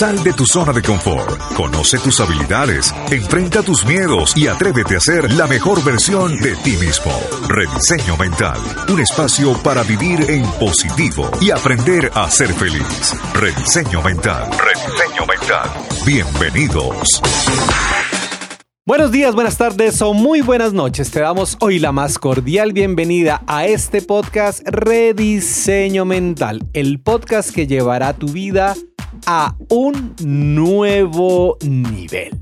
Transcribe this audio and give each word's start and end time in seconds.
Sal 0.00 0.24
de 0.24 0.32
tu 0.32 0.46
zona 0.46 0.72
de 0.72 0.80
confort, 0.80 1.38
conoce 1.54 1.98
tus 1.98 2.20
habilidades, 2.20 2.90
enfrenta 3.10 3.62
tus 3.62 3.84
miedos 3.84 4.34
y 4.34 4.46
atrévete 4.46 4.96
a 4.96 5.00
ser 5.00 5.30
la 5.34 5.46
mejor 5.46 5.84
versión 5.84 6.40
de 6.40 6.56
ti 6.56 6.70
mismo. 6.78 7.12
Rediseño 7.46 8.16
Mental, 8.16 8.58
un 8.88 8.98
espacio 8.98 9.52
para 9.62 9.82
vivir 9.82 10.24
en 10.30 10.42
positivo 10.52 11.30
y 11.42 11.50
aprender 11.50 12.10
a 12.14 12.30
ser 12.30 12.50
feliz. 12.54 13.14
Rediseño 13.34 14.00
Mental, 14.00 14.48
Rediseño 14.52 15.26
Mental. 15.26 15.68
Bienvenidos. 16.06 17.20
Buenos 18.86 19.12
días, 19.12 19.34
buenas 19.34 19.56
tardes 19.58 20.00
o 20.00 20.14
muy 20.14 20.40
buenas 20.40 20.72
noches. 20.72 21.10
Te 21.10 21.20
damos 21.20 21.58
hoy 21.60 21.78
la 21.78 21.92
más 21.92 22.18
cordial 22.18 22.72
bienvenida 22.72 23.42
a 23.46 23.66
este 23.66 24.00
podcast 24.00 24.66
Rediseño 24.66 26.06
Mental, 26.06 26.66
el 26.72 27.00
podcast 27.00 27.54
que 27.54 27.66
llevará 27.66 28.14
tu 28.14 28.28
vida 28.28 28.72
a 28.72 28.76
un 29.68 30.14
nuevo 30.24 31.56
nivel, 31.62 32.40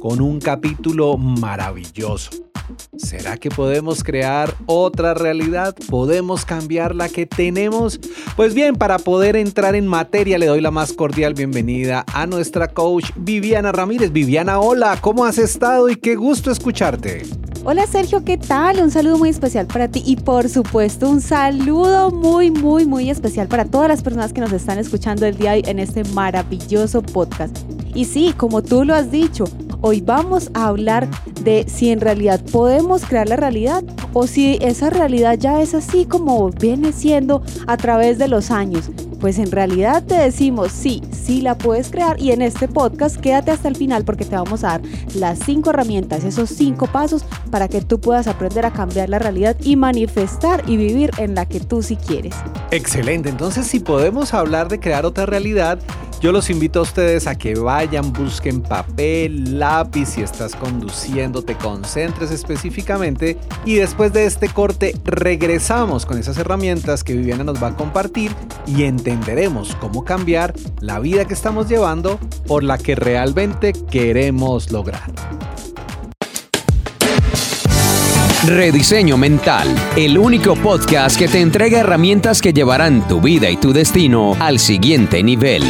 con 0.00 0.20
un 0.20 0.40
capítulo 0.40 1.16
maravilloso. 1.16 2.49
¿Será 2.96 3.36
que 3.36 3.50
podemos 3.50 4.04
crear 4.04 4.54
otra 4.66 5.14
realidad? 5.14 5.74
¿Podemos 5.88 6.44
cambiar 6.44 6.94
la 6.94 7.08
que 7.08 7.26
tenemos? 7.26 8.00
Pues 8.36 8.54
bien, 8.54 8.76
para 8.76 8.98
poder 8.98 9.36
entrar 9.36 9.74
en 9.74 9.86
materia 9.86 10.38
le 10.38 10.46
doy 10.46 10.60
la 10.60 10.70
más 10.70 10.92
cordial 10.92 11.34
bienvenida 11.34 12.04
a 12.12 12.26
nuestra 12.26 12.68
coach 12.68 13.10
Viviana 13.16 13.72
Ramírez. 13.72 14.12
Viviana, 14.12 14.60
hola, 14.60 14.98
¿cómo 15.00 15.24
has 15.24 15.38
estado 15.38 15.88
y 15.88 15.96
qué 15.96 16.16
gusto 16.16 16.50
escucharte? 16.50 17.22
Hola 17.62 17.86
Sergio, 17.86 18.24
¿qué 18.24 18.38
tal? 18.38 18.80
Un 18.82 18.90
saludo 18.90 19.18
muy 19.18 19.28
especial 19.28 19.66
para 19.66 19.86
ti 19.88 20.02
y 20.06 20.16
por 20.16 20.48
supuesto 20.48 21.10
un 21.10 21.20
saludo 21.20 22.10
muy, 22.10 22.50
muy, 22.50 22.86
muy 22.86 23.10
especial 23.10 23.48
para 23.48 23.66
todas 23.66 23.88
las 23.88 24.02
personas 24.02 24.32
que 24.32 24.40
nos 24.40 24.52
están 24.52 24.78
escuchando 24.78 25.26
el 25.26 25.36
día 25.36 25.52
de 25.52 25.56
hoy 25.58 25.64
en 25.66 25.78
este 25.78 26.04
maravilloso 26.04 27.02
podcast. 27.02 27.54
Y 27.94 28.06
sí, 28.06 28.32
como 28.34 28.62
tú 28.62 28.84
lo 28.84 28.94
has 28.94 29.10
dicho, 29.10 29.44
hoy 29.82 30.00
vamos 30.00 30.50
a 30.54 30.66
hablar 30.66 31.08
de 31.42 31.64
si 31.68 31.90
en 31.90 32.00
realidad 32.00 32.40
podemos 32.52 33.04
crear 33.04 33.28
la 33.28 33.36
realidad 33.36 33.82
o 34.12 34.26
si 34.26 34.58
esa 34.60 34.90
realidad 34.90 35.38
ya 35.38 35.60
es 35.60 35.74
así 35.74 36.04
como 36.04 36.50
viene 36.50 36.92
siendo 36.92 37.42
a 37.66 37.76
través 37.76 38.18
de 38.18 38.28
los 38.28 38.50
años. 38.50 38.90
Pues 39.20 39.38
en 39.38 39.50
realidad 39.50 40.02
te 40.02 40.14
decimos 40.14 40.72
sí, 40.72 41.02
sí 41.12 41.42
la 41.42 41.56
puedes 41.58 41.90
crear 41.90 42.18
y 42.18 42.32
en 42.32 42.40
este 42.40 42.68
podcast 42.68 43.16
quédate 43.16 43.50
hasta 43.50 43.68
el 43.68 43.76
final 43.76 44.04
porque 44.04 44.24
te 44.24 44.34
vamos 44.34 44.64
a 44.64 44.68
dar 44.68 44.82
las 45.14 45.38
cinco 45.40 45.70
herramientas, 45.70 46.24
esos 46.24 46.48
cinco 46.48 46.86
pasos 46.86 47.24
para 47.50 47.68
que 47.68 47.82
tú 47.82 48.00
puedas 48.00 48.26
aprender 48.26 48.64
a 48.64 48.72
cambiar 48.72 49.10
la 49.10 49.18
realidad 49.18 49.56
y 49.62 49.76
manifestar 49.76 50.64
y 50.66 50.78
vivir 50.78 51.10
en 51.18 51.34
la 51.34 51.46
que 51.46 51.60
tú 51.60 51.82
sí 51.82 51.96
quieres. 51.96 52.34
Excelente, 52.70 53.28
entonces 53.28 53.66
si 53.66 53.80
podemos 53.80 54.32
hablar 54.32 54.68
de 54.68 54.80
crear 54.80 55.04
otra 55.04 55.26
realidad, 55.26 55.78
yo 56.20 56.32
los 56.32 56.50
invito 56.50 56.80
a 56.80 56.82
ustedes 56.82 57.26
a 57.26 57.34
que 57.34 57.54
vayan, 57.54 58.12
busquen 58.12 58.60
papel, 58.60 59.58
lápiz, 59.58 60.10
si 60.10 60.20
estás 60.20 60.54
conduciendo, 60.54 61.42
te 61.42 61.54
concentres 61.54 62.30
específicamente 62.30 63.38
y 63.64 63.76
después 63.76 64.12
de 64.12 64.26
este 64.26 64.48
corte 64.48 64.94
regresamos 65.04 66.04
con 66.04 66.18
esas 66.18 66.36
herramientas 66.36 67.04
que 67.04 67.14
Viviana 67.14 67.44
nos 67.44 67.62
va 67.62 67.68
a 67.68 67.76
compartir 67.76 68.32
y 68.66 68.84
entenderemos 68.84 69.74
cómo 69.76 70.04
cambiar 70.04 70.52
la 70.80 70.98
vida 71.00 71.24
que 71.24 71.34
estamos 71.34 71.68
llevando 71.68 72.18
por 72.46 72.64
la 72.64 72.76
que 72.76 72.94
realmente 72.94 73.72
queremos 73.90 74.70
lograr. 74.70 75.10
Rediseño 78.46 79.16
Mental, 79.16 79.68
el 79.96 80.18
único 80.18 80.54
podcast 80.56 81.18
que 81.18 81.28
te 81.28 81.40
entrega 81.40 81.80
herramientas 81.80 82.40
que 82.40 82.52
llevarán 82.52 83.06
tu 83.06 83.20
vida 83.20 83.50
y 83.50 83.56
tu 83.56 83.72
destino 83.72 84.34
al 84.38 84.58
siguiente 84.58 85.22
nivel. 85.22 85.62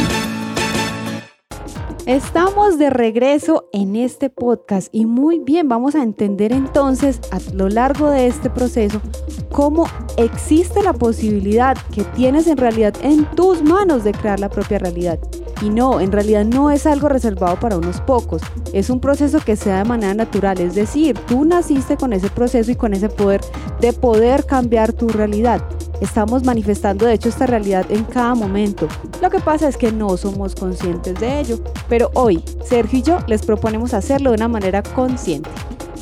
Estamos 2.11 2.77
de 2.77 2.89
regreso 2.89 3.69
en 3.71 3.95
este 3.95 4.29
podcast 4.29 4.89
y 4.91 5.05
muy 5.05 5.39
bien, 5.39 5.69
vamos 5.69 5.95
a 5.95 6.03
entender 6.03 6.51
entonces 6.51 7.21
a 7.31 7.39
lo 7.53 7.69
largo 7.69 8.09
de 8.09 8.27
este 8.27 8.49
proceso 8.49 9.01
cómo 9.49 9.87
existe 10.17 10.83
la 10.83 10.91
posibilidad 10.91 11.77
que 11.95 12.03
tienes 12.03 12.47
en 12.47 12.57
realidad 12.57 12.93
en 13.01 13.23
tus 13.31 13.63
manos 13.63 14.03
de 14.03 14.11
crear 14.11 14.41
la 14.41 14.49
propia 14.49 14.79
realidad. 14.79 15.19
Y 15.61 15.69
no, 15.69 16.01
en 16.01 16.11
realidad 16.11 16.43
no 16.43 16.71
es 16.71 16.87
algo 16.87 17.07
reservado 17.07 17.59
para 17.59 17.77
unos 17.77 18.01
pocos, 18.01 18.41
es 18.73 18.89
un 18.89 18.99
proceso 18.99 19.39
que 19.39 19.55
se 19.55 19.69
da 19.69 19.79
de 19.79 19.85
manera 19.85 20.13
natural, 20.13 20.59
es 20.59 20.73
decir, 20.73 21.17
tú 21.27 21.45
naciste 21.45 21.97
con 21.97 22.13
ese 22.13 22.29
proceso 22.29 22.71
y 22.71 22.75
con 22.75 22.93
ese 22.93 23.09
poder 23.09 23.41
de 23.79 23.93
poder 23.93 24.45
cambiar 24.45 24.91
tu 24.93 25.07
realidad. 25.07 25.63
Estamos 26.01 26.43
manifestando 26.43 27.05
de 27.05 27.13
hecho 27.13 27.29
esta 27.29 27.45
realidad 27.45 27.85
en 27.89 28.05
cada 28.05 28.33
momento. 28.33 28.87
Lo 29.21 29.29
que 29.29 29.39
pasa 29.39 29.67
es 29.67 29.77
que 29.77 29.91
no 29.91 30.17
somos 30.17 30.55
conscientes 30.55 31.19
de 31.19 31.41
ello, 31.41 31.59
pero 31.87 32.09
hoy 32.15 32.43
Sergio 32.65 32.99
y 32.99 33.03
yo 33.03 33.19
les 33.27 33.43
proponemos 33.43 33.93
hacerlo 33.93 34.31
de 34.31 34.37
una 34.37 34.47
manera 34.47 34.81
consciente. 34.81 35.49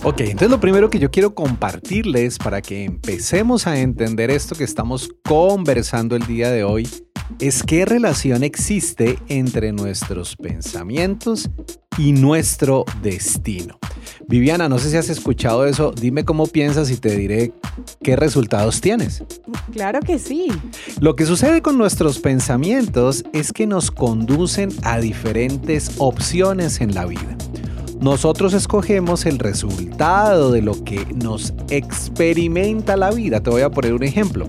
Ok, 0.03 0.21
entonces 0.21 0.49
lo 0.49 0.61
primero 0.61 0.89
que 0.89 0.97
yo 0.97 1.11
quiero 1.11 1.35
compartirles 1.35 2.37
para 2.37 2.61
que 2.61 2.85
empecemos 2.85 3.67
a 3.67 3.77
entender 3.77 4.31
esto 4.31 4.55
que 4.55 4.63
estamos 4.63 5.09
conversando 5.25 6.15
el 6.15 6.25
día 6.25 6.49
de 6.49 6.63
hoy 6.63 6.87
es 7.39 7.63
qué 7.63 7.85
relación 7.85 8.43
existe 8.43 9.19
entre 9.27 9.71
nuestros 9.71 10.35
pensamientos 10.35 11.49
y 11.97 12.13
nuestro 12.13 12.85
destino. 13.01 13.79
Viviana, 14.27 14.69
no 14.69 14.79
sé 14.79 14.91
si 14.91 14.97
has 14.97 15.09
escuchado 15.09 15.65
eso, 15.65 15.91
dime 15.91 16.25
cómo 16.25 16.47
piensas 16.47 16.91
y 16.91 16.97
te 16.97 17.15
diré 17.15 17.51
qué 18.03 18.15
resultados 18.15 18.81
tienes. 18.81 19.23
Claro 19.71 19.99
que 20.01 20.19
sí. 20.19 20.47
Lo 20.99 21.15
que 21.15 21.25
sucede 21.25 21.61
con 21.61 21.77
nuestros 21.77 22.19
pensamientos 22.19 23.23
es 23.33 23.53
que 23.53 23.67
nos 23.67 23.91
conducen 23.91 24.69
a 24.83 24.99
diferentes 24.99 25.91
opciones 25.97 26.81
en 26.81 26.93
la 26.93 27.05
vida. 27.05 27.37
Nosotros 27.99 28.53
escogemos 28.53 29.25
el 29.25 29.39
resultado 29.39 30.51
de 30.51 30.61
lo 30.61 30.83
que 30.83 31.05
nos 31.15 31.53
experimenta 31.69 32.95
la 32.95 33.11
vida. 33.11 33.41
Te 33.41 33.49
voy 33.49 33.61
a 33.61 33.71
poner 33.71 33.93
un 33.93 34.03
ejemplo. 34.03 34.47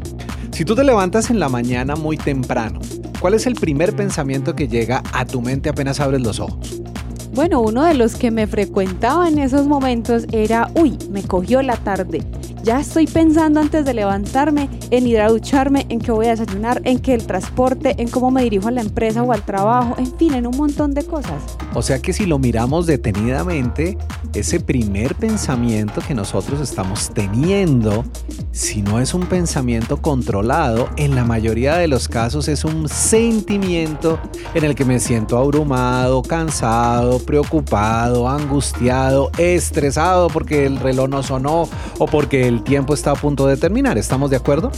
Si 0.52 0.64
tú 0.64 0.74
te 0.74 0.84
levantas 0.84 1.30
en 1.30 1.40
la 1.40 1.48
mañana 1.48 1.96
muy 1.96 2.16
temprano, 2.16 2.80
¿cuál 3.20 3.34
es 3.34 3.46
el 3.46 3.54
primer 3.54 3.94
pensamiento 3.94 4.54
que 4.54 4.68
llega 4.68 5.02
a 5.12 5.24
tu 5.24 5.40
mente 5.40 5.68
apenas 5.68 6.00
abres 6.00 6.20
los 6.20 6.40
ojos? 6.40 6.82
Bueno, 7.32 7.60
uno 7.60 7.84
de 7.84 7.94
los 7.94 8.16
que 8.16 8.32
me 8.32 8.48
frecuentaba 8.48 9.28
en 9.28 9.38
esos 9.38 9.66
momentos 9.66 10.26
era, 10.32 10.68
uy, 10.74 10.98
me 11.10 11.22
cogió 11.22 11.62
la 11.62 11.76
tarde. 11.76 12.24
Ya 12.62 12.80
estoy 12.80 13.06
pensando 13.06 13.60
antes 13.60 13.86
de 13.86 13.94
levantarme 13.94 14.68
en 14.90 15.06
ir 15.06 15.20
a 15.20 15.28
ducharme, 15.28 15.86
en 15.88 15.98
qué 15.98 16.12
voy 16.12 16.26
a 16.26 16.30
desayunar, 16.30 16.82
en 16.84 16.98
que 16.98 17.14
el 17.14 17.24
transporte, 17.26 17.94
en 17.96 18.08
cómo 18.08 18.30
me 18.30 18.42
dirijo 18.42 18.68
a 18.68 18.70
la 18.70 18.82
empresa 18.82 19.22
o 19.22 19.32
al 19.32 19.42
trabajo, 19.42 19.94
en 19.96 20.14
fin, 20.18 20.34
en 20.34 20.46
un 20.46 20.56
montón 20.56 20.92
de 20.92 21.04
cosas. 21.04 21.56
O 21.72 21.80
sea 21.80 22.00
que 22.00 22.12
si 22.12 22.26
lo 22.26 22.38
miramos 22.38 22.86
detenidamente, 22.86 23.96
ese 24.34 24.60
primer 24.60 25.14
pensamiento 25.14 26.02
que 26.06 26.14
nosotros 26.14 26.60
estamos 26.60 27.10
teniendo, 27.14 28.04
si 28.52 28.82
no 28.82 29.00
es 29.00 29.14
un 29.14 29.26
pensamiento 29.26 30.02
controlado, 30.02 30.90
en 30.96 31.14
la 31.14 31.24
mayoría 31.24 31.76
de 31.76 31.88
los 31.88 32.08
casos 32.08 32.48
es 32.48 32.64
un 32.64 32.88
sentimiento 32.90 34.18
en 34.52 34.64
el 34.64 34.74
que 34.74 34.84
me 34.84 35.00
siento 35.00 35.38
abrumado, 35.38 36.22
cansado, 36.22 37.19
preocupado, 37.20 38.28
angustiado, 38.28 39.30
estresado 39.38 40.28
porque 40.28 40.66
el 40.66 40.78
reloj 40.78 41.08
no 41.08 41.22
sonó 41.22 41.68
o 41.98 42.06
porque 42.06 42.46
el 42.46 42.62
tiempo 42.62 42.94
está 42.94 43.12
a 43.12 43.14
punto 43.14 43.46
de 43.46 43.56
terminar. 43.56 43.98
¿Estamos 43.98 44.30
de 44.30 44.36
acuerdo? 44.36 44.70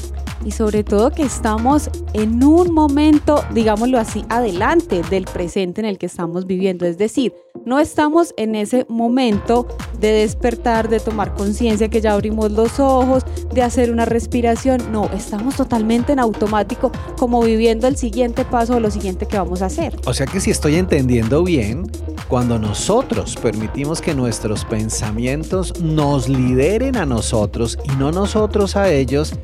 Y 0.44 0.50
sobre 0.50 0.84
todo 0.84 1.10
que 1.10 1.22
estamos 1.22 1.90
en 2.14 2.42
un 2.42 2.72
momento, 2.72 3.44
digámoslo 3.52 3.98
así, 3.98 4.24
adelante 4.28 5.02
del 5.10 5.24
presente 5.24 5.80
en 5.80 5.86
el 5.86 5.98
que 5.98 6.06
estamos 6.06 6.46
viviendo. 6.46 6.84
Es 6.84 6.98
decir, 6.98 7.32
no 7.64 7.78
estamos 7.78 8.34
en 8.36 8.54
ese 8.54 8.86
momento 8.88 9.68
de 10.00 10.12
despertar, 10.12 10.88
de 10.88 10.98
tomar 10.98 11.34
conciencia 11.34 11.88
que 11.88 12.00
ya 12.00 12.12
abrimos 12.12 12.50
los 12.50 12.80
ojos, 12.80 13.24
de 13.52 13.62
hacer 13.62 13.92
una 13.92 14.04
respiración. 14.04 14.90
No, 14.90 15.08
estamos 15.14 15.56
totalmente 15.56 16.12
en 16.12 16.18
automático, 16.18 16.90
como 17.16 17.40
viviendo 17.42 17.86
el 17.86 17.96
siguiente 17.96 18.44
paso 18.44 18.76
o 18.76 18.80
lo 18.80 18.90
siguiente 18.90 19.26
que 19.26 19.38
vamos 19.38 19.62
a 19.62 19.66
hacer. 19.66 19.96
O 20.06 20.14
sea 20.14 20.26
que 20.26 20.40
si 20.40 20.50
estoy 20.50 20.76
entendiendo 20.76 21.44
bien, 21.44 21.90
cuando 22.28 22.58
nosotros 22.58 23.36
permitimos 23.36 24.00
que 24.00 24.14
nuestros 24.14 24.64
pensamientos 24.64 25.80
nos 25.80 26.28
lideren 26.28 26.96
a 26.96 27.06
nosotros 27.06 27.78
y 27.84 27.96
no 27.96 28.10
nosotros 28.10 28.74
a 28.74 28.90
ellos, 28.90 29.34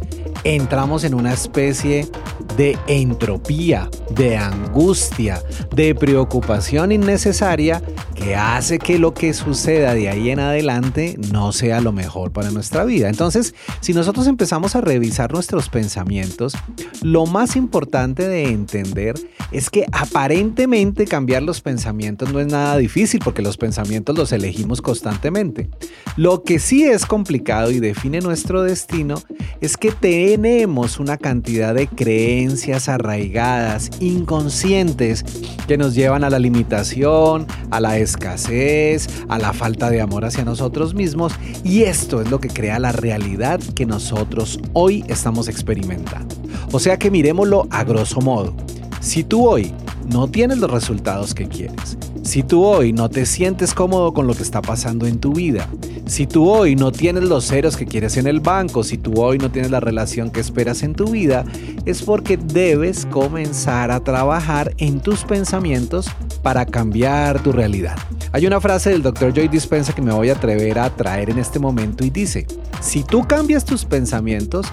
entramos 0.44 0.87
en 0.88 1.14
una 1.14 1.34
especie 1.34 2.08
de 2.56 2.78
entropía, 2.86 3.90
de 4.10 4.38
angustia, 4.38 5.42
de 5.76 5.94
preocupación 5.94 6.92
innecesaria 6.92 7.82
que 8.14 8.34
hace 8.34 8.78
que 8.78 8.98
lo 8.98 9.12
que 9.12 9.34
suceda 9.34 9.92
de 9.92 10.08
ahí 10.08 10.30
en 10.30 10.40
adelante 10.40 11.16
no 11.30 11.52
sea 11.52 11.82
lo 11.82 11.92
mejor 11.92 12.32
para 12.32 12.50
nuestra 12.50 12.84
vida. 12.84 13.10
Entonces, 13.10 13.54
si 13.80 13.92
nosotros 13.92 14.26
empezamos 14.26 14.76
a 14.76 14.80
revisar 14.80 15.30
nuestros 15.30 15.68
pensamientos, 15.68 16.54
lo 17.02 17.26
más 17.26 17.54
importante 17.54 18.26
de 18.26 18.48
entender 18.48 19.14
es 19.52 19.68
que 19.68 19.84
aparentemente 19.92 21.04
cambiar 21.04 21.42
los 21.42 21.60
pensamientos 21.60 22.32
no 22.32 22.40
es 22.40 22.46
nada 22.46 22.78
difícil 22.78 23.20
porque 23.22 23.42
los 23.42 23.58
pensamientos 23.58 24.16
los 24.16 24.32
elegimos 24.32 24.80
constantemente. 24.80 25.68
Lo 26.16 26.42
que 26.42 26.58
sí 26.58 26.84
es 26.84 27.04
complicado 27.04 27.70
y 27.70 27.78
define 27.78 28.20
nuestro 28.20 28.62
destino 28.62 29.22
es 29.60 29.76
que 29.76 29.92
tenemos 29.92 30.77
una 30.98 31.16
cantidad 31.16 31.74
de 31.74 31.88
creencias, 31.88 32.88
arraigadas, 32.88 33.90
inconscientes, 34.00 35.24
que 35.66 35.76
nos 35.76 35.94
llevan 35.94 36.24
a 36.24 36.30
la 36.30 36.38
limitación, 36.38 37.46
a 37.70 37.80
la 37.80 37.98
escasez, 37.98 39.08
a 39.28 39.38
la 39.38 39.52
falta 39.52 39.90
de 39.90 40.00
amor 40.00 40.24
hacia 40.24 40.44
nosotros 40.44 40.94
mismos. 40.94 41.34
Y 41.64 41.82
esto 41.82 42.20
es 42.20 42.30
lo 42.30 42.40
que 42.40 42.48
crea 42.48 42.78
la 42.78 42.92
realidad 42.92 43.60
que 43.74 43.86
nosotros 43.86 44.60
hoy 44.72 45.04
estamos 45.08 45.48
experimentando. 45.48 46.34
O 46.72 46.78
sea 46.78 46.96
que 46.98 47.10
miremoslo 47.10 47.66
a 47.70 47.84
grosso 47.84 48.20
modo. 48.20 48.54
Si 49.00 49.24
tú 49.24 49.48
hoy 49.48 49.72
no 50.06 50.28
tienes 50.28 50.58
los 50.58 50.70
resultados 50.70 51.34
que 51.34 51.48
quieres, 51.48 51.98
si 52.28 52.42
tú 52.42 52.62
hoy 52.62 52.92
no 52.92 53.08
te 53.08 53.24
sientes 53.24 53.72
cómodo 53.72 54.12
con 54.12 54.26
lo 54.26 54.34
que 54.34 54.42
está 54.42 54.60
pasando 54.60 55.06
en 55.06 55.18
tu 55.18 55.32
vida, 55.32 55.66
si 56.04 56.26
tú 56.26 56.46
hoy 56.50 56.76
no 56.76 56.92
tienes 56.92 57.22
los 57.22 57.46
ceros 57.46 57.78
que 57.78 57.86
quieres 57.86 58.18
en 58.18 58.26
el 58.26 58.40
banco, 58.40 58.84
si 58.84 58.98
tú 58.98 59.22
hoy 59.22 59.38
no 59.38 59.50
tienes 59.50 59.70
la 59.70 59.80
relación 59.80 60.30
que 60.30 60.40
esperas 60.40 60.82
en 60.82 60.92
tu 60.92 61.06
vida, 61.10 61.46
es 61.86 62.02
porque 62.02 62.36
debes 62.36 63.06
comenzar 63.06 63.90
a 63.90 64.00
trabajar 64.00 64.74
en 64.76 65.00
tus 65.00 65.24
pensamientos 65.24 66.10
para 66.42 66.66
cambiar 66.66 67.42
tu 67.42 67.50
realidad. 67.50 67.96
Hay 68.32 68.46
una 68.46 68.60
frase 68.60 68.90
del 68.90 69.02
Dr. 69.02 69.32
Joy 69.32 69.48
Dispensa 69.48 69.94
que 69.94 70.02
me 70.02 70.12
voy 70.12 70.28
a 70.28 70.34
atrever 70.34 70.78
a 70.78 70.94
traer 70.94 71.30
en 71.30 71.38
este 71.38 71.58
momento 71.58 72.04
y 72.04 72.10
dice, 72.10 72.46
si 72.82 73.04
tú 73.04 73.26
cambias 73.26 73.64
tus 73.64 73.86
pensamientos, 73.86 74.66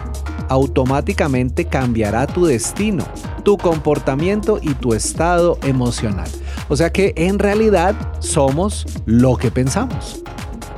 automáticamente 0.50 1.64
cambiará 1.64 2.28
tu 2.28 2.46
destino, 2.46 3.06
tu 3.44 3.58
comportamiento 3.58 4.60
y 4.62 4.74
tu 4.74 4.94
estado 4.94 5.58
emocional. 5.64 6.28
O 6.68 6.76
sea 6.76 6.92
que 6.92 7.14
en 7.16 7.40
realidad 7.46 7.96
somos 8.20 8.86
lo 9.06 9.38
que 9.38 9.52
pensamos. 9.52 10.24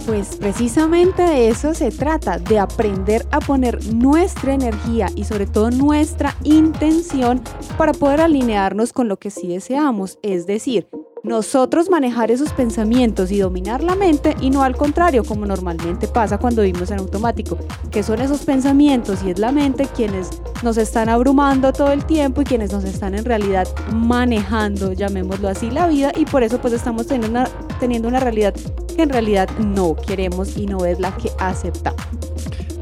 Pues 0.05 0.37
precisamente 0.37 1.21
de 1.21 1.49
eso 1.49 1.73
se 1.73 1.91
trata, 1.91 2.39
de 2.39 2.59
aprender 2.59 3.25
a 3.31 3.39
poner 3.39 3.93
nuestra 3.93 4.53
energía 4.53 5.07
y 5.15 5.23
sobre 5.23 5.47
todo 5.47 5.69
nuestra 5.69 6.35
intención 6.43 7.41
para 7.77 7.93
poder 7.93 8.21
alinearnos 8.21 8.93
con 8.93 9.07
lo 9.07 9.17
que 9.17 9.31
sí 9.31 9.47
deseamos, 9.47 10.19
es 10.23 10.45
decir, 10.45 10.87
nosotros 11.23 11.89
manejar 11.89 12.31
esos 12.31 12.53
pensamientos 12.53 13.31
y 13.31 13.39
dominar 13.39 13.83
la 13.83 13.95
mente 13.95 14.35
y 14.41 14.49
no 14.49 14.63
al 14.63 14.75
contrario, 14.75 15.23
como 15.23 15.45
normalmente 15.45 16.07
pasa 16.07 16.37
cuando 16.37 16.61
vivimos 16.61 16.91
en 16.91 16.99
automático, 16.99 17.57
que 17.91 18.03
son 18.03 18.21
esos 18.21 18.41
pensamientos 18.41 19.23
y 19.23 19.31
es 19.31 19.39
la 19.39 19.51
mente 19.51 19.87
quienes 19.95 20.29
nos 20.63 20.77
están 20.77 21.09
abrumando 21.09 21.73
todo 21.73 21.91
el 21.91 22.05
tiempo 22.05 22.41
y 22.41 22.45
quienes 22.45 22.71
nos 22.71 22.83
están 22.83 23.15
en 23.15 23.25
realidad 23.25 23.67
manejando, 23.93 24.93
llamémoslo 24.93 25.49
así, 25.49 25.69
la 25.69 25.87
vida 25.87 26.11
y 26.15 26.25
por 26.25 26.43
eso 26.43 26.59
pues 26.59 26.73
estamos 26.73 27.07
teniendo 27.07 27.39
una, 27.39 27.49
teniendo 27.79 28.07
una 28.07 28.19
realidad 28.19 28.53
que 28.95 29.03
en 29.03 29.09
realidad 29.09 29.49
no 29.59 29.95
queremos 29.95 30.57
y 30.57 30.65
no 30.65 30.85
es 30.85 30.99
la 30.99 31.15
que 31.15 31.29
aceptamos. 31.39 32.01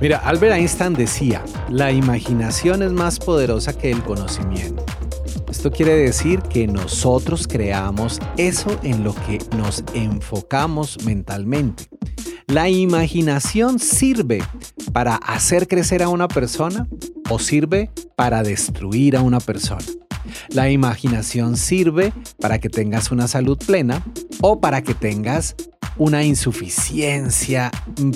Mira, 0.01 0.17
Albert 0.17 0.55
Einstein 0.55 0.93
decía, 0.93 1.41
la 1.69 1.91
imaginación 1.91 2.83
es 2.83 2.91
más 2.91 3.17
poderosa 3.17 3.77
que 3.77 3.91
el 3.91 4.03
conocimiento. 4.03 4.83
Esto 5.65 5.77
quiere 5.77 5.95
decir 5.95 6.41
que 6.43 6.67
nosotros 6.67 7.47
creamos 7.47 8.19
eso 8.37 8.79
en 8.83 9.03
lo 9.03 9.15
que 9.15 9.39
nos 9.57 9.83
enfocamos 9.95 11.03
mentalmente. 11.05 11.85
¿La 12.45 12.69
imaginación 12.69 13.79
sirve 13.79 14.43
para 14.93 15.15
hacer 15.15 15.67
crecer 15.67 16.03
a 16.03 16.09
una 16.09 16.27
persona 16.27 16.87
o 17.31 17.39
sirve 17.39 17.89
para 18.15 18.43
destruir 18.43 19.17
a 19.17 19.23
una 19.23 19.39
persona? 19.39 19.81
La 20.49 20.69
imaginación 20.69 21.57
sirve 21.57 22.13
para 22.39 22.59
que 22.59 22.69
tengas 22.69 23.09
una 23.09 23.27
salud 23.27 23.57
plena 23.57 24.05
o 24.41 24.61
para 24.61 24.83
que 24.83 24.93
tengas 24.93 25.55
una 25.97 26.23
insuficiencia 26.23 27.71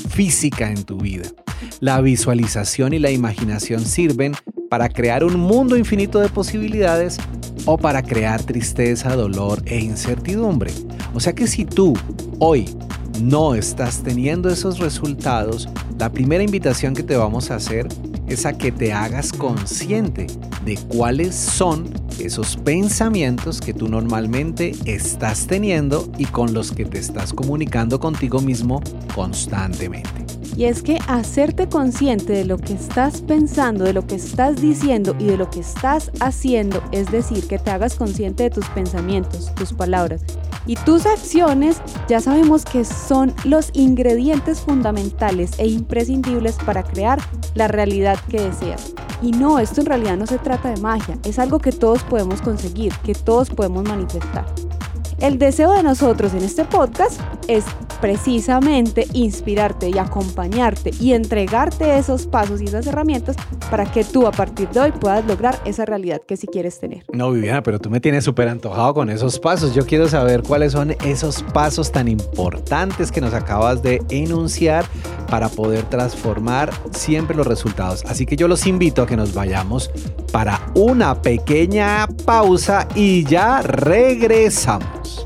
física 0.07 0.69
en 0.69 0.83
tu 0.83 0.97
vida. 0.97 1.29
La 1.79 1.99
visualización 1.99 2.93
y 2.93 2.99
la 2.99 3.09
imaginación 3.09 3.83
sirven 3.83 4.35
para 4.69 4.87
crear 4.87 5.23
un 5.23 5.39
mundo 5.39 5.75
infinito 5.75 6.19
de 6.19 6.29
posibilidades 6.29 7.17
o 7.65 7.77
para 7.77 8.03
crear 8.03 8.41
tristeza, 8.43 9.15
dolor 9.15 9.61
e 9.65 9.79
incertidumbre. 9.79 10.71
O 11.13 11.19
sea 11.19 11.33
que 11.33 11.47
si 11.47 11.65
tú 11.65 11.93
hoy 12.39 12.69
no 13.21 13.55
estás 13.55 14.01
teniendo 14.03 14.49
esos 14.49 14.79
resultados, 14.79 15.67
la 15.97 16.11
primera 16.11 16.43
invitación 16.43 16.93
que 16.93 17.03
te 17.03 17.17
vamos 17.17 17.51
a 17.51 17.55
hacer 17.55 17.87
es 18.27 18.45
a 18.45 18.57
que 18.57 18.71
te 18.71 18.93
hagas 18.93 19.33
consciente 19.33 20.27
de 20.63 20.77
cuáles 20.87 21.35
son 21.35 21.89
esos 22.19 22.57
pensamientos 22.57 23.59
que 23.59 23.73
tú 23.73 23.87
normalmente 23.87 24.73
estás 24.85 25.47
teniendo 25.47 26.09
y 26.17 26.25
con 26.25 26.53
los 26.53 26.71
que 26.71 26.85
te 26.85 26.99
estás 26.99 27.33
comunicando 27.33 27.99
contigo 27.99 28.39
mismo 28.39 28.81
constantemente. 29.15 30.38
Y 30.55 30.65
es 30.65 30.81
que 30.81 30.99
hacerte 31.07 31.69
consciente 31.69 32.33
de 32.33 32.45
lo 32.45 32.57
que 32.57 32.73
estás 32.73 33.21
pensando, 33.21 33.85
de 33.85 33.93
lo 33.93 34.05
que 34.05 34.15
estás 34.15 34.61
diciendo 34.61 35.15
y 35.19 35.25
de 35.25 35.37
lo 35.37 35.49
que 35.49 35.61
estás 35.61 36.11
haciendo, 36.19 36.83
es 36.91 37.11
decir, 37.11 37.47
que 37.47 37.59
te 37.59 37.71
hagas 37.71 37.95
consciente 37.95 38.43
de 38.43 38.49
tus 38.49 38.67
pensamientos, 38.69 39.53
tus 39.55 39.73
palabras 39.73 40.21
y 40.65 40.75
tus 40.75 41.05
acciones, 41.05 41.81
ya 42.07 42.19
sabemos 42.19 42.65
que 42.65 42.85
son 42.85 43.33
los 43.43 43.69
ingredientes 43.73 44.59
fundamentales 44.59 45.51
e 45.57 45.67
imprescindibles 45.67 46.57
para 46.65 46.83
crear 46.83 47.19
la 47.55 47.67
realidad 47.67 48.19
que 48.29 48.41
deseas. 48.41 48.93
Y 49.21 49.31
no, 49.31 49.59
esto 49.59 49.81
en 49.81 49.87
realidad 49.87 50.17
no 50.17 50.27
se 50.27 50.37
trata 50.37 50.69
de 50.69 50.81
magia, 50.81 51.17
es 51.23 51.39
algo 51.39 51.59
que 51.59 51.71
todos 51.71 52.03
podemos 52.03 52.41
conseguir, 52.41 52.93
que 53.03 53.15
todos 53.15 53.49
podemos 53.49 53.83
manifestar. 53.83 54.45
El 55.19 55.37
deseo 55.37 55.73
de 55.73 55.83
nosotros 55.83 56.33
en 56.33 56.43
este 56.43 56.63
podcast 56.63 57.19
es 57.47 57.65
precisamente 58.01 59.07
inspirarte 59.13 59.89
y 59.89 59.97
acompañarte 59.97 60.91
y 60.99 61.13
entregarte 61.13 61.97
esos 61.97 62.27
pasos 62.27 62.61
y 62.61 62.65
esas 62.65 62.87
herramientas 62.87 63.35
para 63.69 63.85
que 63.85 64.03
tú 64.03 64.27
a 64.27 64.31
partir 64.31 64.69
de 64.69 64.79
hoy 64.79 64.91
puedas 64.91 65.25
lograr 65.25 65.59
esa 65.65 65.85
realidad 65.85 66.21
que 66.25 66.37
si 66.37 66.47
quieres 66.47 66.79
tener. 66.79 67.03
No, 67.13 67.31
Viviana, 67.31 67.63
pero 67.63 67.79
tú 67.79 67.89
me 67.89 67.99
tienes 67.99 68.23
súper 68.23 68.47
antojado 68.47 68.93
con 68.93 69.09
esos 69.09 69.39
pasos. 69.39 69.73
Yo 69.73 69.85
quiero 69.85 70.07
saber 70.07 70.43
cuáles 70.43 70.73
son 70.73 70.95
esos 71.05 71.43
pasos 71.53 71.91
tan 71.91 72.07
importantes 72.07 73.11
que 73.11 73.21
nos 73.21 73.33
acabas 73.33 73.81
de 73.81 74.01
enunciar 74.09 74.85
para 75.29 75.49
poder 75.49 75.83
transformar 75.83 76.71
siempre 76.91 77.35
los 77.35 77.45
resultados. 77.45 78.03
Así 78.05 78.25
que 78.25 78.35
yo 78.35 78.47
los 78.47 78.65
invito 78.65 79.03
a 79.03 79.07
que 79.07 79.17
nos 79.17 79.33
vayamos 79.33 79.91
para 80.31 80.71
una 80.75 81.21
pequeña 81.21 82.07
pausa 82.25 82.87
y 82.95 83.23
ya 83.25 83.61
regresamos. 83.61 85.25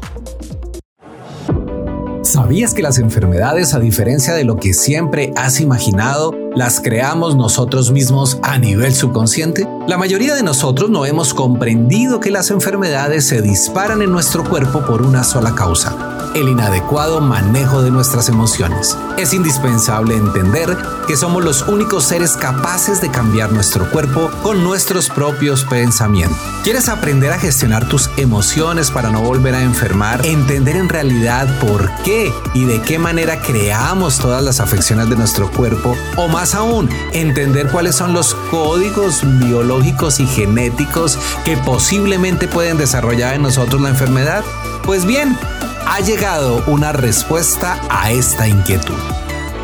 ¿Sabías 2.23 2.73
que 2.73 2.81
las 2.81 2.99
enfermedades, 2.99 3.73
a 3.73 3.79
diferencia 3.79 4.33
de 4.33 4.45
lo 4.45 4.55
que 4.55 4.73
siempre 4.73 5.33
has 5.35 5.59
imaginado, 5.59 6.33
las 6.55 6.79
creamos 6.79 7.35
nosotros 7.35 7.91
mismos 7.91 8.37
a 8.43 8.57
nivel 8.57 8.93
subconsciente? 8.93 9.67
La 9.87 9.97
mayoría 9.97 10.35
de 10.35 10.43
nosotros 10.43 10.89
no 10.89 11.05
hemos 11.05 11.33
comprendido 11.33 12.19
que 12.19 12.31
las 12.31 12.51
enfermedades 12.51 13.27
se 13.27 13.41
disparan 13.41 14.01
en 14.01 14.11
nuestro 14.11 14.43
cuerpo 14.43 14.85
por 14.85 15.01
una 15.01 15.23
sola 15.23 15.55
causa 15.55 16.13
el 16.33 16.49
inadecuado 16.49 17.21
manejo 17.21 17.81
de 17.81 17.91
nuestras 17.91 18.29
emociones. 18.29 18.97
Es 19.17 19.33
indispensable 19.33 20.15
entender 20.15 20.75
que 21.07 21.15
somos 21.15 21.43
los 21.43 21.67
únicos 21.67 22.05
seres 22.05 22.33
capaces 22.33 23.01
de 23.01 23.11
cambiar 23.11 23.51
nuestro 23.51 23.89
cuerpo 23.91 24.31
con 24.41 24.63
nuestros 24.63 25.09
propios 25.09 25.63
pensamientos. 25.65 26.37
¿Quieres 26.63 26.89
aprender 26.89 27.31
a 27.31 27.39
gestionar 27.39 27.87
tus 27.87 28.09
emociones 28.17 28.89
para 28.89 29.09
no 29.09 29.21
volver 29.21 29.53
a 29.53 29.63
enfermar? 29.63 30.25
Entender 30.25 30.75
en 30.75 30.89
realidad 30.89 31.47
por 31.59 31.91
qué 32.03 32.33
y 32.53 32.65
de 32.65 32.81
qué 32.81 32.97
manera 32.97 33.41
creamos 33.41 34.17
todas 34.17 34.41
las 34.43 34.59
afecciones 34.59 35.09
de 35.09 35.17
nuestro 35.17 35.51
cuerpo 35.51 35.95
o 36.15 36.27
más 36.27 36.42
aún, 36.51 36.89
entender 37.13 37.67
cuáles 37.69 37.95
son 37.95 38.13
los 38.13 38.35
códigos 38.51 39.21
biológicos 39.39 40.19
y 40.19 40.27
genéticos 40.27 41.17
que 41.45 41.55
posiblemente 41.57 42.47
pueden 42.47 42.77
desarrollar 42.77 43.35
en 43.35 43.43
nosotros 43.43 43.81
la 43.81 43.89
enfermedad? 43.89 44.43
Pues 44.85 45.05
bien, 45.05 45.37
ha 45.87 46.01
llegado 46.01 46.61
una 46.67 46.91
respuesta 46.91 47.79
a 47.89 48.11
esta 48.11 48.47
inquietud. 48.47 48.97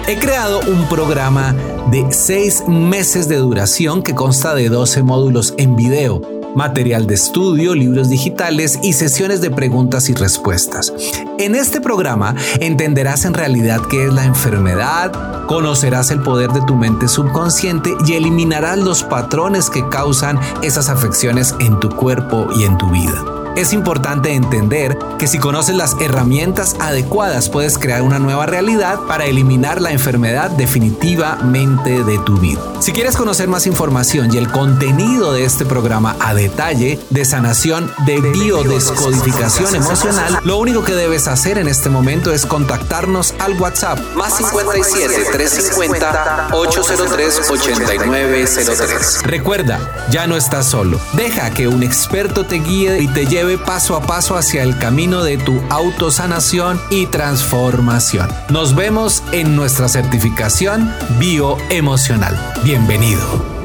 He 0.08 0.18
creado 0.18 0.62
un 0.62 0.88
programa 0.88 1.54
de 1.92 2.08
6 2.10 2.68
meses 2.68 3.28
de 3.28 3.36
duración 3.36 4.02
que 4.02 4.16
consta 4.16 4.56
de 4.56 4.70
12 4.70 5.04
módulos 5.04 5.54
en 5.58 5.76
video, 5.76 6.39
material 6.56 7.08
de 7.08 7.16
estudio, 7.16 7.76
libros 7.76 8.10
digitales 8.10 8.80
y 8.84 8.94
sesiones 8.94 9.42
de 9.42 9.52
preguntas 9.52 10.10
y 10.10 10.14
respuestas. 10.14 10.94
En 11.38 11.56
este 11.56 11.82
programa 11.82 12.36
entenderás 12.60 13.26
en 13.26 13.34
realidad 13.34 13.82
qué 13.90 14.06
es 14.06 14.14
la 14.14 14.26
enfermedad, 14.26 15.46
conocerás 15.48 16.12
el 16.12 16.22
poder 16.22 16.52
de 16.52 16.62
tu 16.62 16.76
mente 16.76 17.08
subconsciente 17.08 17.94
y 18.08 18.14
eliminarás 18.14 18.80
los 18.80 19.04
patrones 19.04 19.70
que 19.70 19.88
causan 19.90 20.40
esas 20.62 20.90
afecciones 20.90 21.56
en 21.60 21.80
tu 21.80 21.90
cuerpo 21.90 22.48
y 22.56 22.64
en 22.64 22.78
tu 22.78 22.90
vida. 22.90 23.39
Es 23.56 23.74
importante 23.74 24.34
entender 24.34 24.98
que 25.18 25.28
si 25.28 25.38
conoces 25.38 25.76
las 25.76 25.96
herramientas 26.00 26.76
adecuadas 26.80 27.50
puedes 27.50 27.78
crear 27.78 28.04
una 28.04 28.20
nueva 28.20 28.46
realidad 28.46 29.00
para 29.08 29.26
eliminar 29.26 29.82
la 29.82 29.92
enfermedad 29.92 30.50
definitivamente 30.52 32.04
de 32.04 32.20
tu 32.20 32.38
vida. 32.38 32.62
Si 32.80 32.94
quieres 32.94 33.18
conocer 33.18 33.50
más 33.50 33.68
información 33.68 34.34
y 34.34 34.38
el 34.38 34.50
contenido 34.50 35.34
de 35.34 35.44
este 35.44 35.66
programa 35.66 36.16
a 36.22 36.34
detalle 36.34 37.00
de 37.10 37.26
sanación 37.26 37.92
de 38.06 38.22
biodescodificación 38.22 39.76
emocional, 39.76 40.40
lo 40.44 40.58
único 40.58 40.84
que 40.84 40.94
debes 40.94 41.28
hacer 41.28 41.58
en 41.58 41.68
este 41.68 41.90
momento 41.90 42.32
es 42.32 42.46
contactarnos 42.46 43.34
al 43.40 43.60
WhatsApp 43.60 44.00
más 44.16 44.38
57 44.38 45.26
350 45.32 46.50
803 46.54 47.50
8903. 47.50 49.24
Recuerda, 49.24 49.80
ya 50.12 50.28
no 50.28 50.38
estás 50.38 50.66
solo. 50.68 51.00
Deja 51.14 51.50
que 51.52 51.68
un 51.68 51.84
experto 51.84 52.46
te 52.46 52.56
guíe 52.56 53.00
y 53.00 53.08
te 53.08 53.26
lleve 53.26 53.39
paso 53.66 53.96
a 53.96 54.02
paso 54.02 54.36
hacia 54.36 54.64
el 54.64 54.78
camino 54.78 55.24
de 55.24 55.38
tu 55.38 55.60
autosanación 55.70 56.80
y 56.90 57.06
transformación. 57.06 58.30
Nos 58.50 58.76
vemos 58.76 59.24
en 59.32 59.56
nuestra 59.56 59.88
certificación 59.88 60.92
bioemocional. 61.20 62.38
Bienvenido. 62.64 63.60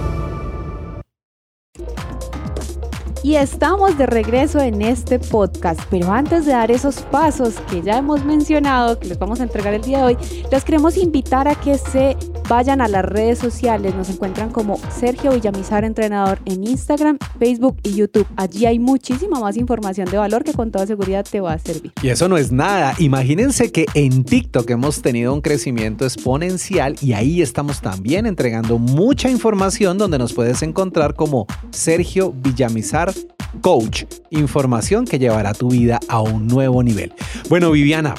Y 3.25 3.37
estamos 3.37 3.97
de 3.97 4.07
regreso 4.07 4.61
en 4.61 4.83
este 4.83 5.19
podcast, 5.19 5.81
pero 5.91 6.13
antes 6.13 6.45
de 6.45 6.53
dar 6.53 6.71
esos 6.71 6.97
pasos 6.97 7.55
que 7.71 7.81
ya 7.81 7.97
hemos 7.97 8.25
mencionado, 8.25 8.99
que 9.01 9.09
les 9.09 9.19
vamos 9.19 9.41
a 9.41 9.45
entregar 9.45 9.73
el 9.73 9.83
día 9.83 9.99
de 9.99 10.05
hoy, 10.05 10.19
los 10.53 10.63
queremos 10.63 10.99
invitar 10.99 11.49
a 11.49 11.55
que 11.55 11.79
se 11.79 12.19
vayan 12.49 12.81
a 12.81 12.89
las 12.89 13.05
redes 13.05 13.39
sociales. 13.39 13.95
Nos 13.95 14.11
encuentran 14.11 14.51
como 14.51 14.79
Sergio 14.91 15.33
Villamizar 15.33 15.85
Entrenador 15.85 16.39
en 16.45 16.65
Instagram, 16.65 17.19
Facebook 17.39 17.77
y 17.83 17.95
YouTube. 17.95 18.27
Allí 18.37 18.67
hay 18.67 18.79
muchísima 18.79 19.41
más 19.41 19.57
información 19.57 20.11
de 20.11 20.19
valor 20.19 20.45
que 20.45 20.53
con 20.53 20.71
toda 20.71 20.87
seguridad 20.87 21.27
te 21.29 21.41
va 21.41 21.55
a 21.55 21.59
servir. 21.59 21.93
Y 22.03 22.09
eso 22.09 22.29
no 22.29 22.37
es 22.37 22.53
nada. 22.53 22.95
Imagínense 22.99 23.73
que 23.73 23.87
en 23.95 24.25
TikTok 24.25 24.69
hemos 24.71 25.03
tenido 25.03 25.33
un 25.33 25.41
crecimiento 25.41 26.05
exponencial 26.05 26.97
y 27.01 27.13
ahí 27.13 27.43
estamos 27.43 27.81
también 27.81 28.27
entregando 28.27 28.79
mucha 28.79 29.31
información 29.31 29.99
donde 29.99 30.19
nos 30.19 30.33
puedes 30.33 30.63
encontrar 30.63 31.15
como 31.15 31.47
Sergio 31.71 32.33
Villamizar 32.33 33.13
Coach, 33.61 34.05
información 34.31 35.05
que 35.05 35.19
llevará 35.19 35.55
tu 35.55 35.71
vida 35.71 36.01
a 36.09 36.21
un 36.21 36.47
nuevo 36.47 36.83
nivel. 36.83 37.13
Bueno, 37.49 37.71
Viviana, 37.71 38.15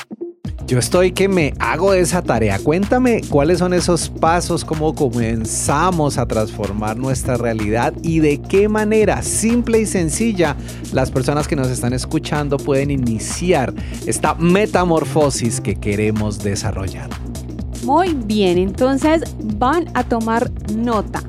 yo 0.68 0.80
estoy 0.80 1.12
que 1.12 1.28
me 1.28 1.54
hago 1.60 1.94
esa 1.94 2.22
tarea. 2.22 2.60
Cuéntame 2.60 3.22
cuáles 3.30 3.60
son 3.60 3.74
esos 3.74 4.10
pasos, 4.10 4.66
cómo 4.66 4.96
comenzamos 4.96 6.18
a 6.18 6.26
transformar 6.26 6.98
nuestra 6.98 7.38
realidad 7.38 7.94
y 8.02 8.20
de 8.20 8.42
qué 8.42 8.68
manera 8.68 9.22
simple 9.22 9.80
y 9.80 9.86
sencilla 9.86 10.56
las 10.92 11.12
personas 11.12 11.48
que 11.48 11.56
nos 11.56 11.70
están 11.70 11.94
escuchando 11.94 12.58
pueden 12.58 12.92
iniciar 12.92 13.74
esta 14.06 14.36
metamorfosis 14.36 15.62
que 15.62 15.76
queremos 15.76 16.40
desarrollar. 16.40 17.10
Muy 17.84 18.14
bien, 18.14 18.58
entonces 18.58 19.22
van 19.58 19.86
a 19.94 20.04
tomar 20.04 20.50
nota. 20.74 21.22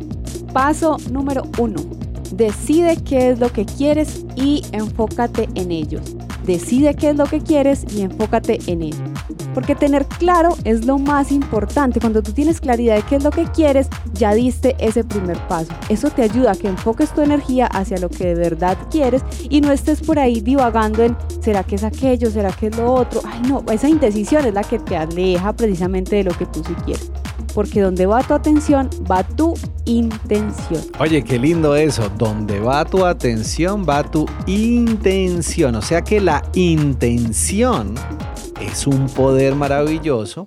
Paso 0.52 0.96
número 1.10 1.42
uno 1.58 1.96
Decide 2.32 2.96
qué 2.96 3.30
es 3.30 3.38
lo 3.38 3.52
que 3.52 3.64
quieres 3.64 4.24
y 4.34 4.62
enfócate 4.72 5.48
en 5.54 5.70
ellos. 5.70 6.02
Decide 6.46 6.94
qué 6.94 7.10
es 7.10 7.16
lo 7.16 7.24
que 7.24 7.40
quieres 7.40 7.84
y 7.92 8.02
enfócate 8.02 8.60
en 8.68 8.82
ello. 8.82 9.02
Porque 9.52 9.74
tener 9.74 10.06
claro 10.06 10.50
es 10.62 10.86
lo 10.86 10.96
más 10.96 11.32
importante. 11.32 11.98
Cuando 11.98 12.22
tú 12.22 12.32
tienes 12.32 12.60
claridad 12.60 12.94
de 12.94 13.02
qué 13.02 13.16
es 13.16 13.24
lo 13.24 13.30
que 13.30 13.46
quieres, 13.46 13.88
ya 14.12 14.32
diste 14.32 14.76
ese 14.78 15.02
primer 15.02 15.38
paso. 15.48 15.72
Eso 15.88 16.08
te 16.10 16.22
ayuda 16.22 16.52
a 16.52 16.54
que 16.54 16.68
enfoques 16.68 17.12
tu 17.12 17.22
energía 17.22 17.66
hacia 17.66 17.98
lo 17.98 18.08
que 18.08 18.26
de 18.26 18.34
verdad 18.34 18.78
quieres 18.92 19.22
y 19.50 19.60
no 19.60 19.72
estés 19.72 20.00
por 20.02 20.20
ahí 20.20 20.40
divagando 20.40 21.02
en 21.02 21.16
¿será 21.40 21.64
que 21.64 21.74
es 21.74 21.82
aquello? 21.82 22.30
¿Será 22.30 22.52
que 22.52 22.68
es 22.68 22.76
lo 22.76 22.92
otro? 22.92 23.22
Ay 23.24 23.40
no, 23.48 23.64
esa 23.72 23.88
indecisión 23.88 24.46
es 24.46 24.54
la 24.54 24.62
que 24.62 24.78
te 24.78 24.96
aleja 24.96 25.52
precisamente 25.52 26.16
de 26.16 26.24
lo 26.24 26.32
que 26.32 26.46
tú 26.46 26.62
sí 26.64 26.74
quieres 26.84 27.10
porque 27.56 27.80
donde 27.80 28.04
va 28.04 28.22
tu 28.22 28.34
atención 28.34 28.90
va 29.10 29.22
tu 29.22 29.54
intención. 29.86 30.82
Oye, 31.00 31.24
qué 31.24 31.38
lindo 31.38 31.74
eso, 31.74 32.10
donde 32.18 32.60
va 32.60 32.84
tu 32.84 33.06
atención 33.06 33.86
va 33.88 34.02
tu 34.02 34.26
intención, 34.46 35.74
o 35.74 35.80
sea 35.80 36.02
que 36.02 36.20
la 36.20 36.44
intención 36.52 37.94
es 38.60 38.86
un 38.86 39.06
poder 39.06 39.54
maravilloso 39.54 40.46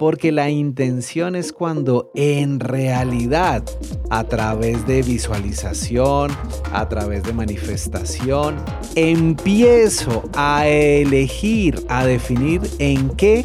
porque 0.00 0.32
la 0.32 0.48
intención 0.48 1.36
es 1.36 1.52
cuando 1.52 2.10
en 2.14 2.58
realidad 2.58 3.62
a 4.08 4.24
través 4.24 4.86
de 4.86 5.02
visualización, 5.02 6.30
a 6.72 6.88
través 6.88 7.22
de 7.22 7.34
manifestación, 7.34 8.56
empiezo 8.94 10.22
a 10.34 10.66
elegir, 10.66 11.84
a 11.90 12.06
definir 12.06 12.62
en 12.78 13.10
qué 13.10 13.44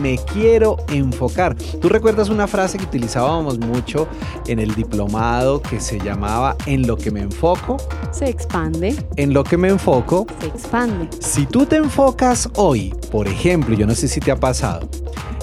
me 0.00 0.18
quiero 0.18 0.76
enfocar. 0.88 1.54
¿Tú 1.80 1.88
recuerdas 1.88 2.30
una 2.30 2.48
frase 2.48 2.78
que 2.78 2.84
utilizábamos 2.84 3.60
mucho 3.60 4.08
en 4.48 4.58
el 4.58 4.74
diplomado 4.74 5.62
que 5.62 5.78
se 5.78 6.00
llamaba 6.00 6.56
en 6.66 6.84
lo 6.84 6.96
que 6.96 7.12
me 7.12 7.20
enfoco? 7.20 7.76
Se 8.10 8.28
expande. 8.28 8.96
En 9.14 9.32
lo 9.32 9.44
que 9.44 9.56
me 9.56 9.68
enfoco. 9.68 10.26
Se 10.40 10.48
expande. 10.48 11.08
Si 11.20 11.46
tú 11.46 11.64
te 11.64 11.76
enfocas 11.76 12.48
hoy, 12.56 12.92
por 13.12 13.28
ejemplo, 13.28 13.76
yo 13.76 13.86
no 13.86 13.94
sé 13.94 14.08
si 14.08 14.18
te 14.18 14.32
ha 14.32 14.36
pasado, 14.36 14.88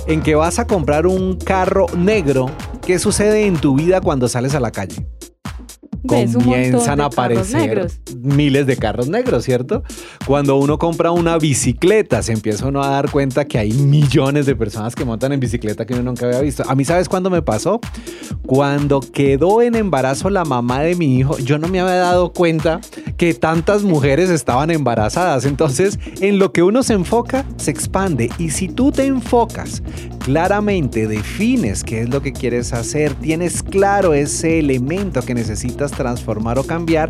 en 0.10 0.24
que 0.24 0.34
vas 0.34 0.58
a 0.58 0.66
comprar 0.66 1.06
un 1.06 1.38
carro 1.38 1.86
negro, 1.96 2.50
¿qué 2.84 2.98
sucede 2.98 3.46
en 3.46 3.58
tu 3.58 3.76
vida 3.76 4.02
cuando 4.02 4.28
sales 4.28 4.56
a 4.56 4.60
la 4.60 4.72
calle? 4.72 5.06
Comienzan 6.08 7.02
a 7.02 7.06
aparecer 7.06 7.92
miles 8.16 8.66
de 8.68 8.78
carros 8.78 9.10
negros, 9.10 9.44
¿cierto? 9.44 9.84
Cuando 10.26 10.58
uno 10.58 10.78
compra 10.78 11.12
una 11.12 11.38
bicicleta, 11.38 12.22
se 12.24 12.34
empieza 12.34 12.68
uno 12.68 12.84
a 12.84 12.90
dar 12.90 13.12
cuenta 13.12 13.46
que 13.46 13.58
hay 13.58 13.74
millones 13.74 14.46
de 14.46 14.56
personas 14.56 14.96
que 14.96 15.06
montan 15.06 15.34
en 15.34 15.40
bicicleta 15.40 15.86
que 15.86 15.94
uno 15.94 16.04
nunca 16.04 16.26
había 16.26 16.42
visto. 16.42 16.64
A 16.68 16.76
mí, 16.76 16.86
¿sabes 16.86 17.10
cuándo 17.10 17.30
me 17.30 17.42
pasó? 17.42 17.80
Cuando 18.46 19.00
quedó 19.00 19.62
en 19.62 19.76
embarazo 19.76 20.30
la 20.30 20.46
mamá 20.46 20.82
de 20.82 20.96
mi 20.96 21.18
hijo, 21.18 21.38
yo 21.40 21.58
no 21.58 21.68
me 21.68 21.80
había 21.80 21.96
dado 21.96 22.34
cuenta 22.34 22.80
que 23.18 23.34
tantas 23.34 23.84
mujeres 23.84 24.30
estaban 24.30 24.72
embarazadas. 24.72 25.46
Entonces, 25.46 26.00
en 26.22 26.40
lo 26.40 26.52
que 26.52 26.64
uno 26.64 26.84
se 26.84 26.94
enfoca, 26.94 27.46
se 27.58 27.72
expande. 27.72 28.30
Y 28.38 28.52
si 28.52 28.68
tú 28.68 28.92
te 28.92 29.06
enfocas 29.06 29.84
claramente, 30.30 31.08
defines 31.08 31.84
qué 31.84 32.02
es 32.02 32.10
lo 32.10 32.22
que 32.22 32.32
quieres 32.32 32.72
hacer, 32.72 33.16
tienes 33.16 33.64
claro 33.64 34.14
ese 34.14 34.60
elemento 34.60 35.24
que 35.24 35.34
necesitas 35.34 35.90
transformar 35.90 36.60
o 36.60 36.64
cambiar, 36.64 37.10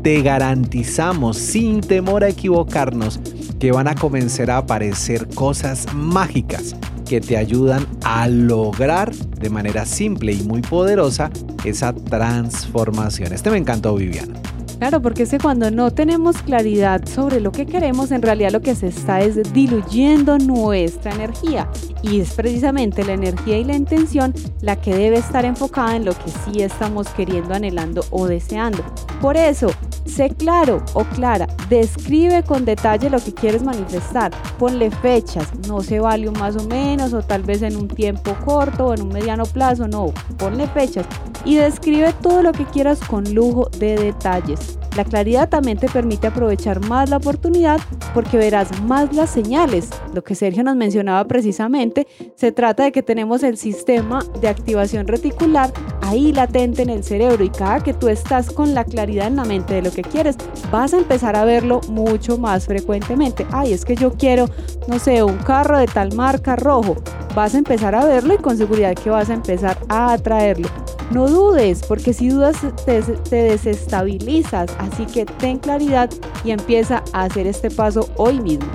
te 0.00 0.22
garantizamos 0.22 1.38
sin 1.38 1.80
temor 1.80 2.22
a 2.22 2.28
equivocarnos 2.28 3.18
que 3.58 3.72
van 3.72 3.88
a 3.88 3.96
comenzar 3.96 4.52
a 4.52 4.58
aparecer 4.58 5.26
cosas 5.34 5.92
mágicas 5.92 6.76
que 7.04 7.20
te 7.20 7.36
ayudan 7.36 7.84
a 8.04 8.28
lograr 8.28 9.12
de 9.12 9.50
manera 9.50 9.84
simple 9.84 10.32
y 10.32 10.44
muy 10.44 10.62
poderosa 10.62 11.32
esa 11.64 11.92
transformación. 11.92 13.32
Este 13.32 13.50
me 13.50 13.58
encantó, 13.58 13.96
Viviana. 13.96 14.34
Claro, 14.82 15.00
porque 15.00 15.22
es 15.22 15.30
que 15.30 15.38
cuando 15.38 15.70
no 15.70 15.92
tenemos 15.92 16.42
claridad 16.42 17.06
sobre 17.06 17.38
lo 17.38 17.52
que 17.52 17.66
queremos, 17.66 18.10
en 18.10 18.20
realidad 18.20 18.50
lo 18.50 18.62
que 18.62 18.74
se 18.74 18.88
está 18.88 19.20
es 19.20 19.52
diluyendo 19.52 20.38
nuestra 20.38 21.12
energía. 21.12 21.70
Y 22.02 22.18
es 22.18 22.32
precisamente 22.32 23.04
la 23.04 23.12
energía 23.12 23.58
y 23.58 23.62
la 23.62 23.76
intención 23.76 24.34
la 24.60 24.74
que 24.74 24.92
debe 24.92 25.18
estar 25.18 25.44
enfocada 25.44 25.94
en 25.94 26.04
lo 26.04 26.14
que 26.14 26.32
sí 26.44 26.62
estamos 26.62 27.06
queriendo, 27.10 27.54
anhelando 27.54 28.04
o 28.10 28.26
deseando. 28.26 28.84
Por 29.20 29.36
eso, 29.36 29.68
sé 30.04 30.30
claro 30.30 30.84
o 30.94 31.04
clara, 31.04 31.46
describe 31.68 32.42
con 32.42 32.64
detalle 32.64 33.08
lo 33.08 33.20
que 33.20 33.32
quieres 33.32 33.62
manifestar, 33.62 34.32
ponle 34.58 34.90
fechas, 34.90 35.46
no 35.68 35.80
se 35.80 36.00
vale 36.00 36.28
un 36.28 36.36
más 36.36 36.56
o 36.56 36.64
menos 36.64 37.12
o 37.12 37.22
tal 37.22 37.44
vez 37.44 37.62
en 37.62 37.76
un 37.76 37.86
tiempo 37.86 38.36
corto 38.44 38.86
o 38.86 38.94
en 38.94 39.02
un 39.02 39.10
mediano 39.10 39.44
plazo, 39.44 39.86
no, 39.86 40.12
ponle 40.38 40.66
fechas 40.66 41.06
y 41.44 41.56
describe 41.56 42.12
todo 42.20 42.42
lo 42.42 42.52
que 42.52 42.64
quieras 42.64 43.00
con 43.00 43.32
lujo 43.32 43.68
de 43.78 43.96
detalles. 43.96 44.71
La 44.96 45.04
claridad 45.04 45.48
también 45.48 45.78
te 45.78 45.88
permite 45.88 46.26
aprovechar 46.26 46.86
más 46.86 47.08
la 47.08 47.16
oportunidad 47.16 47.80
porque 48.12 48.36
verás 48.36 48.68
más 48.82 49.14
las 49.14 49.30
señales. 49.30 49.88
Lo 50.12 50.22
que 50.22 50.34
Sergio 50.34 50.62
nos 50.62 50.76
mencionaba 50.76 51.24
precisamente, 51.26 52.06
se 52.36 52.52
trata 52.52 52.84
de 52.84 52.92
que 52.92 53.02
tenemos 53.02 53.42
el 53.42 53.56
sistema 53.56 54.22
de 54.40 54.48
activación 54.48 55.06
reticular 55.06 55.72
ahí 56.02 56.32
latente 56.32 56.82
en 56.82 56.90
el 56.90 57.04
cerebro 57.04 57.42
y 57.42 57.48
cada 57.48 57.80
que 57.80 57.94
tú 57.94 58.08
estás 58.08 58.50
con 58.50 58.74
la 58.74 58.84
claridad 58.84 59.28
en 59.28 59.36
la 59.36 59.44
mente 59.44 59.74
de 59.74 59.82
lo 59.82 59.90
que 59.90 60.02
quieres, 60.02 60.36
vas 60.70 60.92
a 60.92 60.98
empezar 60.98 61.36
a 61.36 61.44
verlo 61.44 61.80
mucho 61.88 62.36
más 62.36 62.66
frecuentemente. 62.66 63.46
Ay, 63.50 63.72
es 63.72 63.84
que 63.84 63.96
yo 63.96 64.12
quiero, 64.12 64.46
no 64.88 64.98
sé, 64.98 65.22
un 65.22 65.38
carro 65.38 65.78
de 65.78 65.86
tal 65.86 66.14
marca 66.14 66.56
rojo. 66.56 66.96
Vas 67.34 67.54
a 67.54 67.58
empezar 67.58 67.94
a 67.94 68.04
verlo 68.04 68.34
y 68.34 68.38
con 68.38 68.58
seguridad 68.58 68.94
que 68.94 69.08
vas 69.08 69.30
a 69.30 69.34
empezar 69.34 69.78
a 69.88 70.12
atraerlo. 70.12 70.68
No 71.12 71.28
dudes, 71.28 71.82
porque 71.86 72.14
si 72.14 72.30
dudas 72.30 72.56
te, 72.86 73.02
desestabilizas, 73.30 74.61
así 74.78 75.06
que 75.06 75.24
ten 75.24 75.58
claridad 75.58 76.10
y 76.44 76.50
empieza 76.50 77.02
a 77.12 77.24
hacer 77.24 77.46
este 77.46 77.70
paso 77.70 78.08
hoy 78.16 78.40
mismo. 78.40 78.70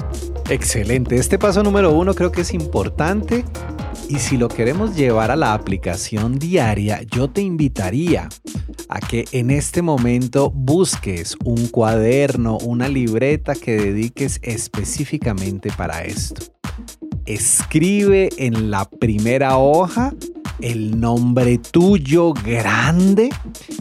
Excelente, 0.50 1.17
este 1.17 1.38
paso 1.38 1.63
número 1.63 1.91
uno 1.91 2.13
creo 2.13 2.32
que 2.32 2.41
es 2.41 2.53
importante 2.53 3.44
y 4.10 4.20
si 4.20 4.38
lo 4.38 4.48
queremos 4.48 4.96
llevar 4.96 5.32
a 5.32 5.36
la 5.36 5.53
aplicación 5.53 6.39
diaria, 6.39 7.01
yo 7.03 7.29
te 7.29 7.41
invitaría 7.41 8.29
a 8.88 9.00
que 9.00 9.25
en 9.34 9.51
este 9.51 9.82
momento 9.82 10.50
busques 10.50 11.36
un 11.44 11.67
cuaderno, 11.67 12.58
una 12.60 12.88
libreta 12.88 13.53
que 13.53 13.75
dediques 13.75 14.39
específicamente 14.44 15.72
para 15.75 16.03
esto. 16.06 16.41
Escribe 17.25 18.29
en 18.38 18.72
la 18.72 18.89
primera 18.89 19.58
hoja 19.58 20.13
el 20.60 21.00
nombre 21.00 21.58
tuyo 21.58 22.34
grande 22.34 23.30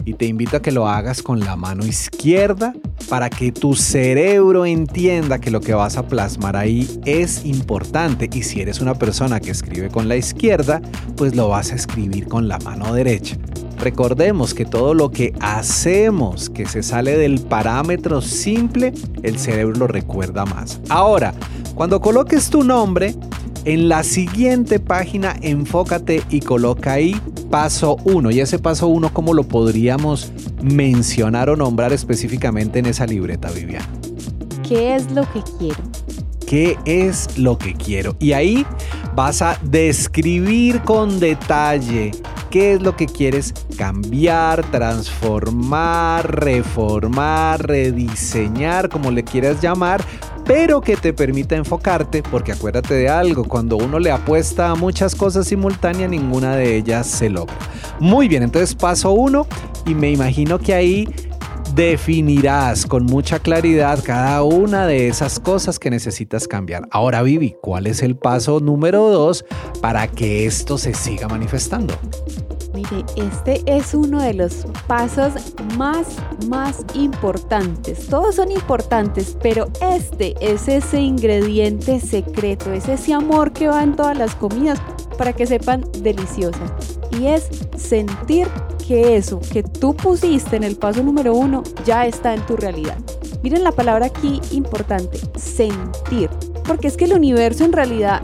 y 0.05 0.13
te 0.13 0.25
invito 0.25 0.57
a 0.57 0.61
que 0.61 0.71
lo 0.71 0.87
hagas 0.87 1.23
con 1.23 1.39
la 1.39 1.55
mano 1.55 1.85
izquierda 1.85 2.73
para 3.09 3.29
que 3.29 3.51
tu 3.51 3.73
cerebro 3.73 4.65
entienda 4.65 5.39
que 5.39 5.51
lo 5.51 5.61
que 5.61 5.73
vas 5.73 5.97
a 5.97 6.07
plasmar 6.07 6.55
ahí 6.55 6.87
es 7.05 7.45
importante 7.45 8.29
y 8.31 8.43
si 8.43 8.61
eres 8.61 8.81
una 8.81 8.95
persona 8.95 9.39
que 9.39 9.51
escribe 9.51 9.89
con 9.89 10.07
la 10.07 10.15
izquierda, 10.15 10.81
pues 11.15 11.35
lo 11.35 11.49
vas 11.49 11.71
a 11.71 11.75
escribir 11.75 12.27
con 12.27 12.47
la 12.47 12.59
mano 12.59 12.93
derecha. 12.93 13.37
Recordemos 13.79 14.53
que 14.53 14.65
todo 14.65 14.93
lo 14.93 15.11
que 15.11 15.33
hacemos 15.39 16.49
que 16.49 16.65
se 16.65 16.81
sale 16.81 17.17
del 17.17 17.39
parámetro 17.39 18.21
simple, 18.21 18.93
el 19.21 19.37
cerebro 19.37 19.75
lo 19.77 19.87
recuerda 19.87 20.45
más. 20.45 20.79
Ahora, 20.89 21.33
cuando 21.75 22.01
coloques 22.01 22.49
tu 22.49 22.63
nombre, 22.63 23.15
en 23.67 23.89
la 23.89 24.01
siguiente 24.03 24.79
página 24.79 25.35
enfócate 25.41 26.23
y 26.29 26.39
coloca 26.39 26.93
ahí 26.93 27.19
paso 27.51 27.97
1. 28.05 28.31
Y 28.31 28.39
ese 28.39 28.59
paso 28.59 28.87
1, 28.87 29.11
¿cómo 29.11 29.33
lo 29.33 29.43
podríamos 29.43 30.31
mencionar 30.61 31.49
o 31.49 31.57
nombrar 31.57 31.91
específicamente 31.91 32.79
en 32.79 32.85
esa 32.85 33.05
libreta, 33.05 33.51
Viviana? 33.51 33.89
¿Qué 34.65 34.95
es 34.95 35.11
lo 35.11 35.23
que 35.33 35.43
quiero? 35.59 35.83
¿Qué 36.47 36.77
es 36.85 37.37
lo 37.37 37.57
que 37.57 37.73
quiero? 37.73 38.15
Y 38.19 38.31
ahí 38.31 38.65
vas 39.15 39.41
a 39.41 39.59
describir 39.63 40.81
con 40.83 41.19
detalle 41.19 42.11
qué 42.49 42.73
es 42.73 42.81
lo 42.81 42.95
que 42.95 43.05
quieres 43.05 43.53
cambiar, 43.77 44.63
transformar, 44.71 46.39
reformar, 46.39 47.67
rediseñar, 47.67 48.87
como 48.87 49.11
le 49.11 49.25
quieras 49.25 49.61
llamar, 49.61 50.01
pero 50.47 50.79
que 50.79 50.95
te 50.95 51.11
permita 51.11 51.55
enfocarte, 51.55 52.23
porque 52.23 52.53
acuérdate 52.53 52.93
de 52.93 53.09
algo, 53.09 53.43
cuando 53.43 53.75
uno 53.75 53.99
le 53.99 54.11
apuesta 54.11 54.69
a 54.69 54.75
muchas 54.75 55.13
cosas 55.13 55.47
simultáneas, 55.47 56.09
ninguna 56.09 56.55
de 56.55 56.77
ellas 56.77 57.05
se 57.05 57.29
logra. 57.29 57.57
Muy 57.99 58.29
bien, 58.29 58.43
entonces 58.43 58.73
paso 58.73 59.11
uno 59.11 59.45
y 59.85 59.93
me 59.93 60.09
imagino 60.09 60.57
que 60.57 60.73
ahí 60.73 61.07
definirás 61.75 62.85
con 62.85 63.05
mucha 63.05 63.39
claridad 63.39 64.01
cada 64.03 64.41
una 64.41 64.87
de 64.87 65.09
esas 65.09 65.39
cosas 65.39 65.79
que 65.79 65.89
necesitas 65.89 66.47
cambiar. 66.47 66.87
Ahora, 66.91 67.21
Vivi, 67.23 67.55
¿cuál 67.61 67.85
es 67.85 68.01
el 68.01 68.15
paso 68.15 68.61
número 68.61 69.09
dos 69.09 69.43
para 69.81 70.07
que 70.07 70.45
esto 70.45 70.77
se 70.77 70.93
siga 70.93 71.27
manifestando? 71.27 71.93
Mire, 72.77 73.05
este 73.15 73.63
es 73.65 73.95
uno 73.95 74.21
de 74.21 74.35
los 74.35 74.67
pasos 74.85 75.33
más, 75.77 76.17
más 76.47 76.85
importantes. 76.93 78.05
Todos 78.05 78.35
son 78.35 78.51
importantes, 78.51 79.35
pero 79.41 79.65
este 79.81 80.35
es 80.41 80.67
ese 80.67 81.01
ingrediente 81.01 81.99
secreto, 81.99 82.71
es 82.71 82.87
ese 82.87 83.15
amor 83.15 83.51
que 83.51 83.67
va 83.67 83.81
en 83.81 83.95
todas 83.95 84.15
las 84.15 84.35
comidas 84.35 84.79
para 85.17 85.33
que 85.33 85.47
sepan 85.47 85.85
deliciosas. 86.03 86.71
Y 87.19 87.25
es 87.25 87.49
sentir 87.75 88.47
que 88.87 89.17
eso 89.17 89.39
que 89.51 89.63
tú 89.63 89.95
pusiste 89.95 90.55
en 90.55 90.63
el 90.63 90.75
paso 90.75 91.01
número 91.01 91.33
uno 91.33 91.63
ya 91.83 92.05
está 92.05 92.35
en 92.35 92.45
tu 92.45 92.57
realidad. 92.57 92.99
Miren 93.41 93.63
la 93.63 93.71
palabra 93.71 94.05
aquí 94.05 94.39
importante, 94.51 95.19
sentir. 95.35 96.29
Porque 96.67 96.89
es 96.89 96.95
que 96.95 97.05
el 97.05 97.13
universo 97.13 97.65
en 97.65 97.73
realidad 97.73 98.21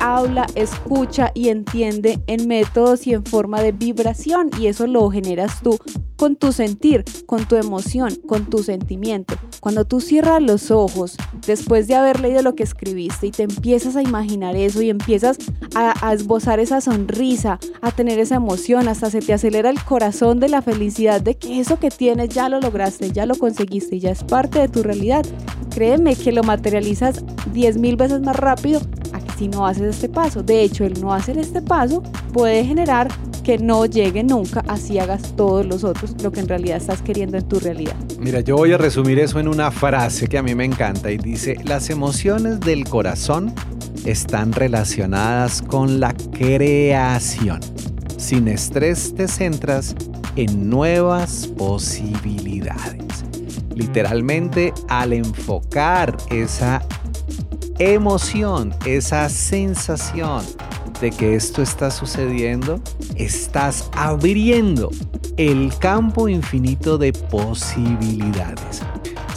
habla, 0.00 0.46
escucha 0.54 1.30
y 1.34 1.48
entiende 1.48 2.20
en 2.26 2.48
métodos 2.48 3.06
y 3.06 3.14
en 3.14 3.24
forma 3.24 3.60
de 3.62 3.72
vibración 3.72 4.50
y 4.58 4.66
eso 4.66 4.86
lo 4.86 5.10
generas 5.10 5.62
tú 5.62 5.78
con 6.18 6.34
tu 6.34 6.50
sentir, 6.52 7.04
con 7.26 7.46
tu 7.46 7.54
emoción, 7.54 8.16
con 8.26 8.46
tu 8.46 8.64
sentimiento. 8.64 9.36
Cuando 9.60 9.84
tú 9.84 10.00
cierras 10.00 10.42
los 10.42 10.72
ojos 10.72 11.16
después 11.46 11.86
de 11.86 11.94
haber 11.94 12.20
leído 12.20 12.42
lo 12.42 12.56
que 12.56 12.64
escribiste 12.64 13.28
y 13.28 13.30
te 13.30 13.44
empiezas 13.44 13.94
a 13.94 14.02
imaginar 14.02 14.56
eso 14.56 14.82
y 14.82 14.90
empiezas 14.90 15.38
a, 15.76 16.12
esbozar 16.12 16.58
esa 16.58 16.80
sonrisa, 16.80 17.60
a 17.80 17.92
tener 17.92 18.18
esa 18.18 18.34
emoción, 18.34 18.88
hasta 18.88 19.10
se 19.10 19.20
te 19.20 19.32
acelera 19.32 19.70
el 19.70 19.80
corazón 19.84 20.40
de 20.40 20.48
la 20.48 20.60
felicidad 20.60 21.20
de 21.20 21.36
que 21.36 21.60
eso 21.60 21.78
que 21.78 21.90
tienes 21.90 22.30
ya 22.30 22.48
lo 22.48 22.60
lograste, 22.60 23.12
ya 23.12 23.24
lo 23.24 23.36
conseguiste 23.36 24.00
ya 24.00 24.10
es 24.10 24.24
parte 24.24 24.58
de 24.58 24.68
tu 24.68 24.82
realidad. 24.82 25.24
Créeme 25.70 26.16
que 26.16 26.32
lo 26.32 26.42
materializas 26.42 27.24
10 27.52 27.78
mil 27.78 27.96
veces 27.96 28.20
más 28.22 28.34
rápido 28.34 28.80
si 29.38 29.48
no 29.48 29.66
haces 29.66 29.96
este 29.96 30.08
paso. 30.08 30.42
De 30.42 30.62
hecho, 30.62 30.84
el 30.84 31.00
no 31.00 31.14
hacer 31.14 31.38
este 31.38 31.62
paso 31.62 32.02
puede 32.32 32.64
generar 32.64 33.08
que 33.44 33.56
no 33.56 33.86
llegue 33.86 34.24
nunca, 34.24 34.64
así 34.68 34.98
hagas 34.98 35.34
todos 35.36 35.64
los 35.64 35.84
otros, 35.84 36.14
lo 36.22 36.32
que 36.32 36.40
en 36.40 36.48
realidad 36.48 36.76
estás 36.76 37.00
queriendo 37.00 37.38
en 37.38 37.48
tu 37.48 37.58
realidad. 37.60 37.94
Mira, 38.18 38.40
yo 38.40 38.56
voy 38.56 38.72
a 38.72 38.78
resumir 38.78 39.18
eso 39.18 39.38
en 39.38 39.48
una 39.48 39.70
frase 39.70 40.26
que 40.26 40.36
a 40.36 40.42
mí 40.42 40.54
me 40.54 40.64
encanta 40.64 41.10
y 41.10 41.18
dice, 41.18 41.56
las 41.64 41.88
emociones 41.88 42.60
del 42.60 42.84
corazón 42.84 43.54
están 44.04 44.52
relacionadas 44.52 45.62
con 45.62 46.00
la 46.00 46.12
creación. 46.32 47.60
Sin 48.16 48.48
estrés 48.48 49.14
te 49.14 49.28
centras 49.28 49.94
en 50.36 50.68
nuevas 50.68 51.46
posibilidades. 51.46 53.24
Literalmente, 53.74 54.74
al 54.88 55.12
enfocar 55.12 56.16
esa 56.30 56.82
emoción, 57.78 58.74
esa 58.84 59.28
sensación 59.28 60.44
de 61.00 61.10
que 61.10 61.34
esto 61.34 61.62
está 61.62 61.90
sucediendo, 61.90 62.80
estás 63.16 63.88
abriendo 63.92 64.90
el 65.36 65.72
campo 65.78 66.28
infinito 66.28 66.98
de 66.98 67.12
posibilidades. 67.12 68.82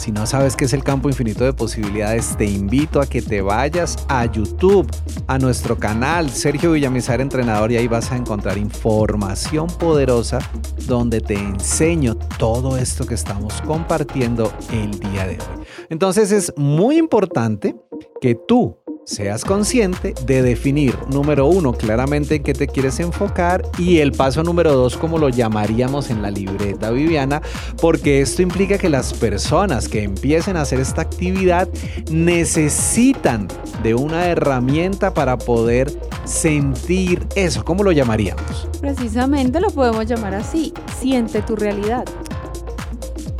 Si 0.02 0.10
no 0.10 0.26
sabes 0.26 0.56
qué 0.56 0.64
es 0.64 0.72
el 0.72 0.82
campo 0.82 1.08
infinito 1.08 1.44
de 1.44 1.52
posibilidades, 1.52 2.36
te 2.36 2.44
invito 2.44 3.00
a 3.00 3.06
que 3.06 3.22
te 3.22 3.40
vayas 3.40 4.04
a 4.08 4.26
YouTube, 4.26 4.90
a 5.28 5.38
nuestro 5.38 5.78
canal 5.78 6.28
Sergio 6.28 6.72
Villamizar 6.72 7.20
Entrenador 7.20 7.70
y 7.70 7.76
ahí 7.76 7.86
vas 7.86 8.10
a 8.10 8.16
encontrar 8.16 8.58
información 8.58 9.68
poderosa 9.68 10.40
donde 10.88 11.20
te 11.20 11.34
enseño 11.34 12.16
todo 12.36 12.76
esto 12.76 13.06
que 13.06 13.14
estamos 13.14 13.62
compartiendo 13.62 14.52
el 14.72 14.90
día 14.98 15.24
de 15.24 15.34
hoy. 15.34 15.66
Entonces 15.88 16.32
es 16.32 16.52
muy 16.56 16.98
importante 16.98 17.76
que 18.20 18.34
tú 18.34 18.81
seas 19.04 19.44
consciente 19.44 20.14
de 20.26 20.42
definir, 20.42 20.96
número 21.08 21.46
uno, 21.46 21.72
claramente 21.72 22.36
en 22.36 22.42
qué 22.42 22.54
te 22.54 22.68
quieres 22.68 23.00
enfocar 23.00 23.62
y 23.78 23.98
el 23.98 24.12
paso 24.12 24.42
número 24.42 24.72
dos, 24.72 24.96
como 24.96 25.18
lo 25.18 25.28
llamaríamos 25.28 26.10
en 26.10 26.22
la 26.22 26.30
libreta 26.30 26.90
Viviana, 26.90 27.42
porque 27.80 28.20
esto 28.20 28.42
implica 28.42 28.78
que 28.78 28.88
las 28.88 29.12
personas 29.14 29.88
que 29.88 30.02
empiecen 30.02 30.56
a 30.56 30.62
hacer 30.62 30.80
esta 30.80 31.02
actividad 31.02 31.68
necesitan 32.10 33.48
de 33.82 33.94
una 33.94 34.26
herramienta 34.26 35.12
para 35.12 35.38
poder 35.38 35.92
sentir 36.24 37.26
eso. 37.34 37.64
¿Cómo 37.64 37.82
lo 37.82 37.92
llamaríamos? 37.92 38.68
Precisamente 38.80 39.60
lo 39.60 39.70
podemos 39.70 40.06
llamar 40.06 40.34
así, 40.34 40.72
siente 41.00 41.42
tu 41.42 41.56
realidad. 41.56 42.04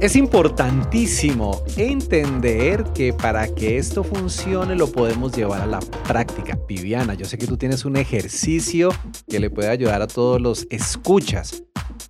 Es 0.02 0.16
importantísimo 0.16 1.62
entender 1.76 2.82
que 2.92 3.12
para 3.12 3.46
que 3.46 3.78
esto 3.78 4.02
funcione 4.02 4.74
lo 4.74 4.90
podemos 4.90 5.30
llevar 5.30 5.60
a 5.60 5.66
la 5.66 5.78
práctica. 5.78 6.58
Viviana, 6.66 7.14
yo 7.14 7.24
sé 7.24 7.38
que 7.38 7.46
tú 7.46 7.56
tienes 7.56 7.84
un 7.84 7.96
ejercicio 7.96 8.88
que 9.28 9.38
le 9.38 9.48
puede 9.48 9.68
ayudar 9.68 10.02
a 10.02 10.08
todos 10.08 10.40
los 10.40 10.66
escuchas 10.70 11.62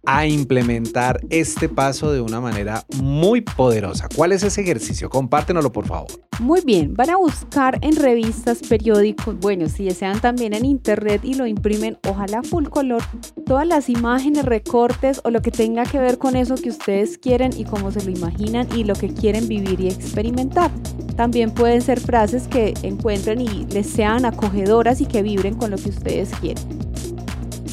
a 0.04 0.26
implementar 0.26 1.20
este 1.30 1.68
paso 1.68 2.12
de 2.12 2.20
una 2.20 2.40
manera 2.40 2.84
muy 2.96 3.40
poderosa. 3.40 4.08
¿Cuál 4.14 4.32
es 4.32 4.42
ese 4.42 4.62
ejercicio? 4.62 5.08
Compártenoslo, 5.08 5.70
por 5.70 5.86
favor. 5.86 6.08
Muy 6.40 6.60
bien, 6.62 6.94
van 6.94 7.10
a 7.10 7.16
buscar 7.16 7.78
en 7.82 7.94
revistas, 7.94 8.60
periódicos, 8.68 9.38
bueno, 9.38 9.68
si 9.68 9.84
desean 9.84 10.20
también 10.20 10.54
en 10.54 10.64
internet 10.64 11.20
y 11.24 11.34
lo 11.34 11.46
imprimen, 11.46 11.98
ojalá 12.08 12.42
full 12.42 12.64
color, 12.64 13.02
todas 13.46 13.66
las 13.66 13.88
imágenes, 13.88 14.44
recortes 14.44 15.20
o 15.24 15.30
lo 15.30 15.40
que 15.40 15.50
tenga 15.50 15.84
que 15.84 15.98
ver 15.98 16.18
con 16.18 16.34
eso 16.34 16.56
que 16.56 16.70
ustedes 16.70 17.18
quieren 17.18 17.52
y 17.56 17.64
se 17.90 18.04
lo 18.04 18.10
imaginan 18.10 18.68
y 18.76 18.84
lo 18.84 18.94
que 18.94 19.08
quieren 19.08 19.48
vivir 19.48 19.80
y 19.80 19.88
experimentar. 19.88 20.70
También 21.16 21.50
pueden 21.50 21.82
ser 21.82 22.00
frases 22.00 22.48
que 22.48 22.74
encuentren 22.82 23.40
y 23.40 23.66
les 23.70 23.86
sean 23.86 24.24
acogedoras 24.24 25.00
y 25.00 25.06
que 25.06 25.22
vibren 25.22 25.54
con 25.54 25.70
lo 25.70 25.76
que 25.76 25.90
ustedes 25.90 26.30
quieren. 26.40 26.64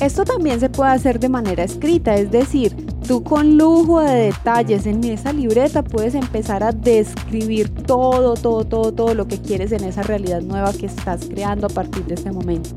Esto 0.02 0.24
también 0.24 0.60
se 0.60 0.70
puede 0.70 0.92
hacer 0.92 1.20
de 1.20 1.28
manera 1.28 1.64
escrita, 1.64 2.16
es 2.16 2.32
decir, 2.32 2.74
tú 3.06 3.22
con 3.22 3.58
lujo 3.58 4.00
de 4.00 4.32
detalles 4.32 4.86
en 4.86 5.04
esa 5.04 5.34
libreta 5.34 5.84
puedes 5.84 6.16
empezar 6.16 6.64
a 6.64 6.72
describir 6.72 7.70
todo, 7.70 8.36
todo, 8.36 8.64
todo, 8.64 8.94
todo 8.94 9.14
lo 9.14 9.28
que 9.28 9.42
quieres 9.42 9.74
en 9.74 9.84
esa 9.84 10.04
realidad 10.04 10.42
nueva 10.42 10.72
que 10.72 10.86
estás 10.86 11.26
creando 11.30 11.68
a 11.68 11.70
partir 11.70 12.06
de 12.06 12.14
este 12.14 12.32
momento. 12.32 12.70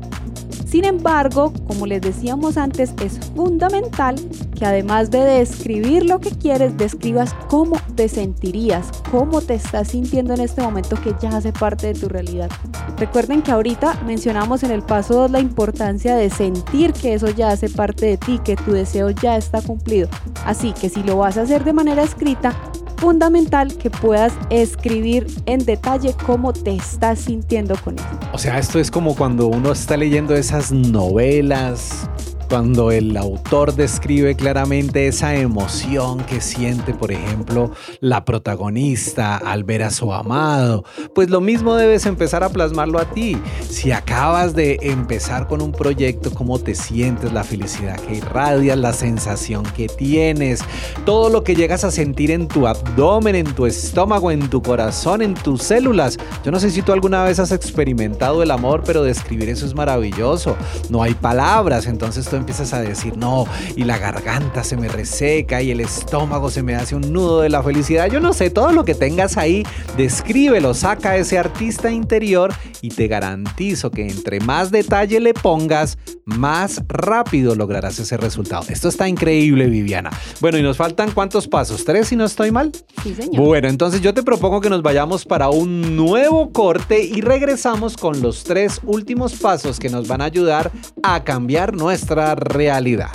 Sin 0.73 0.85
embargo, 0.85 1.53
como 1.67 1.85
les 1.85 2.01
decíamos 2.01 2.57
antes, 2.57 2.95
es 3.03 3.19
fundamental 3.35 4.15
que 4.57 4.65
además 4.65 5.11
de 5.11 5.19
describir 5.19 6.03
lo 6.03 6.19
que 6.19 6.31
quieres, 6.31 6.75
describas 6.75 7.35
cómo 7.47 7.77
te 7.93 8.09
sentirías, 8.09 8.89
cómo 9.11 9.41
te 9.41 9.53
estás 9.53 9.89
sintiendo 9.89 10.33
en 10.33 10.41
este 10.41 10.63
momento 10.63 10.95
que 10.99 11.13
ya 11.21 11.29
hace 11.37 11.53
parte 11.53 11.93
de 11.93 11.99
tu 11.99 12.09
realidad. 12.09 12.49
Recuerden 12.97 13.43
que 13.43 13.51
ahorita 13.51 14.01
mencionamos 14.03 14.63
en 14.63 14.71
el 14.71 14.81
paso 14.81 15.13
2 15.13 15.29
la 15.29 15.39
importancia 15.39 16.15
de 16.15 16.31
sentir 16.31 16.91
que 16.91 17.13
eso 17.13 17.29
ya 17.29 17.49
hace 17.49 17.69
parte 17.69 18.07
de 18.07 18.17
ti, 18.17 18.39
que 18.43 18.55
tu 18.55 18.71
deseo 18.71 19.11
ya 19.11 19.37
está 19.37 19.61
cumplido. 19.61 20.09
Así 20.43 20.73
que 20.73 20.89
si 20.89 21.03
lo 21.03 21.17
vas 21.17 21.37
a 21.37 21.43
hacer 21.43 21.63
de 21.63 21.73
manera 21.73 22.01
escrita, 22.01 22.55
fundamental 22.97 23.75
que 23.77 23.89
puedas 23.89 24.33
escribir 24.49 25.27
en 25.45 25.65
detalle 25.65 26.15
cómo 26.25 26.53
te 26.53 26.75
estás 26.75 27.19
sintiendo 27.19 27.75
con 27.83 27.95
eso. 27.95 28.05
O 28.31 28.37
sea, 28.37 28.57
esto 28.59 28.79
es 28.79 28.91
como 28.91 29.15
cuando 29.15 29.47
uno 29.47 29.71
está 29.71 29.97
leyendo 29.97 30.35
esas 30.35 30.71
novelas 30.71 32.09
cuando 32.53 32.91
el 32.91 33.17
autor 33.17 33.73
describe 33.73 34.35
claramente 34.35 35.07
esa 35.07 35.33
emoción 35.33 36.19
que 36.19 36.39
siente, 36.39 36.93
por 36.93 37.11
ejemplo, 37.11 37.71
la 37.99 38.25
protagonista 38.25 39.37
al 39.37 39.63
ver 39.63 39.81
a 39.81 39.89
su 39.89 40.13
amado, 40.13 40.85
pues 41.15 41.31
lo 41.31 41.41
mismo 41.41 41.73
debes 41.73 42.05
empezar 42.05 42.43
a 42.43 42.49
plasmarlo 42.49 42.99
a 42.99 43.05
ti. 43.05 43.39
Si 43.67 43.91
acabas 43.91 44.53
de 44.53 44.77
empezar 44.83 45.47
con 45.47 45.63
un 45.63 45.71
proyecto, 45.71 46.31
cómo 46.31 46.59
te 46.59 46.75
sientes, 46.75 47.33
la 47.33 47.43
felicidad 47.43 47.99
que 47.99 48.17
irradias, 48.17 48.77
la 48.77 48.93
sensación 48.93 49.63
que 49.75 49.87
tienes, 49.87 50.61
todo 51.07 51.31
lo 51.31 51.43
que 51.43 51.55
llegas 51.55 51.83
a 51.83 51.89
sentir 51.89 52.29
en 52.29 52.47
tu 52.47 52.67
abdomen, 52.67 53.33
en 53.33 53.51
tu 53.55 53.65
estómago, 53.65 54.29
en 54.29 54.47
tu 54.47 54.61
corazón, 54.61 55.23
en 55.23 55.33
tus 55.33 55.63
células. 55.63 56.19
Yo 56.45 56.51
no 56.51 56.59
sé 56.59 56.69
si 56.69 56.83
tú 56.83 56.93
alguna 56.93 57.23
vez 57.23 57.39
has 57.39 57.51
experimentado 57.51 58.43
el 58.43 58.51
amor, 58.51 58.83
pero 58.85 59.01
describir 59.01 59.49
eso 59.49 59.65
es 59.65 59.73
maravilloso. 59.73 60.55
No 60.91 61.01
hay 61.01 61.15
palabras, 61.15 61.87
entonces 61.87 62.29
tú 62.29 62.42
empiezas 62.43 62.73
a 62.73 62.81
decir, 62.81 63.15
no, 63.17 63.45
y 63.75 63.85
la 63.85 63.97
garganta 63.97 64.63
se 64.63 64.75
me 64.75 64.89
reseca 64.89 65.61
y 65.61 65.71
el 65.71 65.79
estómago 65.79 66.49
se 66.49 66.61
me 66.61 66.75
hace 66.75 66.93
un 66.95 67.13
nudo 67.13 67.41
de 67.41 67.49
la 67.49 67.63
felicidad. 67.63 68.07
Yo 68.07 68.19
no 68.19 68.33
sé, 68.33 68.49
todo 68.49 68.73
lo 68.73 68.83
que 68.83 68.95
tengas 68.95 69.37
ahí, 69.37 69.65
descríbelo, 69.95 70.73
saca 70.73 71.15
ese 71.15 71.39
artista 71.39 71.89
interior 71.89 72.53
y 72.81 72.89
te 72.89 73.07
garantizo 73.07 73.91
que 73.91 74.07
entre 74.07 74.41
más 74.41 74.71
detalle 74.71 75.21
le 75.21 75.33
pongas, 75.33 75.97
más 76.25 76.83
rápido 76.89 77.55
lograrás 77.55 77.97
ese 77.99 78.17
resultado. 78.17 78.65
Esto 78.67 78.89
está 78.89 79.07
increíble, 79.07 79.67
Viviana. 79.67 80.09
Bueno, 80.41 80.57
y 80.57 80.63
nos 80.63 80.75
faltan 80.75 81.11
cuántos 81.11 81.47
pasos? 81.47 81.85
¿Tres 81.85 82.09
si 82.09 82.17
no 82.17 82.25
estoy 82.25 82.51
mal? 82.51 82.71
Sí, 83.03 83.15
señor. 83.15 83.41
Bueno, 83.41 83.69
entonces 83.69 84.01
yo 84.01 84.13
te 84.13 84.21
propongo 84.21 84.59
que 84.59 84.69
nos 84.69 84.81
vayamos 84.81 85.23
para 85.23 85.49
un 85.49 85.95
nuevo 85.95 86.51
corte 86.51 87.03
y 87.03 87.21
regresamos 87.21 87.95
con 87.95 88.21
los 88.21 88.43
tres 88.43 88.81
últimos 88.83 89.33
pasos 89.35 89.79
que 89.79 89.89
nos 89.89 90.07
van 90.07 90.21
a 90.21 90.25
ayudar 90.25 90.71
a 91.03 91.23
cambiar 91.23 91.73
nuestra 91.73 92.22
realidad. 92.35 93.09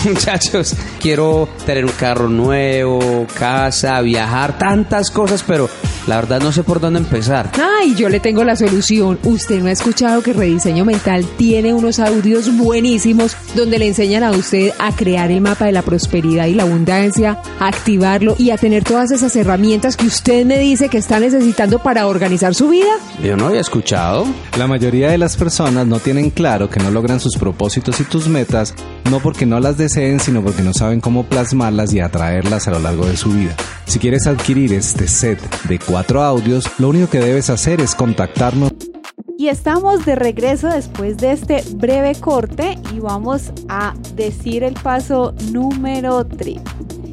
Muchachos, 0.04 0.74
quiero 1.00 1.48
tener 1.66 1.84
un 1.84 1.92
carro 1.92 2.28
nuevo, 2.28 3.26
casa, 3.38 4.00
viajar, 4.00 4.56
tantas 4.58 5.10
cosas, 5.10 5.44
pero 5.46 5.68
la 6.10 6.16
verdad 6.16 6.40
no 6.40 6.50
sé 6.50 6.64
por 6.64 6.80
dónde 6.80 6.98
empezar. 6.98 7.52
Ay, 7.54 7.94
yo 7.94 8.08
le 8.08 8.18
tengo 8.18 8.42
la 8.42 8.56
solución. 8.56 9.16
Usted 9.22 9.62
no 9.62 9.68
ha 9.68 9.70
escuchado 9.70 10.24
que 10.24 10.32
Rediseño 10.32 10.84
Mental 10.84 11.24
tiene 11.36 11.72
unos 11.72 12.00
audios 12.00 12.56
buenísimos 12.56 13.36
donde 13.54 13.78
le 13.78 13.86
enseñan 13.86 14.24
a 14.24 14.32
usted 14.32 14.72
a 14.80 14.90
crear 14.90 15.30
el 15.30 15.40
mapa 15.40 15.66
de 15.66 15.72
la 15.72 15.82
prosperidad 15.82 16.46
y 16.46 16.54
la 16.54 16.64
abundancia, 16.64 17.40
a 17.60 17.68
activarlo 17.68 18.34
y 18.38 18.50
a 18.50 18.56
tener 18.56 18.82
todas 18.82 19.12
esas 19.12 19.36
herramientas 19.36 19.96
que 19.96 20.06
usted 20.06 20.44
me 20.44 20.58
dice 20.58 20.88
que 20.88 20.98
está 20.98 21.20
necesitando 21.20 21.78
para 21.78 22.08
organizar 22.08 22.56
su 22.56 22.68
vida. 22.68 22.90
Yo 23.22 23.36
no 23.36 23.46
había 23.46 23.60
escuchado. 23.60 24.26
La 24.58 24.66
mayoría 24.66 25.12
de 25.12 25.18
las 25.18 25.36
personas 25.36 25.86
no 25.86 26.00
tienen 26.00 26.30
claro 26.30 26.68
que 26.68 26.80
no 26.80 26.90
logran 26.90 27.20
sus 27.20 27.36
propósitos 27.36 28.00
y 28.00 28.04
tus 28.04 28.26
metas, 28.26 28.74
no 29.10 29.20
porque 29.20 29.46
no 29.46 29.60
las 29.60 29.76
deseen, 29.76 30.20
sino 30.20 30.42
porque 30.42 30.62
no 30.62 30.72
saben 30.74 31.00
cómo 31.00 31.24
plasmarlas 31.24 31.92
y 31.92 32.00
atraerlas 32.00 32.68
a 32.68 32.72
lo 32.72 32.78
largo 32.80 33.06
de 33.06 33.16
su 33.16 33.30
vida. 33.30 33.54
Si 33.86 33.98
quieres 33.98 34.26
adquirir 34.26 34.72
este 34.72 35.08
set 35.08 35.40
de 35.64 35.78
cuatro 35.78 36.22
audios, 36.22 36.70
lo 36.78 36.88
único 36.88 37.08
que 37.08 37.20
debes 37.20 37.50
hacer 37.50 37.80
es 37.80 37.94
contactarnos. 37.94 38.72
Y 39.38 39.48
estamos 39.48 40.04
de 40.04 40.16
regreso 40.16 40.68
después 40.68 41.16
de 41.16 41.32
este 41.32 41.64
breve 41.76 42.14
corte 42.14 42.78
y 42.94 43.00
vamos 43.00 43.52
a 43.68 43.94
decir 44.14 44.64
el 44.64 44.74
paso 44.74 45.34
número 45.50 46.26
3. 46.26 46.58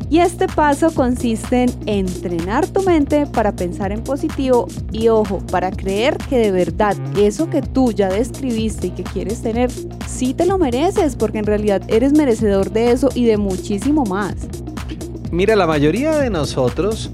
Y 0.10 0.20
este 0.20 0.48
paso 0.48 0.92
consiste 0.92 1.64
en 1.64 1.70
entrenar 1.86 2.66
tu 2.68 2.82
mente 2.84 3.26
para 3.26 3.54
pensar 3.54 3.92
en 3.92 4.04
positivo 4.04 4.68
y 4.92 5.10
ojo, 5.10 5.40
para 5.52 5.70
creer 5.70 6.18
que 6.30 6.38
de 6.38 6.52
verdad 6.52 6.96
eso 7.18 7.50
que 7.50 7.62
tú 7.62 7.92
ya 7.92 8.08
describiste 8.08 8.88
y 8.88 8.92
que 8.92 9.04
quieres 9.04 9.42
tener, 9.42 9.70
sí 10.08 10.34
te 10.34 10.46
lo 10.46 10.58
mereces 10.58 11.18
porque 11.18 11.40
en 11.40 11.46
realidad 11.46 11.82
eres 11.90 12.14
merecedor 12.14 12.72
de 12.72 12.92
eso 12.92 13.10
y 13.14 13.26
de 13.26 13.38
muchísimo 13.38 14.06
más. 14.06 14.36
Mira, 15.30 15.58
la 15.58 15.68
mayoría 15.68 16.18
de 16.18 16.30
nosotros, 16.30 17.12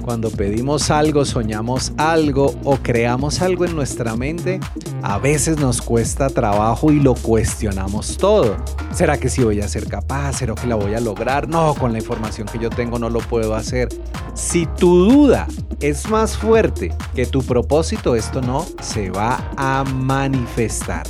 cuando 0.00 0.30
pedimos 0.30 0.90
algo, 0.90 1.24
soñamos 1.24 1.92
algo 1.96 2.54
o 2.64 2.76
creamos 2.76 3.42
algo 3.42 3.64
en 3.64 3.76
nuestra 3.76 4.16
mente, 4.16 4.60
a 5.02 5.18
veces 5.18 5.58
nos 5.58 5.80
cuesta 5.82 6.28
trabajo 6.28 6.90
y 6.90 7.00
lo 7.00 7.14
cuestionamos 7.14 8.16
todo. 8.16 8.56
¿Será 8.92 9.18
que 9.18 9.28
sí 9.28 9.42
voy 9.42 9.60
a 9.60 9.68
ser 9.68 9.86
capaz? 9.86 10.34
¿Será 10.38 10.54
que 10.54 10.66
la 10.66 10.74
voy 10.74 10.94
a 10.94 11.00
lograr? 11.00 11.48
No, 11.48 11.74
con 11.74 11.92
la 11.92 11.98
información 11.98 12.48
que 12.50 12.58
yo 12.58 12.70
tengo 12.70 12.98
no 12.98 13.10
lo 13.10 13.20
puedo 13.20 13.54
hacer. 13.54 13.88
Si 14.34 14.66
tu 14.66 15.10
duda 15.10 15.46
es 15.80 16.08
más 16.08 16.36
fuerte 16.36 16.92
que 17.14 17.26
tu 17.26 17.42
propósito, 17.42 18.16
esto 18.16 18.40
no 18.40 18.66
se 18.80 19.10
va 19.10 19.52
a 19.56 19.84
manifestar. 19.84 21.06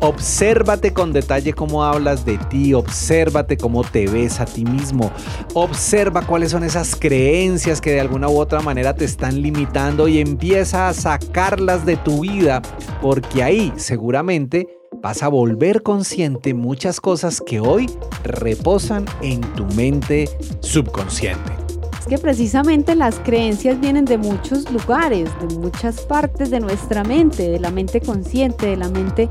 Obsérvate 0.00 0.92
con 0.92 1.12
detalle 1.12 1.54
cómo 1.54 1.82
hablas 1.84 2.26
de 2.26 2.36
ti, 2.36 2.74
obsérvate 2.74 3.56
cómo 3.56 3.82
te 3.82 4.06
ves 4.06 4.40
a 4.40 4.44
ti 4.44 4.64
mismo, 4.64 5.10
observa 5.54 6.22
cuáles 6.22 6.50
son 6.50 6.64
esas 6.64 6.94
creencias 6.96 7.80
que 7.80 7.92
de 7.92 8.00
alguna 8.00 8.28
u 8.28 8.38
otra 8.38 8.60
manera 8.60 8.94
te 8.94 9.06
están 9.06 9.40
limitando 9.40 10.06
y 10.06 10.20
empieza 10.20 10.88
a 10.88 10.94
sacarlas 10.94 11.86
de 11.86 11.96
tu 11.96 12.20
vida, 12.20 12.60
porque 13.00 13.42
ahí 13.42 13.72
seguramente 13.76 14.68
vas 15.02 15.22
a 15.22 15.28
volver 15.28 15.82
consciente 15.82 16.52
muchas 16.52 17.00
cosas 17.00 17.40
que 17.40 17.60
hoy 17.60 17.90
reposan 18.22 19.06
en 19.22 19.40
tu 19.54 19.64
mente 19.74 20.28
subconsciente 20.60 21.65
que 22.08 22.18
precisamente 22.18 22.94
las 22.94 23.18
creencias 23.18 23.80
vienen 23.80 24.04
de 24.04 24.18
muchos 24.18 24.70
lugares, 24.70 25.28
de 25.40 25.56
muchas 25.56 26.02
partes 26.02 26.50
de 26.50 26.60
nuestra 26.60 27.02
mente, 27.02 27.50
de 27.50 27.58
la 27.58 27.70
mente 27.70 28.00
consciente, 28.00 28.66
de 28.66 28.76
la 28.76 28.88
mente 28.88 29.28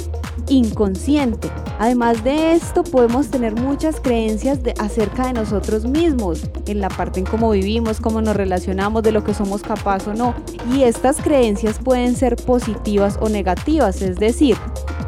inconsciente. 0.49 1.49
Además 1.79 2.23
de 2.23 2.53
esto, 2.53 2.83
podemos 2.83 3.29
tener 3.29 3.55
muchas 3.55 3.99
creencias 3.99 4.61
de, 4.61 4.73
acerca 4.79 5.27
de 5.27 5.33
nosotros 5.33 5.85
mismos, 5.85 6.43
en 6.67 6.81
la 6.81 6.89
parte 6.89 7.19
en 7.19 7.25
cómo 7.25 7.51
vivimos, 7.51 7.99
cómo 7.99 8.21
nos 8.21 8.35
relacionamos, 8.35 9.03
de 9.03 9.11
lo 9.11 9.23
que 9.23 9.33
somos 9.33 9.61
capaces 9.61 10.09
o 10.09 10.13
no. 10.13 10.33
Y 10.73 10.83
estas 10.83 11.17
creencias 11.17 11.79
pueden 11.79 12.15
ser 12.15 12.35
positivas 12.35 13.17
o 13.21 13.29
negativas, 13.29 14.01
es 14.01 14.17
decir, 14.17 14.57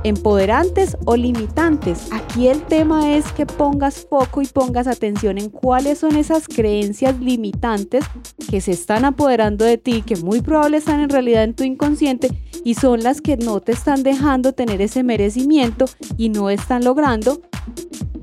empoderantes 0.04 0.98
o 1.06 1.16
limitantes. 1.16 2.08
Aquí 2.12 2.48
el 2.48 2.62
tema 2.64 3.16
es 3.16 3.32
que 3.32 3.46
pongas 3.46 4.06
foco 4.10 4.42
y 4.42 4.48
pongas 4.48 4.88
atención 4.88 5.38
en 5.38 5.50
cuáles 5.50 6.00
son 6.00 6.16
esas 6.16 6.48
creencias 6.48 7.20
limitantes 7.20 8.06
que 8.50 8.62
se 8.62 8.72
están 8.72 9.06
apoderando 9.06 9.66
de 9.66 9.78
ti, 9.78 10.02
que 10.02 10.16
muy 10.16 10.42
probable 10.42 10.78
están 10.78 11.00
en 11.00 11.10
realidad 11.10 11.44
en 11.44 11.54
tu 11.54 11.64
inconsciente 11.64 12.30
y 12.64 12.76
son 12.76 13.02
las 13.02 13.22
que 13.22 13.38
no 13.38 13.60
te 13.60 13.72
están 13.72 14.04
dejando 14.04 14.54
tener 14.54 14.82
ese 14.82 15.04
merecimiento 15.04 15.86
y 16.18 16.30
no 16.30 16.50
están 16.50 16.84
logrando 16.84 17.42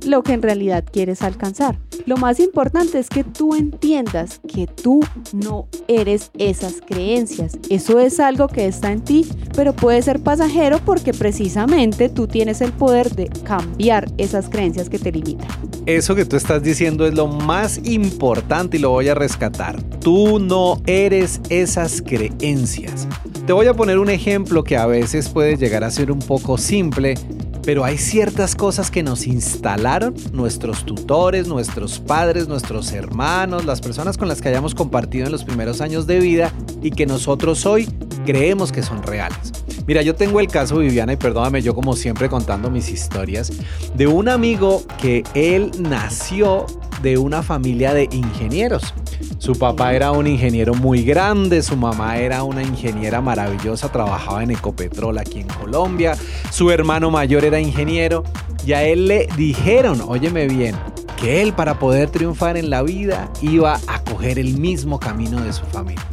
lo 0.06 0.22
que 0.22 0.32
en 0.32 0.42
realidad 0.42 0.84
quieres 0.90 1.22
alcanzar. 1.22 1.78
Lo 2.06 2.16
más 2.16 2.40
importante 2.40 2.98
es 2.98 3.08
que 3.08 3.24
tú 3.24 3.54
entiendas 3.54 4.40
que 4.46 4.66
tú 4.66 5.00
no 5.32 5.68
eres 5.88 6.30
esas 6.38 6.74
creencias. 6.86 7.58
Eso 7.70 7.98
es 7.98 8.20
algo 8.20 8.48
que 8.48 8.66
está 8.66 8.92
en 8.92 9.02
ti, 9.02 9.26
pero 9.54 9.72
puede 9.72 10.02
ser 10.02 10.20
pasajero 10.20 10.80
porque 10.84 11.12
precisamente 11.12 12.08
tú 12.08 12.26
tienes 12.26 12.60
el 12.60 12.72
poder 12.72 13.14
de 13.14 13.28
cambiar 13.44 14.06
esas 14.18 14.48
creencias 14.48 14.88
que 14.88 14.98
te 14.98 15.12
limitan. 15.12 15.48
Eso 15.86 16.14
que 16.14 16.24
tú 16.24 16.36
estás 16.36 16.62
diciendo 16.62 17.06
es 17.06 17.14
lo 17.14 17.26
más 17.26 17.80
importante 17.84 18.76
y 18.76 18.80
lo 18.80 18.90
voy 18.90 19.08
a 19.08 19.14
rescatar. 19.14 19.82
Tú 20.00 20.38
no 20.38 20.80
eres 20.86 21.40
esas 21.48 22.02
creencias. 22.02 23.06
Te 23.46 23.52
voy 23.52 23.66
a 23.66 23.74
poner 23.74 23.98
un 23.98 24.09
ejemplo 24.09 24.64
que 24.64 24.78
a 24.78 24.87
veces 24.87 25.28
puede 25.28 25.59
llegar 25.59 25.85
a 25.85 25.90
ser 25.90 26.11
un 26.11 26.20
poco 26.20 26.57
simple, 26.57 27.14
pero 27.62 27.85
hay 27.85 27.98
ciertas 27.98 28.57
cosas 28.57 28.90
que 28.90 29.02
nos 29.02 29.26
instalaron 29.26 30.14
nuestros 30.33 30.87
tutores, 30.87 31.46
nuestros 31.46 32.00
padres, 32.00 32.48
nuestros 32.48 32.92
hermanos, 32.92 33.66
las 33.66 33.83
personas 33.83 34.16
con 34.16 34.28
las 34.28 34.40
que 34.40 34.48
hayamos 34.48 34.74
compartido 34.74 35.26
en 35.26 35.33
los 35.33 35.44
primeros 35.44 35.83
años 35.83 36.07
de 36.07 36.20
vida 36.20 36.52
y 36.83 36.90
que 36.90 37.04
nosotros 37.04 37.66
hoy 37.66 37.87
creemos 38.24 38.72
que 38.72 38.83
son 38.83 39.02
reales. 39.02 39.52
Mira, 39.87 40.00
yo 40.00 40.14
tengo 40.14 40.40
el 40.40 40.48
caso, 40.48 40.78
Viviana, 40.78 41.12
y 41.12 41.16
perdóname 41.16 41.61
yo 41.61 41.74
como 41.74 41.96
siempre 41.96 42.30
contando 42.30 42.70
mis 42.70 42.88
historias, 42.88 43.52
de 43.94 44.07
un 44.07 44.30
amigo 44.30 44.83
que 45.02 45.22
él 45.35 45.70
nació 45.78 46.64
de 47.04 47.18
una 47.18 47.42
familia 47.42 47.92
de 47.92 48.08
ingenieros. 48.10 48.94
Su 49.38 49.52
papá 49.52 49.92
era 49.92 50.10
un 50.10 50.26
ingeniero 50.26 50.74
muy 50.74 51.04
grande, 51.04 51.62
su 51.62 51.76
mamá 51.76 52.16
era 52.16 52.42
una 52.44 52.62
ingeniera 52.62 53.20
maravillosa, 53.20 53.92
trabajaba 53.92 54.42
en 54.42 54.52
Ecopetrol 54.52 55.18
aquí 55.18 55.40
en 55.40 55.48
Colombia, 55.48 56.16
su 56.50 56.70
hermano 56.70 57.10
mayor 57.10 57.44
era 57.44 57.60
ingeniero 57.60 58.24
y 58.66 58.72
a 58.72 58.84
él 58.84 59.06
le 59.06 59.28
dijeron, 59.36 60.00
óyeme 60.06 60.48
bien, 60.48 60.74
que 61.20 61.42
él 61.42 61.52
para 61.52 61.78
poder 61.78 62.08
triunfar 62.08 62.56
en 62.56 62.70
la 62.70 62.82
vida 62.82 63.30
iba 63.42 63.78
a 63.86 64.02
coger 64.02 64.38
el 64.38 64.58
mismo 64.58 64.98
camino 64.98 65.42
de 65.42 65.52
su 65.52 65.66
familia. 65.66 66.06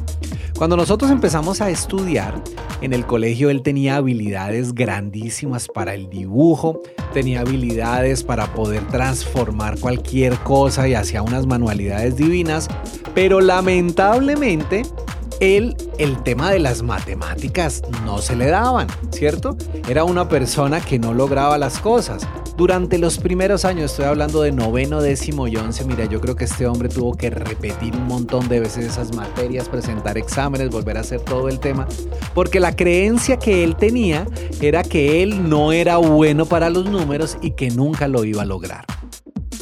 Cuando 0.58 0.76
nosotros 0.76 1.10
empezamos 1.10 1.62
a 1.62 1.70
estudiar, 1.70 2.44
en 2.82 2.94
el 2.94 3.06
colegio 3.06 3.50
él 3.50 3.62
tenía 3.62 3.96
habilidades 3.96 4.74
grandísimas 4.74 5.68
para 5.68 5.94
el 5.94 6.10
dibujo, 6.10 6.82
tenía 7.14 7.42
habilidades 7.42 8.24
para 8.24 8.54
poder 8.54 8.86
transformar 8.88 9.80
cualquier 9.80 10.36
cosa 10.40 10.88
y 10.88 10.96
hacía 10.96 11.22
unas 11.22 11.46
manualidades 11.46 12.18
divinas, 12.18 12.68
pero 13.14 13.40
lamentablemente 13.40 14.84
él 15.42 15.76
el 15.98 16.22
tema 16.24 16.52
de 16.52 16.60
las 16.60 16.84
matemáticas 16.84 17.82
no 18.06 18.20
se 18.20 18.36
le 18.36 18.46
daban, 18.46 18.88
¿cierto? 19.12 19.58
Era 19.90 20.04
una 20.04 20.30
persona 20.30 20.80
que 20.80 21.00
no 21.00 21.14
lograba 21.14 21.58
las 21.58 21.80
cosas. 21.80 22.28
Durante 22.58 23.00
los 23.00 23.18
primeros 23.18 23.66
años, 23.66 23.92
estoy 23.92 24.06
hablando 24.06 24.44
de 24.44 24.52
noveno, 24.52 25.02
décimo 25.02 25.48
y 25.48 25.56
once, 25.56 25.84
mira, 25.84 26.06
yo 26.06 26.22
creo 26.22 26.36
que 26.36 26.44
este 26.46 26.68
hombre 26.68 26.90
tuvo 26.90 27.16
que 27.16 27.32
repetir 27.32 27.96
un 27.96 28.06
montón 28.06 28.48
de 28.50 28.60
veces 28.60 28.86
esas 28.86 29.16
materias, 29.16 29.68
presentar 29.68 30.18
exámenes, 30.18 30.70
volver 30.70 30.98
a 30.98 31.02
hacer 31.02 31.22
todo 31.22 31.50
el 31.50 31.60
tema, 31.60 31.88
porque 32.36 32.60
la 32.60 32.76
creencia 32.76 33.38
que 33.38 33.64
él 33.64 33.76
tenía 33.76 34.28
era 34.62 34.84
que 34.84 35.24
él 35.24 35.50
no 35.50 35.72
era 35.72 35.98
bueno 35.98 36.46
para 36.46 36.70
los 36.70 36.86
números 36.86 37.38
y 37.42 37.52
que 37.52 37.72
nunca 37.72 38.08
lo 38.08 38.26
iba 38.26 38.44
a 38.44 38.46
lograr. 38.46 38.86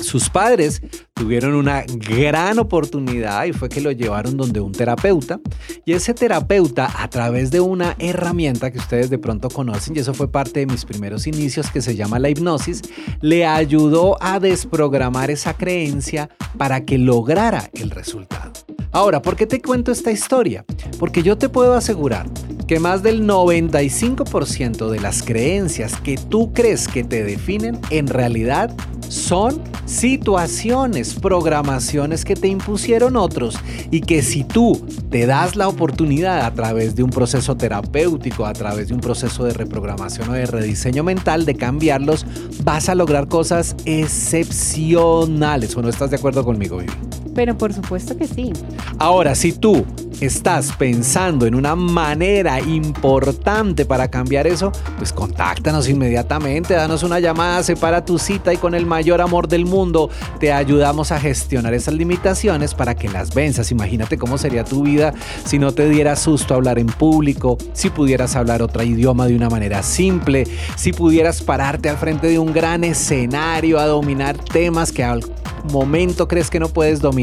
Sus 0.02 0.30
padres 0.30 0.82
tuvieron 1.14 1.54
una 1.54 1.84
gran 1.88 2.60
oportunidad 2.60 3.46
y 3.46 3.54
fue 3.54 3.70
que 3.70 3.82
lo 3.82 3.92
llevaron 3.92 4.38
donde 4.38 4.60
un 4.62 4.72
terapeuta 4.72 5.40
y 5.86 5.94
ese 5.94 6.14
terapeuta 6.14 7.04
a 7.04 7.10
través 7.10 7.52
de 7.52 7.60
una 7.60 7.96
herramienta 8.00 8.72
que 8.72 8.80
ustedes 8.80 9.10
de 9.10 9.18
pronto 9.18 9.50
conocen 9.50 9.96
y 9.96 10.00
eso 10.00 10.14
fue 10.14 10.32
parte 10.32 10.62
de 10.62 10.66
mis 10.66 10.86
primeros 10.86 11.28
inicios 11.28 11.70
que 11.70 11.82
se 11.82 11.96
llama 11.96 12.20
la 12.20 12.30
hipnosis, 12.30 12.82
le 13.22 13.46
ayudó 13.46 14.18
a 14.22 14.40
desprogramar 14.40 15.30
esa 15.30 15.54
creencia 15.54 16.30
para 16.58 16.86
que 16.86 16.98
lograra 16.98 17.70
el 17.74 17.92
resultado. 17.92 18.54
Ahora, 18.92 19.22
¿por 19.22 19.36
qué 19.36 19.46
te 19.46 19.62
cuento 19.62 19.92
esta 19.92 20.12
historia? 20.12 20.66
Porque 20.98 21.22
yo 21.22 21.38
te 21.38 21.48
puedo 21.48 21.76
asegurar 21.76 22.28
que 22.68 22.80
más 22.80 23.04
del 23.04 23.24
95% 23.24 24.90
de 24.90 25.00
las 25.00 25.22
creencias 25.22 26.00
que 26.02 26.18
tú 26.18 26.54
crees 26.54 26.88
que 26.88 27.04
te 27.04 27.24
definen 27.24 27.80
en 27.92 28.08
realidad 28.08 28.76
son 29.10 29.62
situaciones, 29.86 31.16
programaciones 31.16 32.24
que 32.24 32.36
te 32.36 32.48
impusieron 32.48 33.18
otros 33.18 33.58
y 33.92 34.02
que 34.02 34.22
si 34.22 34.44
tú 34.44 34.86
te 35.10 35.26
das 35.26 35.56
la 35.56 35.68
oportunidad 35.68 36.46
a 36.46 36.54
través 36.54 36.96
de 36.96 37.04
un 37.04 37.10
proceso 37.10 37.58
terapéutico, 37.58 38.46
a 38.46 38.54
través 38.54 38.88
de 38.88 38.94
un 38.94 39.02
proceso 39.02 39.44
de 39.44 39.54
reprogramación 39.54 40.30
o 40.30 40.34
de 40.34 40.46
rediseño 40.46 41.04
mental, 41.04 41.46
de 41.46 41.56
cambiarlos, 41.56 42.26
vas 42.64 42.88
a 42.88 42.96
lograr 42.96 43.28
cosas 43.28 43.76
excepcionales. 43.86 45.76
¿O 45.76 45.82
no 45.82 45.90
estás 45.90 46.12
de 46.12 46.18
acuerdo 46.18 46.46
conmigo, 46.46 46.78
Vivi? 46.78 47.19
Pero 47.36 47.58
por 47.58 47.74
supuesto 47.74 48.18
que 48.18 48.28
sí. 48.28 48.52
Ahora, 48.98 49.36
si 49.36 49.54
tú 49.54 49.86
estás 50.22 50.74
pensando 50.74 51.46
en 51.46 51.56
una 51.56 51.76
manera 51.76 52.60
importante 52.60 53.86
para 53.86 54.10
cambiar 54.10 54.48
eso, 54.48 54.72
pues 54.98 55.14
contáctanos 55.14 55.88
inmediatamente, 55.88 56.74
danos 56.74 57.04
una 57.04 57.20
llamada, 57.20 57.64
separa 57.64 58.04
tu 58.04 58.20
cita 58.20 58.54
y 58.54 58.58
con 58.58 58.76
el 58.76 58.86
mayor 58.86 59.22
amor 59.22 59.48
del 59.48 59.66
mundo 59.66 60.10
te 60.40 60.52
ayudamos 60.52 61.12
a 61.12 61.20
gestionar 61.20 61.74
esas 61.74 61.94
limitaciones 61.94 62.74
para 62.74 62.96
que 62.96 63.08
las 63.08 63.34
venzas. 63.34 63.72
Imagínate 63.72 64.18
cómo 64.18 64.38
sería 64.38 64.64
tu 64.64 64.84
vida 64.84 65.14
si 65.46 65.60
no 65.60 65.72
te 65.72 65.88
diera 65.90 66.16
susto 66.16 66.54
hablar 66.54 66.80
en 66.80 66.88
público, 66.88 67.58
si 67.74 67.90
pudieras 67.90 68.36
hablar 68.36 68.62
otro 68.62 68.84
idioma 68.84 69.28
de 69.28 69.36
una 69.36 69.50
manera 69.50 69.84
simple, 69.84 70.46
si 70.76 70.92
pudieras 70.92 71.42
pararte 71.42 71.90
al 71.90 71.98
frente 71.98 72.28
de 72.28 72.40
un 72.40 72.54
gran 72.54 72.84
escenario 72.84 73.80
a 73.80 73.86
dominar 73.86 74.38
temas 74.38 74.92
que 74.92 75.04
al 75.04 75.24
momento 75.72 76.28
crees 76.28 76.50
que 76.50 76.60
no 76.60 76.70
puedes 76.70 77.00
dominar. 77.02 77.19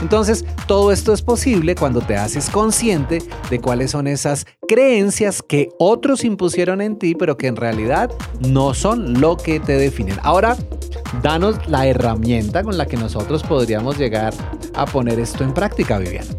Entonces, 0.00 0.44
todo 0.66 0.92
esto 0.92 1.12
es 1.12 1.22
posible 1.22 1.74
cuando 1.74 2.00
te 2.00 2.16
haces 2.16 2.50
consciente 2.50 3.22
de 3.50 3.60
cuáles 3.60 3.92
son 3.92 4.06
esas 4.06 4.46
creencias 4.66 5.42
que 5.42 5.68
otros 5.78 6.24
impusieron 6.24 6.80
en 6.80 6.98
ti, 6.98 7.14
pero 7.14 7.36
que 7.36 7.46
en 7.46 7.56
realidad 7.56 8.10
no 8.40 8.74
son 8.74 9.20
lo 9.20 9.36
que 9.36 9.60
te 9.60 9.76
definen. 9.78 10.18
Ahora, 10.22 10.56
danos 11.22 11.68
la 11.68 11.86
herramienta 11.86 12.62
con 12.62 12.76
la 12.76 12.86
que 12.86 12.96
nosotros 12.96 13.42
podríamos 13.42 13.98
llegar 13.98 14.34
a 14.74 14.86
poner 14.86 15.18
esto 15.20 15.44
en 15.44 15.54
práctica, 15.54 15.98
Viviana. 15.98 16.30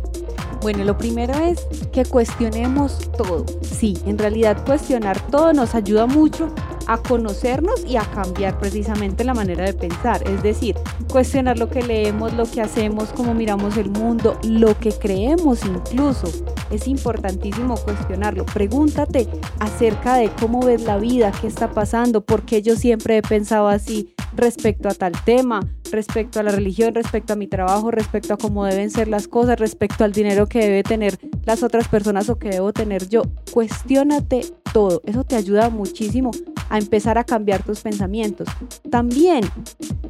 Bueno, 0.61 0.83
lo 0.83 0.97
primero 0.97 1.33
es 1.35 1.65
que 1.93 2.03
cuestionemos 2.03 3.11
todo. 3.17 3.45
Sí, 3.61 3.97
en 4.05 4.17
realidad 4.17 4.65
cuestionar 4.65 5.19
todo 5.27 5.53
nos 5.53 5.75
ayuda 5.75 6.07
mucho 6.07 6.53
a 6.87 6.97
conocernos 6.97 7.85
y 7.85 7.97
a 7.97 8.01
cambiar 8.01 8.57
precisamente 8.59 9.23
la 9.23 9.33
manera 9.33 9.65
de 9.65 9.73
pensar. 9.73 10.27
Es 10.27 10.41
decir, 10.41 10.75
cuestionar 11.09 11.57
lo 11.59 11.69
que 11.69 11.83
leemos, 11.83 12.33
lo 12.33 12.45
que 12.45 12.61
hacemos, 12.61 13.09
cómo 13.09 13.33
miramos 13.33 13.77
el 13.77 13.89
mundo, 13.89 14.39
lo 14.43 14.77
que 14.77 14.91
creemos 14.91 15.63
incluso. 15.65 16.27
Es 16.71 16.87
importantísimo 16.87 17.75
cuestionarlo. 17.77 18.45
Pregúntate 18.45 19.27
acerca 19.59 20.15
de 20.15 20.29
cómo 20.39 20.65
ves 20.65 20.83
la 20.83 20.97
vida, 20.97 21.31
qué 21.39 21.47
está 21.47 21.71
pasando, 21.71 22.21
por 22.21 22.43
qué 22.43 22.61
yo 22.61 22.75
siempre 22.75 23.17
he 23.17 23.21
pensado 23.21 23.67
así 23.67 24.15
respecto 24.35 24.89
a 24.89 24.93
tal 24.93 25.13
tema, 25.25 25.61
respecto 25.91 26.39
a 26.39 26.43
la 26.43 26.51
religión, 26.51 26.93
respecto 26.93 27.33
a 27.33 27.35
mi 27.35 27.47
trabajo, 27.47 27.91
respecto 27.91 28.33
a 28.33 28.37
cómo 28.37 28.65
deben 28.65 28.89
ser 28.89 29.07
las 29.07 29.27
cosas, 29.27 29.59
respecto 29.59 30.03
al 30.03 30.11
dinero 30.11 30.47
que 30.47 30.59
debe 30.59 30.83
tener 30.83 31.17
las 31.45 31.63
otras 31.63 31.87
personas 31.87 32.29
o 32.29 32.37
que 32.37 32.49
debo 32.49 32.73
tener 32.73 33.07
yo. 33.09 33.23
Cuestiónate 33.51 34.41
todo. 34.73 35.01
Eso 35.05 35.23
te 35.23 35.35
ayuda 35.35 35.69
muchísimo 35.69 36.31
a 36.69 36.77
empezar 36.77 37.17
a 37.17 37.23
cambiar 37.23 37.63
tus 37.63 37.81
pensamientos. 37.81 38.47
También 38.89 39.43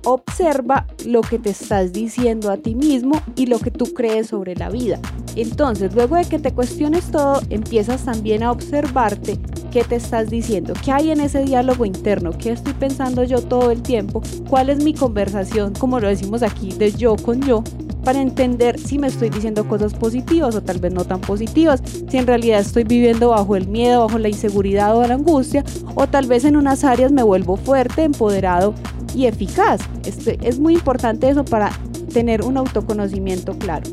observa 0.04 0.88
lo 1.06 1.22
que 1.22 1.40
te 1.40 1.52
estás 1.52 1.94
diciendo 1.94 2.52
a 2.52 2.58
ti 2.58 2.76
mismo 2.76 3.22
y 3.36 3.46
lo 3.48 3.60
que 3.60 3.72
tú 3.72 3.94
crees 3.94 4.28
sobre 4.28 4.56
la 4.56 4.70
vida. 4.70 5.00
Entonces, 5.36 5.94
luego 5.94 6.16
de 6.16 6.26
que 6.26 6.40
te 6.40 6.54
cuestiones 6.54 7.12
todo, 7.12 7.42
empiezas 7.50 8.06
también 8.06 8.44
a 8.44 8.52
observarte 8.52 9.38
qué 9.72 9.84
te 9.84 9.96
estás 9.96 10.30
diciendo, 10.30 10.74
qué 10.84 10.92
hay 10.92 11.12
en 11.12 11.20
ese 11.20 11.44
diálogo 11.44 11.86
interno, 11.86 12.32
qué 12.32 12.52
estoy 12.52 12.74
pensando 12.74 13.24
yo 13.24 13.42
todo 13.42 13.70
el 13.70 13.84
tiempo, 13.84 14.22
cuál 14.50 14.70
es 14.70 14.84
mi 14.84 14.94
conversación, 14.94 15.67
como 15.74 16.00
lo 16.00 16.08
decimos 16.08 16.44
aquí, 16.44 16.72
de 16.72 16.92
yo 16.92 17.16
con 17.16 17.42
yo, 17.42 17.64
para 18.04 18.22
entender 18.22 18.80
si 18.80 18.98
me 19.00 19.08
estoy 19.08 19.30
diciendo 19.30 19.68
cosas 19.68 19.94
positivas 19.94 20.56
o 20.56 20.62
tal 20.64 20.80
vez 20.80 20.94
no 20.94 21.04
tan 21.04 21.20
positivas, 21.20 21.82
si 22.10 22.18
en 22.18 22.26
realidad 22.26 22.62
estoy 22.62 22.86
viviendo 22.86 23.30
bajo 23.30 23.56
el 23.56 23.68
miedo, 23.68 24.06
bajo 24.06 24.18
la 24.18 24.30
inseguridad 24.30 24.96
o 24.96 25.06
la 25.06 25.16
angustia, 25.16 25.64
o 25.96 26.08
tal 26.08 26.26
vez 26.26 26.46
en 26.46 26.56
unas 26.56 26.84
áreas 26.84 27.12
me 27.12 27.24
vuelvo 27.24 27.58
fuerte, 27.58 28.04
empoderado 28.04 28.74
y 29.14 29.26
eficaz. 29.26 29.82
Este, 30.06 30.38
es 30.42 30.60
muy 30.60 30.76
importante 30.76 31.28
eso 31.28 31.44
para 31.44 31.72
tener 32.14 32.44
un 32.44 32.58
autoconocimiento 32.58 33.58
claro. 33.58 33.84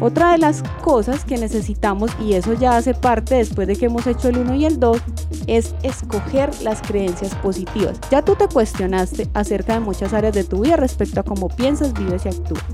Otra 0.00 0.32
de 0.32 0.38
las 0.38 0.62
cosas 0.82 1.24
que 1.24 1.36
necesitamos, 1.36 2.10
y 2.24 2.34
eso 2.34 2.54
ya 2.54 2.76
hace 2.76 2.94
parte 2.94 3.34
después 3.34 3.66
de 3.66 3.76
que 3.76 3.86
hemos 3.86 4.06
hecho 4.06 4.28
el 4.28 4.38
1 4.38 4.54
y 4.54 4.64
el 4.64 4.78
2, 4.78 4.98
es 5.48 5.74
escoger 5.82 6.50
las 6.62 6.80
creencias 6.82 7.34
positivas. 7.36 7.98
Ya 8.10 8.22
tú 8.22 8.36
te 8.36 8.46
cuestionaste 8.46 9.28
acerca 9.34 9.74
de 9.74 9.80
muchas 9.80 10.12
áreas 10.12 10.34
de 10.34 10.44
tu 10.44 10.60
vida 10.60 10.76
respecto 10.76 11.20
a 11.20 11.24
cómo 11.24 11.48
piensas, 11.48 11.92
vives 11.94 12.24
y 12.26 12.28
actúas. 12.28 12.64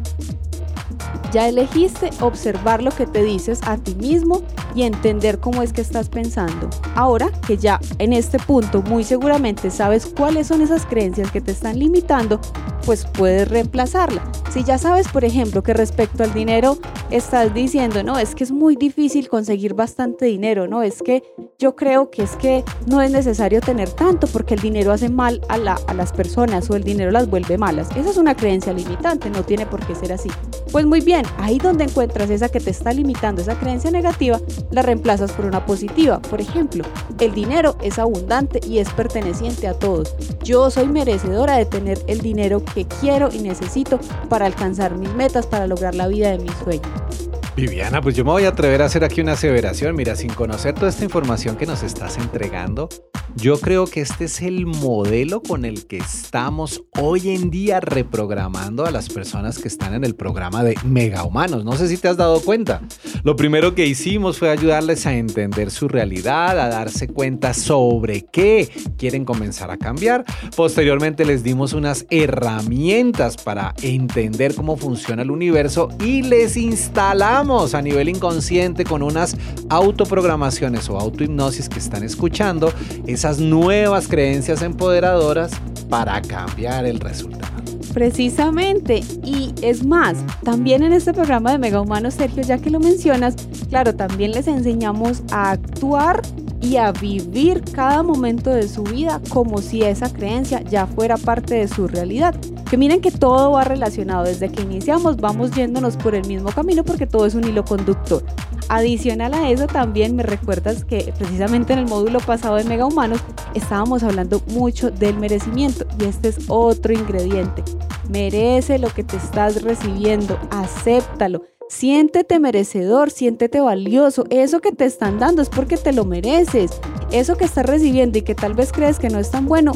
Ya 1.33 1.49
elegiste 1.49 2.11
observar 2.21 2.81
lo 2.81 2.93
que 2.93 3.07
te 3.07 3.25
dices 3.25 3.61
a 3.67 3.77
ti 3.77 3.97
mismo 3.97 4.43
y 4.75 4.83
entender 4.83 5.41
cómo 5.41 5.63
es 5.63 5.73
que 5.73 5.81
estás 5.81 6.09
pensando. 6.09 6.71
Ahora 6.95 7.31
que 7.47 7.57
ya 7.57 7.81
en 7.99 8.13
este 8.13 8.39
punto 8.39 8.83
muy 8.83 9.03
seguramente 9.03 9.71
sabes 9.71 10.07
cuáles 10.07 10.47
son 10.47 10.63
esas 10.63 10.87
creencias 10.87 11.33
que 11.33 11.41
te 11.41 11.51
están 11.51 11.81
limitando, 11.81 12.41
pues 12.85 13.07
puedes 13.07 13.49
reemplazarla. 13.49 14.23
Si 14.51 14.63
ya 14.63 14.79
sabes, 14.79 15.09
por 15.09 15.25
ejemplo, 15.25 15.63
que 15.63 15.75
respecto 15.75 16.23
al 16.23 16.33
dinero 16.33 16.79
estás 17.11 17.53
diciendo, 17.53 18.03
no, 18.03 18.19
es 18.19 18.35
que 18.35 18.45
es 18.45 18.53
muy 18.53 18.77
difícil 18.77 19.29
conseguir 19.29 19.75
bastante 19.75 20.27
dinero, 20.27 20.69
no, 20.69 20.83
es 20.83 21.03
que 21.03 21.23
yo 21.59 21.75
creo 21.77 22.11
que 22.11 22.23
es 22.23 22.37
que 22.37 22.65
no 22.87 23.01
es 23.01 23.11
necesario 23.11 23.61
tener 23.61 23.91
tanto 23.91 24.27
porque 24.27 24.55
el 24.55 24.61
dinero 24.61 24.93
hace 24.93 25.09
mal 25.09 25.41
a, 25.49 25.57
la, 25.57 25.79
a 25.87 25.95
las 25.95 26.13
personas 26.13 26.69
o 26.71 26.77
el 26.77 26.85
dinero 26.85 27.11
las 27.11 27.29
vuelve 27.29 27.59
malas. 27.59 27.89
Esa 27.97 28.11
es 28.11 28.17
una 28.17 28.37
creencia 28.37 28.73
limitante, 28.73 29.31
no 29.31 29.43
tiene 29.45 29.67
por 29.67 29.85
qué 29.87 29.95
ser 29.95 30.13
así. 30.13 30.31
Pues 30.71 30.87
muy 30.87 31.01
bien, 31.01 31.25
ahí 31.39 31.59
donde 31.59 31.85
encuentras 31.85 32.31
esa 32.31 32.49
que 32.49 32.61
te 32.61 32.71
está 32.71 32.93
limitando, 32.93 33.43
esa 33.43 33.59
creencia 33.59 33.91
negativa, 33.91 34.41
la 34.71 34.83
reemplazas 34.83 35.33
por 35.33 35.47
una 35.47 35.65
positiva. 35.65 36.21
Por 36.21 36.41
ejemplo, 36.41 36.85
el 37.21 37.33
dinero 37.33 37.77
es 37.83 37.99
abundante 37.99 38.61
y 38.67 38.79
es 38.79 38.91
perteneciente 38.91 39.69
a 39.69 39.75
todos. 39.75 40.15
Yo 40.43 40.71
soy 40.71 40.89
merecedora 40.89 41.57
de 41.57 41.65
tener 41.65 42.03
el 42.07 42.21
dinero 42.21 42.61
que 42.75 42.87
quiero 42.87 43.31
y 43.33 43.39
necesito 43.39 44.01
para 44.29 44.47
alcanzar 44.47 44.97
mis 44.97 45.13
metas, 45.15 45.47
para 45.47 45.67
lograr 45.67 45.95
la 45.95 46.09
vida 46.09 46.31
de 46.31 46.39
mis 46.39 46.55
sueños. 46.57 47.24
Viviana, 47.57 48.03
pues 48.03 48.17
yo 48.17 48.25
me 48.25 48.33
voy 48.33 48.45
a 48.45 48.49
atrever 48.49 48.83
a 48.83 48.87
hacer 48.87 49.05
aquí 49.05 49.21
una 49.21 49.33
aseveración. 49.35 49.95
Mira, 49.95 50.17
sin 50.17 50.33
conocer 50.33 50.75
toda 50.75 50.89
esta 50.89 51.05
información 51.05 51.57
que 51.57 51.67
nos 51.67 51.85
estás 51.85 52.19
entregando, 52.19 52.89
Yo 53.37 53.59
creo 53.59 53.87
que 53.87 54.01
este 54.01 54.27
es 54.27 54.43
el 54.43 54.65
modelo 54.65 55.43
con 55.43 55.65
el 55.65 55.87
que 55.87 55.97
estamos 55.97 56.85
hoy 57.01 57.31
en 57.31 57.51
día 57.51 57.81
reprogramando 57.81 58.87
a 58.87 58.93
las 58.93 59.09
personas 59.09 59.59
que 59.59 59.67
están 59.67 59.93
en 59.93 60.05
el 60.05 60.15
programa 60.15 60.63
de 60.63 60.77
Mega 60.85 61.25
Humanos. 61.25 61.65
No 61.65 61.73
sé 61.73 61.89
si 61.89 61.97
te 61.97 62.07
has 62.07 62.17
dado 62.17 62.41
cuenta. 62.41 62.81
Lo 63.25 63.35
primero 63.35 63.75
que 63.75 63.87
hicimos 63.87 64.39
fue 64.39 64.51
ayudarles 64.51 65.05
a 65.07 65.15
entender 65.15 65.73
su 65.73 65.89
realidad, 65.89 66.61
a 66.61 66.69
darse 66.69 67.09
cuenta 67.09 67.55
sobre 67.55 68.25
qué 68.33 68.71
quieren 68.97 69.25
comenzar 69.25 69.73
a 69.73 69.79
cambiar. 69.79 70.25
Posteriormente 70.55 71.25
les 71.25 71.43
dimos 71.43 71.73
unas 71.73 72.07
herramientas 72.11 73.37
para 73.37 73.75
entender 73.83 74.55
cómo 74.55 74.77
funciona 74.77 75.23
el 75.23 75.33
universo 75.33 75.89
y 75.99 76.23
les 76.23 76.57
instalamos 76.57 77.44
a 77.45 77.83
nivel 77.83 78.09
inconsciente 78.09 78.85
con 78.85 79.03
unas 79.03 79.37
autoprogramaciones 79.69 80.89
o 80.89 80.99
autohipnosis 80.99 81.69
que 81.69 81.79
están 81.79 82.03
escuchando 82.03 82.73
esas 83.07 83.39
nuevas 83.39 84.09
creencias 84.09 84.63
empoderadoras 84.63 85.53
para 85.91 86.23
cambiar 86.23 86.87
el 86.87 87.01
resultado. 87.01 87.53
Precisamente, 87.93 89.05
y 89.23 89.53
es 89.61 89.85
más, 89.85 90.17
también 90.43 90.83
en 90.83 90.95
este 90.95 91.13
programa 91.13 91.53
de 91.53 91.59
Mega 91.59 91.83
Humanos, 91.83 92.15
Sergio, 92.15 92.43
ya 92.43 92.57
que 92.57 92.71
lo 92.71 92.81
mencionas, 92.81 93.37
claro, 93.69 93.95
también 93.95 94.31
les 94.33 94.49
enseñamos 94.49 95.23
a 95.31 95.51
actuar 95.51 96.23
y 96.65 96.79
a 96.79 96.93
vivir 96.93 97.63
cada 97.73 98.03
momento 98.03 98.51
de 98.51 98.69
su 98.69 98.85
vida 98.85 99.21
como 99.29 99.59
si 99.59 99.83
esa 99.83 100.11
creencia 100.11 100.63
ya 100.63 100.87
fuera 100.87 101.19
parte 101.19 101.57
de 101.57 101.69
su 101.69 101.87
realidad. 101.87 102.35
Que 102.71 102.79
miren 102.79 103.03
que 103.03 103.11
todo 103.11 103.53
va 103.53 103.65
relacionado, 103.65 104.25
desde 104.25 104.49
que 104.49 104.63
iniciamos 104.63 105.19
vamos 105.19 105.51
yéndonos 105.51 105.97
por 105.99 106.15
el 106.15 106.27
mismo 106.27 106.51
camino 106.51 106.83
porque 106.83 107.07
todo 107.07 107.27
es 107.27 107.35
un 107.35 107.45
hilo 107.45 107.65
conductor. 107.65 108.25
Adicional 108.71 109.35
a 109.35 109.51
eso 109.51 109.67
también 109.67 110.17
me 110.17 110.23
recuerdas 110.23 110.87
que 110.87 111.13
precisamente 111.19 111.75
en 111.75 111.81
el 111.81 111.87
módulo 111.87 112.19
pasado 112.21 112.57
de 112.57 112.65
Mega 112.65 112.87
Humanos 112.87 113.21
estábamos 113.53 114.03
hablando 114.03 114.41
mucho 114.47 114.91
del 114.91 115.19
merecimiento 115.19 115.85
y 116.01 116.05
este 116.05 116.29
es 116.29 116.39
otro 116.49 116.95
ingrediente. 116.95 117.63
Merece 118.09 118.79
lo 118.79 118.89
que 118.89 119.05
te 119.05 119.19
estás 119.19 119.63
recibiendo, 119.63 120.39
acéptalo. 120.51 121.43
Siéntete 121.77 122.39
merecedor, 122.39 123.11
siéntete 123.11 123.61
valioso. 123.61 124.27
Eso 124.31 124.61
que 124.61 124.71
te 124.71 124.85
están 124.85 125.19
dando 125.19 125.43
es 125.43 125.49
porque 125.49 125.77
te 125.77 125.93
lo 125.93 126.05
mereces. 126.05 126.71
Eso 127.11 127.37
que 127.37 127.47
estás 127.47 127.67
recibiendo 127.67 128.17
y 128.17 128.23
que 128.23 128.37
tal 128.37 128.55
vez 128.55 128.71
crees 128.71 129.01
que 129.01 129.11
no 129.11 129.19
es 129.19 129.33
tan 129.33 129.47
bueno, 129.47 129.73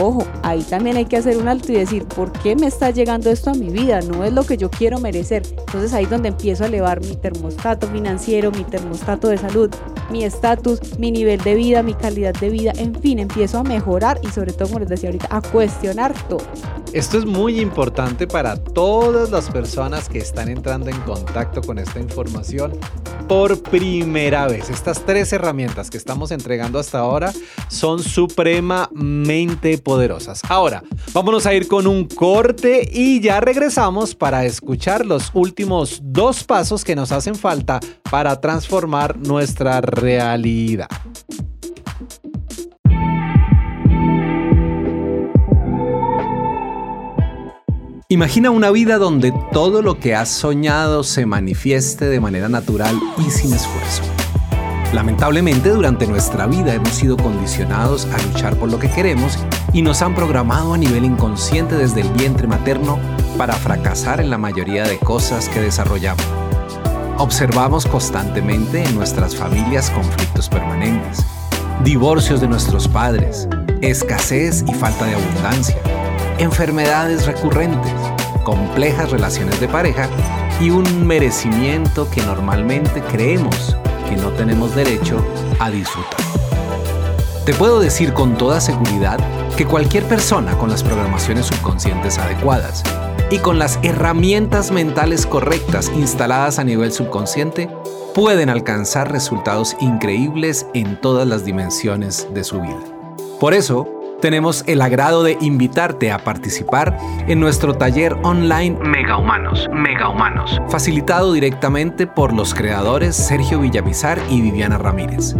ojo, 0.00 0.22
ahí 0.44 0.62
también 0.62 0.96
hay 0.96 1.04
que 1.06 1.16
hacer 1.16 1.36
un 1.36 1.48
alto 1.48 1.72
y 1.72 1.74
decir, 1.74 2.04
¿por 2.04 2.30
qué 2.30 2.54
me 2.54 2.68
está 2.68 2.90
llegando 2.90 3.28
esto 3.28 3.50
a 3.50 3.54
mi 3.54 3.70
vida? 3.70 4.02
No 4.02 4.22
es 4.22 4.32
lo 4.32 4.44
que 4.44 4.56
yo 4.56 4.70
quiero 4.70 5.00
merecer. 5.00 5.42
Entonces 5.66 5.92
ahí 5.94 6.04
es 6.04 6.10
donde 6.10 6.28
empiezo 6.28 6.62
a 6.62 6.68
elevar 6.68 7.00
mi 7.00 7.16
termostato 7.16 7.88
financiero, 7.88 8.52
mi 8.52 8.62
termostato 8.62 9.26
de 9.26 9.38
salud, 9.38 9.68
mi 10.12 10.24
estatus, 10.24 10.98
mi 10.98 11.10
nivel 11.10 11.40
de 11.40 11.54
vida, 11.54 11.82
mi 11.82 11.94
calidad 11.94 12.34
de 12.34 12.50
vida, 12.50 12.72
en 12.76 12.94
fin, 12.94 13.18
empiezo 13.18 13.58
a 13.58 13.62
mejorar 13.64 14.20
y 14.22 14.28
sobre 14.28 14.52
todo, 14.52 14.68
como 14.68 14.80
les 14.80 14.88
decía 14.90 15.08
ahorita, 15.08 15.28
a 15.30 15.40
cuestionar 15.40 16.14
todo. 16.28 16.46
Esto 16.92 17.16
es 17.16 17.24
muy 17.24 17.58
importante 17.58 18.26
para 18.26 18.62
todas 18.62 19.30
las 19.30 19.48
personas 19.48 20.10
que 20.10 20.18
están 20.18 20.50
entrando 20.50 20.90
en 20.90 21.00
contacto 21.00 21.62
con 21.62 21.78
esta 21.78 21.98
información 21.98 22.72
por 23.26 23.62
primera 23.62 24.46
vez. 24.46 24.68
Estas 24.68 25.06
tres 25.06 25.32
herramientas 25.32 25.88
que 25.88 25.96
estamos 25.96 26.30
entregando 26.32 26.78
hasta 26.78 26.98
ahora 26.98 27.32
son 27.68 28.02
supremamente 28.02 29.78
poderosas. 29.78 30.42
Ahora, 30.50 30.82
vámonos 31.14 31.46
a 31.46 31.54
ir 31.54 31.66
con 31.66 31.86
un 31.86 32.04
corte 32.04 32.86
y 32.92 33.20
ya 33.20 33.40
regresamos 33.40 34.14
para 34.14 34.44
escuchar 34.44 35.06
los 35.06 35.30
últimos 35.32 36.00
dos 36.02 36.44
pasos 36.44 36.84
que 36.84 36.94
nos 36.94 37.10
hacen 37.10 37.34
falta 37.34 37.80
para 38.10 38.38
transformar 38.38 39.16
nuestra 39.16 39.80
realidad. 40.02 40.88
Imagina 48.08 48.50
una 48.50 48.70
vida 48.70 48.98
donde 48.98 49.32
todo 49.52 49.80
lo 49.80 49.98
que 49.98 50.14
has 50.14 50.28
soñado 50.28 51.02
se 51.02 51.24
manifieste 51.24 52.06
de 52.06 52.20
manera 52.20 52.48
natural 52.48 52.98
y 53.16 53.30
sin 53.30 53.54
esfuerzo. 53.54 54.02
Lamentablemente 54.92 55.70
durante 55.70 56.06
nuestra 56.06 56.46
vida 56.46 56.74
hemos 56.74 56.90
sido 56.90 57.16
condicionados 57.16 58.06
a 58.06 58.20
luchar 58.26 58.56
por 58.56 58.70
lo 58.70 58.78
que 58.78 58.90
queremos 58.90 59.38
y 59.72 59.80
nos 59.80 60.02
han 60.02 60.14
programado 60.14 60.74
a 60.74 60.78
nivel 60.78 61.04
inconsciente 61.04 61.76
desde 61.76 62.02
el 62.02 62.10
vientre 62.10 62.46
materno 62.46 62.98
para 63.38 63.54
fracasar 63.54 64.20
en 64.20 64.28
la 64.28 64.36
mayoría 64.36 64.82
de 64.84 64.98
cosas 64.98 65.48
que 65.48 65.60
desarrollamos. 65.60 66.51
Observamos 67.18 67.86
constantemente 67.86 68.82
en 68.82 68.94
nuestras 68.94 69.36
familias 69.36 69.90
conflictos 69.90 70.48
permanentes, 70.48 71.24
divorcios 71.84 72.40
de 72.40 72.48
nuestros 72.48 72.88
padres, 72.88 73.48
escasez 73.80 74.64
y 74.66 74.74
falta 74.74 75.04
de 75.04 75.14
abundancia, 75.14 75.76
enfermedades 76.38 77.26
recurrentes, 77.26 77.92
complejas 78.44 79.10
relaciones 79.10 79.60
de 79.60 79.68
pareja 79.68 80.08
y 80.60 80.70
un 80.70 81.06
merecimiento 81.06 82.10
que 82.10 82.22
normalmente 82.22 83.02
creemos 83.02 83.76
que 84.08 84.16
no 84.16 84.30
tenemos 84.30 84.74
derecho 84.74 85.24
a 85.60 85.70
disfrutar. 85.70 86.20
Te 87.44 87.52
puedo 87.54 87.78
decir 87.78 88.14
con 88.14 88.36
toda 88.38 88.60
seguridad 88.60 89.20
que 89.56 89.66
cualquier 89.66 90.04
persona 90.04 90.56
con 90.56 90.70
las 90.70 90.82
programaciones 90.82 91.46
subconscientes 91.46 92.18
adecuadas 92.18 92.82
y 93.32 93.38
con 93.38 93.58
las 93.58 93.80
herramientas 93.82 94.70
mentales 94.72 95.24
correctas 95.24 95.90
instaladas 95.96 96.58
a 96.58 96.64
nivel 96.64 96.92
subconsciente 96.92 97.70
pueden 98.14 98.50
alcanzar 98.50 99.10
resultados 99.10 99.74
increíbles 99.80 100.66
en 100.74 101.00
todas 101.00 101.26
las 101.26 101.42
dimensiones 101.42 102.28
de 102.34 102.44
su 102.44 102.60
vida. 102.60 102.84
Por 103.40 103.54
eso, 103.54 103.88
tenemos 104.20 104.64
el 104.66 104.82
agrado 104.82 105.22
de 105.22 105.38
invitarte 105.40 106.12
a 106.12 106.18
participar 106.18 106.98
en 107.26 107.40
nuestro 107.40 107.74
taller 107.74 108.14
online 108.22 108.78
Mega 108.82 109.16
Humanos, 109.16 109.66
Mega 109.72 110.10
Humanos, 110.10 110.60
facilitado 110.68 111.32
directamente 111.32 112.06
por 112.06 112.34
los 112.34 112.54
creadores 112.54 113.16
Sergio 113.16 113.60
Villamizar 113.60 114.20
y 114.28 114.42
Viviana 114.42 114.76
Ramírez. 114.76 115.34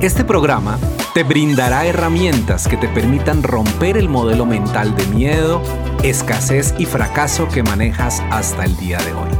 Este 0.00 0.24
programa 0.24 0.78
te 1.14 1.22
brindará 1.22 1.86
herramientas 1.86 2.68
que 2.68 2.76
te 2.76 2.86
permitan 2.86 3.42
romper 3.42 3.96
el 3.96 4.10
modelo 4.10 4.44
mental 4.44 4.94
de 4.94 5.06
miedo, 5.06 5.62
escasez 6.02 6.74
y 6.76 6.84
fracaso 6.84 7.48
que 7.48 7.62
manejas 7.62 8.22
hasta 8.30 8.66
el 8.66 8.76
día 8.76 8.98
de 8.98 9.14
hoy. 9.14 9.30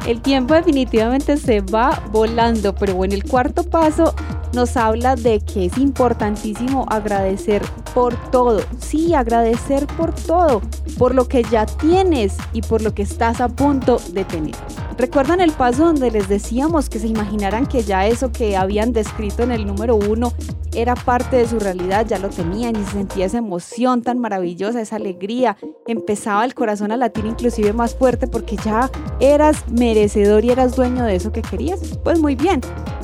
El 0.07 0.21
tiempo 0.21 0.53
definitivamente 0.53 1.35
se 1.35 1.59
va 1.59 2.01
volando, 2.09 2.73
pero 2.73 2.95
bueno, 2.95 3.15
el 3.15 3.25
cuarto 3.25 3.63
paso 3.63 4.15
nos 4.53 4.77
habla 4.77 5.17
de 5.17 5.41
que 5.41 5.65
es 5.65 5.77
importantísimo 5.77 6.85
agradecer 6.89 7.61
por 7.93 8.15
todo. 8.31 8.61
Sí, 8.79 9.13
agradecer 9.13 9.87
por 9.87 10.15
todo, 10.15 10.61
por 10.97 11.13
lo 11.13 11.27
que 11.27 11.43
ya 11.43 11.65
tienes 11.65 12.37
y 12.53 12.61
por 12.61 12.81
lo 12.81 12.93
que 12.93 13.01
estás 13.01 13.41
a 13.41 13.49
punto 13.49 13.99
de 14.13 14.23
tener. 14.23 14.55
¿Recuerdan 14.99 15.39
el 15.39 15.53
paso 15.53 15.85
donde 15.85 16.11
les 16.11 16.27
decíamos 16.27 16.89
que 16.89 16.99
se 16.99 17.07
imaginaran 17.07 17.65
que 17.65 17.83
ya 17.83 18.05
eso 18.05 18.33
que 18.33 18.57
habían 18.57 18.91
descrito 18.91 19.43
en 19.43 19.53
el 19.53 19.65
número 19.65 19.95
uno 19.95 20.33
era 20.73 20.93
parte 20.93 21.37
de 21.37 21.47
su 21.47 21.57
realidad, 21.57 22.05
ya 22.05 22.19
lo 22.19 22.29
tenían 22.29 22.75
y 22.75 22.83
se 22.83 22.91
sentía 22.91 23.25
esa 23.25 23.37
emoción 23.37 24.01
tan 24.01 24.19
maravillosa, 24.19 24.81
esa 24.81 24.97
alegría, 24.97 25.55
empezaba 25.87 26.43
el 26.43 26.53
corazón 26.53 26.91
a 26.91 26.97
latir 26.97 27.25
inclusive 27.25 27.71
más 27.71 27.95
fuerte 27.95 28.27
porque 28.27 28.57
ya 28.57 28.91
eras 29.21 29.63
merecedor 29.71 30.43
y 30.43 30.51
eras 30.51 30.75
dueño 30.75 31.05
de 31.05 31.15
eso 31.15 31.31
que 31.31 31.43
querías? 31.43 31.79
Pues 32.03 32.19
muy 32.19 32.35
bien, 32.35 32.59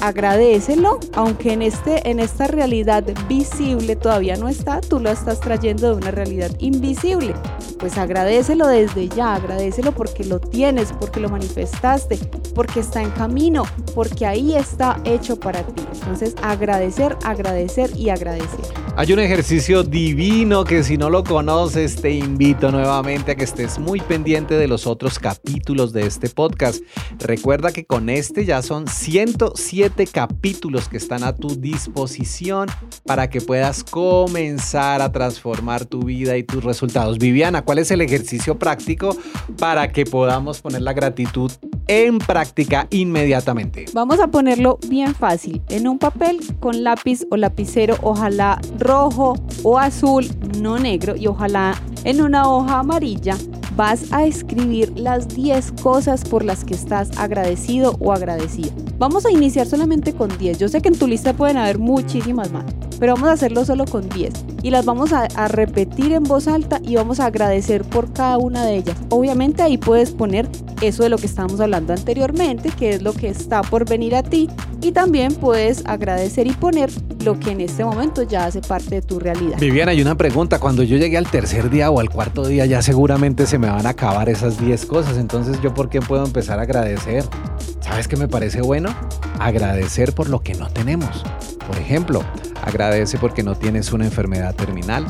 agradecelo, 0.07 0.99
aunque 1.13 1.53
en, 1.53 1.61
este, 1.61 2.09
en 2.09 2.19
esta 2.19 2.47
realidad 2.47 3.03
visible 3.27 3.95
todavía 3.95 4.35
no 4.35 4.47
está, 4.47 4.81
tú 4.81 4.99
lo 4.99 5.09
estás 5.09 5.39
trayendo 5.39 5.89
de 5.89 5.95
una 5.95 6.11
realidad 6.11 6.51
invisible. 6.59 7.33
Pues 7.79 7.97
agradecelo 7.97 8.67
desde 8.67 9.09
ya, 9.09 9.35
agradecelo 9.35 9.91
porque 9.91 10.23
lo 10.23 10.39
tienes, 10.39 10.93
porque 10.93 11.19
lo 11.19 11.29
manifestaste, 11.29 12.19
porque 12.53 12.79
está 12.79 13.01
en 13.01 13.11
camino, 13.11 13.63
porque 13.93 14.25
ahí 14.25 14.55
está 14.55 14.99
hecho 15.03 15.39
para 15.39 15.63
ti. 15.63 15.83
Entonces 15.93 16.35
agradecer, 16.41 17.17
agradecer 17.23 17.89
y 17.95 18.09
agradecer. 18.09 18.85
Hay 18.97 19.11
un 19.11 19.19
ejercicio 19.19 19.83
divino 19.83 20.63
que 20.63 20.81
si 20.81 20.97
no 20.97 21.09
lo 21.09 21.25
conoces 21.25 21.97
te 21.97 22.11
invito 22.11 22.71
nuevamente 22.71 23.33
a 23.33 23.35
que 23.35 23.43
estés 23.43 23.77
muy 23.77 23.99
pendiente 23.99 24.53
de 24.53 24.69
los 24.69 24.87
otros 24.87 25.19
capítulos 25.19 25.91
de 25.91 26.07
este 26.07 26.29
podcast. 26.29 26.81
Recuerda 27.19 27.73
que 27.73 27.85
con 27.85 28.09
este 28.09 28.45
ya 28.45 28.61
son 28.61 28.87
107 28.87 29.94
capítulos 30.05 30.89
que 30.89 30.97
están 30.97 31.23
a 31.23 31.33
tu 31.33 31.55
disposición 31.55 32.67
para 33.05 33.29
que 33.29 33.39
puedas 33.39 33.85
comenzar 33.85 35.01
a 35.01 35.13
transformar 35.13 35.85
tu 35.85 36.01
vida 36.03 36.35
y 36.35 36.43
tus 36.43 36.63
resultados. 36.63 37.17
Viviana, 37.17 37.61
¿cuál 37.61 37.79
es 37.79 37.91
el 37.91 38.01
ejercicio 38.01 38.59
práctico 38.59 39.15
para 39.57 39.93
que 39.93 40.05
podamos 40.05 40.59
poner 40.59 40.81
la 40.81 40.91
gratitud 40.91 41.51
en 41.87 42.17
práctica 42.17 42.87
inmediatamente? 42.89 43.85
Vamos 43.93 44.19
a 44.19 44.27
ponerlo 44.27 44.77
bien 44.89 45.15
fácil, 45.15 45.61
en 45.69 45.87
un 45.87 45.97
papel 45.97 46.39
con 46.59 46.83
lápiz 46.83 47.25
o 47.31 47.37
lapicero, 47.37 47.95
ojalá 48.01 48.59
rojo 48.77 49.35
o 49.63 49.79
azul, 49.79 50.27
no 50.59 50.77
negro, 50.77 51.15
y 51.15 51.27
ojalá 51.27 51.79
en 52.03 52.21
una 52.21 52.49
hoja 52.49 52.79
amarilla 52.79 53.37
vas 53.75 54.11
a 54.11 54.25
escribir 54.25 54.97
las 54.97 55.27
10 55.27 55.73
cosas 55.81 56.23
por 56.23 56.43
las 56.43 56.63
que 56.63 56.73
estás 56.73 57.17
agradecido 57.17 57.95
o 57.99 58.13
agradecida. 58.13 58.71
Vamos 58.97 59.25
a 59.25 59.31
iniciar 59.31 59.67
solamente 59.67 60.13
con 60.13 60.35
10. 60.37 60.59
Yo 60.59 60.69
sé 60.69 60.81
que 60.81 60.87
en 60.87 60.97
tu 60.97 61.07
lista 61.07 61.33
pueden 61.33 61.57
haber 61.57 61.79
muchísimas 61.79 62.51
más, 62.51 62.65
pero 62.99 63.15
vamos 63.15 63.29
a 63.29 63.33
hacerlo 63.33 63.65
solo 63.65 63.85
con 63.85 64.07
10 64.07 64.33
y 64.63 64.71
las 64.71 64.85
vamos 64.85 65.11
a, 65.11 65.23
a, 65.35 65.47
repetir 65.47 66.13
en 66.13 66.23
voz 66.23 66.47
alta 66.47 66.79
y 66.81 66.95
vamos 66.95 67.19
a 67.19 67.25
agradecer 67.25 67.83
por 67.83 68.13
cada 68.13 68.37
una 68.37 68.65
de 68.65 68.77
ellas. 68.77 68.97
Obviamente 69.09 69.61
ahí 69.61 69.77
puedes 69.77 70.11
poner 70.11 70.47
eso 70.81 71.03
de 71.03 71.09
lo 71.09 71.17
que 71.17 71.25
estábamos 71.25 71.59
hablando 71.59 71.93
anteriormente, 71.93 72.69
que 72.69 72.91
es 72.91 73.01
lo 73.01 73.13
que 73.13 73.27
está 73.27 73.61
por 73.61 73.87
venir 73.87 74.15
a 74.15 74.23
ti 74.23 74.49
y 74.85 74.91
también 74.91 75.33
puedes 75.33 75.83
agradecer 75.87 76.45
y 76.45 76.51
poner 76.51 76.91
lo 77.23 77.39
que 77.39 77.49
en 77.49 77.61
este 77.61 77.83
momento 77.83 78.21
ya 78.21 78.45
hace 78.45 78.61
parte 78.61 78.93
de 78.95 79.01
tu 79.01 79.19
realidad. 79.19 79.57
Viviana, 79.59 79.91
hay 79.91 79.99
una 79.99 80.15
pregunta. 80.15 80.59
Cuando 80.59 80.83
yo 80.83 80.95
llegué 80.97 81.17
al 81.17 81.25
tercer 81.25 81.71
día 81.71 81.89
o 81.89 81.99
al 81.99 82.11
cuarto 82.11 82.45
día, 82.45 82.67
ya 82.67 82.83
seguramente 82.83 83.47
se 83.47 83.57
me 83.57 83.67
van 83.67 83.87
a 83.87 83.89
acabar 83.89 84.29
esas 84.29 84.59
10 84.59 84.85
cosas. 84.85 85.17
Entonces, 85.17 85.59
¿yo 85.59 85.73
por 85.73 85.89
qué 85.89 86.01
puedo 86.01 86.23
empezar 86.23 86.59
a 86.59 86.63
agradecer? 86.63 87.23
¿Sabes 87.79 88.07
qué 88.07 88.15
me 88.15 88.27
parece 88.27 88.61
bueno? 88.61 88.95
Agradecer 89.39 90.13
por 90.13 90.29
lo 90.29 90.41
que 90.41 90.53
no 90.53 90.69
tenemos. 90.69 91.23
Por 91.65 91.77
ejemplo, 91.77 92.21
agradece 92.61 93.17
porque 93.17 93.41
no 93.41 93.55
tienes 93.55 93.91
una 93.91 94.05
enfermedad 94.05 94.53
terminal. 94.53 95.07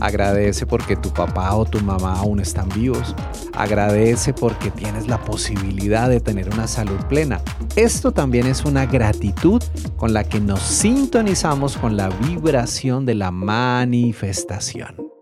Agradece 0.00 0.66
porque 0.66 0.96
tu 0.96 1.10
papá 1.12 1.54
o 1.54 1.64
tu 1.64 1.80
mamá 1.80 2.18
aún 2.18 2.40
están 2.40 2.68
vivos. 2.70 3.14
Agradece 3.54 4.32
porque 4.32 4.70
tienes 4.70 5.08
la 5.08 5.18
posibilidad 5.18 6.08
de 6.08 6.20
tener 6.20 6.52
una 6.52 6.66
salud 6.66 6.98
plena. 7.08 7.40
Esto 7.76 8.12
también 8.12 8.46
es 8.46 8.64
una 8.64 8.86
gratitud 8.86 9.62
con 9.96 10.12
la 10.12 10.24
que 10.24 10.40
nos 10.40 10.60
sintonizamos 10.60 11.76
con 11.76 11.96
la 11.96 12.08
vibración 12.08 13.06
de 13.06 13.14
la 13.14 13.30
manifestación. 13.30 15.15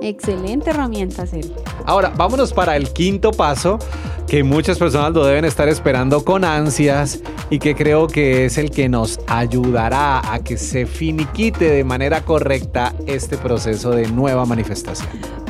Excelente 0.00 0.70
herramienta, 0.70 1.26
Sergio. 1.26 1.54
Ahora, 1.84 2.12
vámonos 2.16 2.52
para 2.52 2.76
el 2.76 2.92
quinto 2.92 3.32
paso 3.32 3.78
que 4.26 4.44
muchas 4.44 4.78
personas 4.78 5.12
lo 5.12 5.24
deben 5.24 5.44
estar 5.44 5.68
esperando 5.68 6.24
con 6.24 6.44
ansias 6.44 7.20
y 7.50 7.58
que 7.58 7.74
creo 7.74 8.06
que 8.06 8.44
es 8.44 8.58
el 8.58 8.70
que 8.70 8.88
nos 8.88 9.18
ayudará 9.26 10.32
a 10.32 10.40
que 10.40 10.58
se 10.58 10.86
finiquite 10.86 11.70
de 11.70 11.82
manera 11.82 12.20
correcta 12.20 12.94
este 13.06 13.38
proceso 13.38 13.90
de 13.90 14.06
nueva 14.08 14.44
manifestación. 14.44 15.08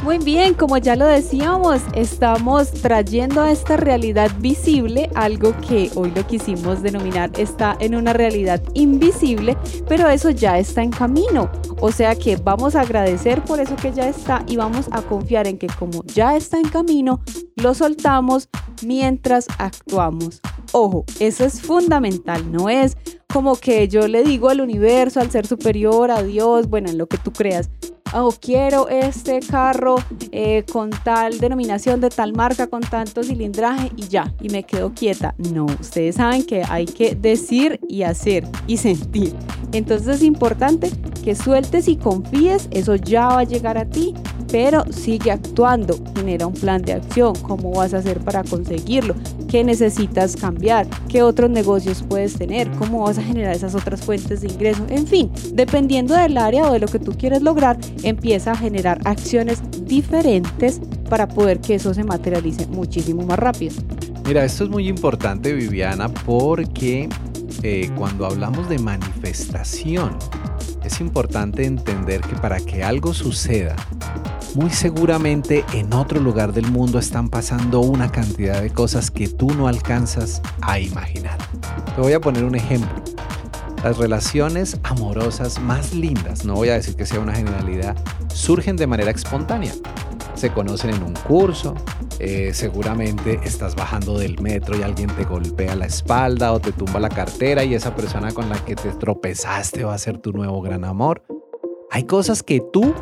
Muy 0.09 0.17
bien, 0.17 0.55
como 0.55 0.79
ya 0.79 0.97
lo 0.97 1.07
decíamos, 1.07 1.83
estamos 1.95 2.73
trayendo 2.73 3.43
a 3.43 3.51
esta 3.51 3.77
realidad 3.77 4.31
visible 4.41 5.11
algo 5.15 5.55
que 5.69 5.91
hoy 5.97 6.11
lo 6.17 6.27
quisimos 6.27 6.83
denominar 6.83 7.31
está 7.37 7.77
en 7.79 7.95
una 7.95 8.15
realidad 8.15 8.63
invisible, 8.73 9.59
pero 9.87 10.09
eso 10.09 10.31
ya 10.31 10.59
está 10.59 10.83
en 10.83 10.93
camino. 10.93 11.51
O 11.83 11.93
sea 11.93 12.17
que 12.17 12.37
vamos 12.37 12.75
a 12.75 12.81
agradecer 12.81 13.45
por 13.45 13.61
eso 13.61 13.77
que 13.77 13.93
ya 13.93 14.09
está 14.09 14.43
y 14.47 14.57
vamos 14.57 14.89
a 14.93 15.03
confiar 15.03 15.47
en 15.47 15.59
que 15.59 15.67
como 15.67 16.03
ya 16.05 16.37
está 16.37 16.57
en 16.57 16.71
camino, 16.71 17.21
lo 17.57 17.75
soltamos 17.75 18.49
mientras 18.83 19.47
actuamos. 19.59 20.41
Ojo, 20.73 21.05
eso 21.21 21.45
es 21.45 21.61
fundamental, 21.61 22.51
no 22.51 22.71
es 22.71 22.97
como 23.31 23.57
que 23.57 23.89
yo 23.89 24.09
le 24.09 24.25
digo 24.25 24.49
al 24.49 24.63
universo, 24.63 25.21
al 25.21 25.31
ser 25.31 25.47
superior, 25.47 26.11
a 26.11 26.23
Dios, 26.23 26.71
bueno, 26.71 26.89
en 26.89 26.97
lo 26.97 27.09
que 27.09 27.19
tú 27.19 27.31
creas, 27.31 27.69
oh, 28.15 28.35
quiero 28.41 28.89
este 28.89 29.41
carro 29.41 29.97
eh, 30.33 30.65
con 30.71 30.91
tal 30.91 31.39
denominación 31.39 32.01
de 32.01 32.11
tal 32.11 32.33
marca, 32.33 32.67
con 32.67 32.81
tanto 32.81 33.23
cilindraje 33.23 33.91
y 33.97 34.09
ya, 34.09 34.33
y 34.41 34.49
me 34.49 34.63
quedo 34.63 34.93
quieta. 34.95 35.35
No, 35.53 35.67
ustedes 35.67 36.17
saben 36.17 36.45
que 36.45 36.63
hay 36.69 36.87
que 36.87 37.15
decir 37.15 37.81
y 37.89 38.03
hacer 38.03 38.47
y 38.67 38.77
sentir. 38.77 39.35
Entonces 39.73 40.17
es 40.17 40.23
importante 40.23 40.91
que 41.25 41.35
sueltes 41.35 41.89
y 41.89 41.97
confíes, 41.97 42.69
eso 42.71 42.97
ya 42.97 43.29
va 43.29 43.41
a 43.41 43.45
llegar 43.45 43.79
a 43.79 43.85
ti, 43.85 44.15
pero 44.51 44.85
sigue 44.91 45.31
actuando, 45.31 45.99
genera 46.15 46.47
un 46.47 46.55
plan 46.55 46.83
de 46.83 46.95
acción, 46.95 47.35
cómo 47.43 47.73
vas 47.73 47.95
a 47.95 47.99
hacer 47.99 48.21
para 48.21 48.43
conseguirlo, 48.45 49.15
qué 49.49 49.65
necesitas 49.65 50.37
cambiar, 50.37 50.87
qué 51.09 51.23
otros 51.23 51.51
negocios 51.51 52.05
puedes 52.09 52.35
tener, 52.35 52.71
cómo 52.73 53.03
vas 53.03 53.19
a 53.19 53.23
generar 53.23 53.55
esas 53.55 53.75
otras 53.75 54.01
fuentes 54.01 54.41
de 54.41 54.49
ingreso, 54.49 54.85
en 54.89 55.07
fin, 55.07 55.31
dependiendo 55.53 56.15
del 56.15 56.39
área 56.39 56.69
o 56.69 56.73
de 56.73 56.79
lo 56.79 56.87
que 56.87 56.99
tú 56.99 57.13
quieres 57.13 57.43
lograr, 57.43 57.79
empieza 58.03 58.53
a 58.53 58.57
generar 58.57 59.01
acciones 59.05 59.61
diferentes 59.85 60.81
para 61.09 61.29
poder 61.29 61.61
que 61.61 61.75
eso 61.75 61.95
se 61.95 62.05
materialice 62.05 62.67
muchísimo 62.67 63.23
más 63.23 63.39
rápido. 63.39 63.75
Mira, 64.27 64.45
esto 64.45 64.65
es 64.65 64.71
muy 64.71 64.89
importante, 64.89 65.53
Viviana, 65.55 66.09
porque 66.09 67.09
eh, 67.63 67.91
cuando 67.97 68.27
hablamos 68.27 68.69
de 68.69 68.79
manifestación, 68.79 70.17
es 70.89 71.01
importante 71.03 71.67
entender 71.67 72.23
que 72.23 72.35
para 72.37 72.61
que 72.61 72.83
algo 72.83 73.13
suceda, 73.13 73.77
muy 74.55 74.71
seguramente 74.71 75.63
en 75.75 75.93
otro 75.93 76.19
lugar 76.19 76.55
del 76.55 76.71
mundo 76.71 76.99
están 76.99 77.29
pasando 77.29 77.81
una 77.81 78.11
cantidad 78.11 78.63
de 78.63 78.71
cosas 78.71 79.11
que 79.11 79.29
tú 79.29 79.49
no 79.49 79.69
alcanzas 79.69 80.41
a 80.63 80.81
imaginar. 80.81 81.37
Te 81.95 82.01
voy 82.01 82.15
a 82.15 82.21
poner 82.21 82.43
un 82.45 82.55
ejemplo. 82.55 82.89
Las 83.83 83.97
relaciones 83.97 84.79
amorosas 84.83 85.61
más 85.61 85.95
lindas, 85.95 86.45
no 86.45 86.55
voy 86.55 86.69
a 86.71 86.75
decir 86.75 86.97
que 86.97 87.07
sea 87.07 87.21
una 87.21 87.33
generalidad, 87.33 87.97
surgen 88.35 88.77
de 88.77 88.89
manera 88.89 89.13
espontánea. 89.13 89.73
Se 90.35 90.51
conocen 90.51 90.91
en 90.91 91.03
un 91.03 91.15
curso, 91.15 91.77
eh, 92.19 92.51
seguramente 92.55 93.39
estás 93.45 93.77
bajando 93.77 94.19
del 94.19 94.41
metro 94.41 94.77
y 94.77 94.83
alguien 94.83 95.11
te 95.11 95.25
golpea 95.25 95.77
la 95.77 95.87
espalda 95.87 96.53
o 96.53 96.61
te 96.61 96.73
tumba 96.73 96.99
la 96.99 97.09
cartera 97.09 97.63
y 97.63 97.75
esa 97.75 97.95
persona 97.95 98.33
con 98.33 98.49
la 98.49 98.57
que 98.65 98.75
te 98.75 98.91
tropezaste 98.91 99.85
va 99.85 99.95
a 99.95 99.99
ser 99.99 100.19
tu 100.19 100.33
nuevo 100.33 100.61
gran 100.61 100.85
amor. 100.85 101.23
Hay 101.91 102.05
cosas 102.05 102.43
que 102.43 102.61
tú 102.73 102.95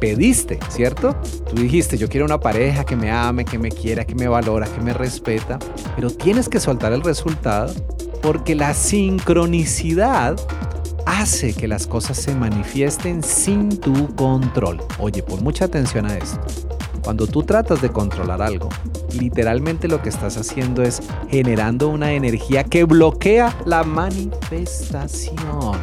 pediste, 0.00 0.60
¿cierto? 0.68 1.16
Tú 1.50 1.56
dijiste, 1.56 1.98
yo 1.98 2.08
quiero 2.08 2.24
una 2.24 2.38
pareja 2.38 2.84
que 2.84 2.94
me 2.94 3.10
ame, 3.10 3.44
que 3.44 3.58
me 3.58 3.70
quiera, 3.70 4.04
que 4.04 4.14
me 4.14 4.28
valora, 4.28 4.66
que 4.66 4.80
me 4.80 4.92
respeta, 4.92 5.58
pero 5.96 6.10
tienes 6.10 6.48
que 6.48 6.60
soltar 6.60 6.92
el 6.92 7.02
resultado 7.02 7.74
porque 8.24 8.54
la 8.54 8.72
sincronicidad 8.72 10.40
hace 11.04 11.52
que 11.52 11.68
las 11.68 11.86
cosas 11.86 12.16
se 12.16 12.34
manifiesten 12.34 13.22
sin 13.22 13.78
tu 13.78 14.16
control. 14.16 14.82
Oye, 14.98 15.22
pon 15.22 15.44
mucha 15.44 15.66
atención 15.66 16.06
a 16.06 16.16
esto. 16.16 16.40
Cuando 17.02 17.26
tú 17.26 17.42
tratas 17.42 17.82
de 17.82 17.90
controlar 17.90 18.40
algo, 18.40 18.70
literalmente 19.20 19.88
lo 19.88 20.00
que 20.00 20.08
estás 20.08 20.38
haciendo 20.38 20.82
es 20.82 21.02
generando 21.28 21.90
una 21.90 22.14
energía 22.14 22.64
que 22.64 22.84
bloquea 22.84 23.54
la 23.66 23.84
manifestación. 23.84 25.78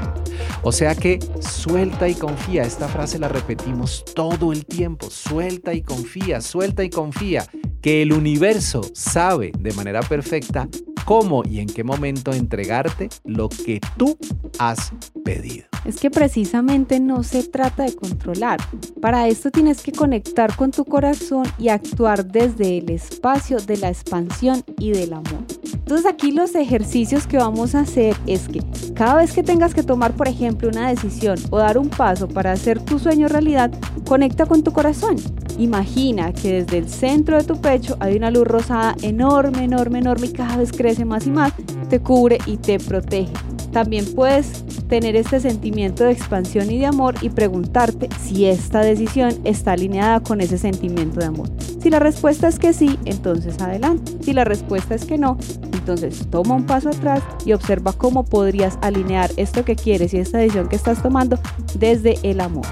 O 0.63 0.71
sea 0.71 0.95
que 0.95 1.19
suelta 1.41 2.09
y 2.09 2.15
confía. 2.15 2.63
Esta 2.63 2.87
frase 2.87 3.19
la 3.19 3.27
repetimos 3.27 4.03
todo 4.15 4.51
el 4.51 4.65
tiempo. 4.65 5.11
Suelta 5.11 5.75
y 5.75 5.83
confía, 5.83 6.41
suelta 6.41 6.83
y 6.83 6.89
confía. 6.89 7.45
Que 7.83 8.01
el 8.01 8.13
universo 8.13 8.81
sabe 8.95 9.51
de 9.59 9.73
manera 9.73 9.99
perfecta 10.01 10.67
cómo 11.05 11.43
y 11.43 11.59
en 11.59 11.67
qué 11.67 11.83
momento 11.83 12.33
entregarte 12.33 13.09
lo 13.23 13.49
que 13.49 13.79
tú 13.97 14.17
has 14.59 14.91
pedido. 15.23 15.65
Es 15.85 15.97
que 15.97 16.11
precisamente 16.11 16.99
no 16.99 17.23
se 17.23 17.43
trata 17.43 17.83
de 17.83 17.95
controlar. 17.95 18.59
Para 19.01 19.27
esto 19.27 19.51
tienes 19.51 19.81
que 19.81 19.91
conectar 19.91 20.55
con 20.55 20.71
tu 20.71 20.85
corazón 20.85 21.45
y 21.57 21.69
actuar 21.69 22.25
desde 22.25 22.77
el 22.77 22.89
espacio 22.91 23.57
de 23.57 23.77
la 23.77 23.89
expansión 23.89 24.63
y 24.77 24.91
del 24.91 25.13
amor. 25.13 25.45
Entonces 25.91 26.09
aquí 26.09 26.31
los 26.31 26.55
ejercicios 26.55 27.27
que 27.27 27.35
vamos 27.35 27.75
a 27.75 27.81
hacer 27.81 28.15
es 28.25 28.47
que 28.47 28.61
cada 28.93 29.15
vez 29.15 29.33
que 29.33 29.43
tengas 29.43 29.73
que 29.73 29.83
tomar, 29.83 30.13
por 30.13 30.29
ejemplo, 30.29 30.69
una 30.69 30.87
decisión 30.87 31.37
o 31.49 31.57
dar 31.57 31.77
un 31.77 31.89
paso 31.89 32.29
para 32.29 32.53
hacer 32.53 32.79
tu 32.79 32.97
sueño 32.97 33.27
realidad, 33.27 33.69
conecta 34.07 34.45
con 34.45 34.63
tu 34.63 34.71
corazón. 34.71 35.17
Imagina 35.57 36.31
que 36.31 36.61
desde 36.63 36.77
el 36.77 36.87
centro 36.87 37.37
de 37.37 37.43
tu 37.43 37.59
pecho 37.59 37.97
hay 37.99 38.15
una 38.15 38.31
luz 38.31 38.47
rosada 38.47 38.95
enorme, 39.01 39.65
enorme, 39.65 39.99
enorme 39.99 40.27
y 40.27 40.31
cada 40.31 40.55
vez 40.55 40.71
crece 40.71 41.03
más 41.03 41.27
y 41.27 41.31
más, 41.31 41.51
te 41.89 41.99
cubre 41.99 42.37
y 42.45 42.55
te 42.55 42.79
protege. 42.79 43.33
También 43.73 44.05
puedes 44.15 44.63
tener 44.87 45.17
este 45.17 45.41
sentimiento 45.41 46.05
de 46.05 46.13
expansión 46.13 46.71
y 46.71 46.79
de 46.79 46.85
amor 46.85 47.15
y 47.21 47.29
preguntarte 47.29 48.07
si 48.21 48.45
esta 48.45 48.79
decisión 48.79 49.33
está 49.43 49.73
alineada 49.73 50.21
con 50.21 50.39
ese 50.39 50.57
sentimiento 50.57 51.19
de 51.19 51.25
amor. 51.25 51.49
Si 51.81 51.89
la 51.89 51.99
respuesta 51.99 52.47
es 52.47 52.59
que 52.59 52.73
sí, 52.73 52.99
entonces 53.05 53.59
adelante. 53.61 54.11
Si 54.21 54.33
la 54.33 54.43
respuesta 54.43 54.93
es 54.93 55.05
que 55.05 55.17
no, 55.17 55.37
entonces 55.81 56.27
toma 56.29 56.55
un 56.55 56.65
paso 56.65 56.89
atrás 56.89 57.23
y 57.43 57.53
observa 57.53 57.93
cómo 57.93 58.23
podrías 58.23 58.77
alinear 58.81 59.31
esto 59.35 59.65
que 59.65 59.75
quieres 59.75 60.13
y 60.13 60.19
esta 60.19 60.37
decisión 60.37 60.69
que 60.69 60.75
estás 60.75 61.01
tomando 61.01 61.39
desde 61.73 62.19
el 62.23 62.39
amor. 62.39 62.65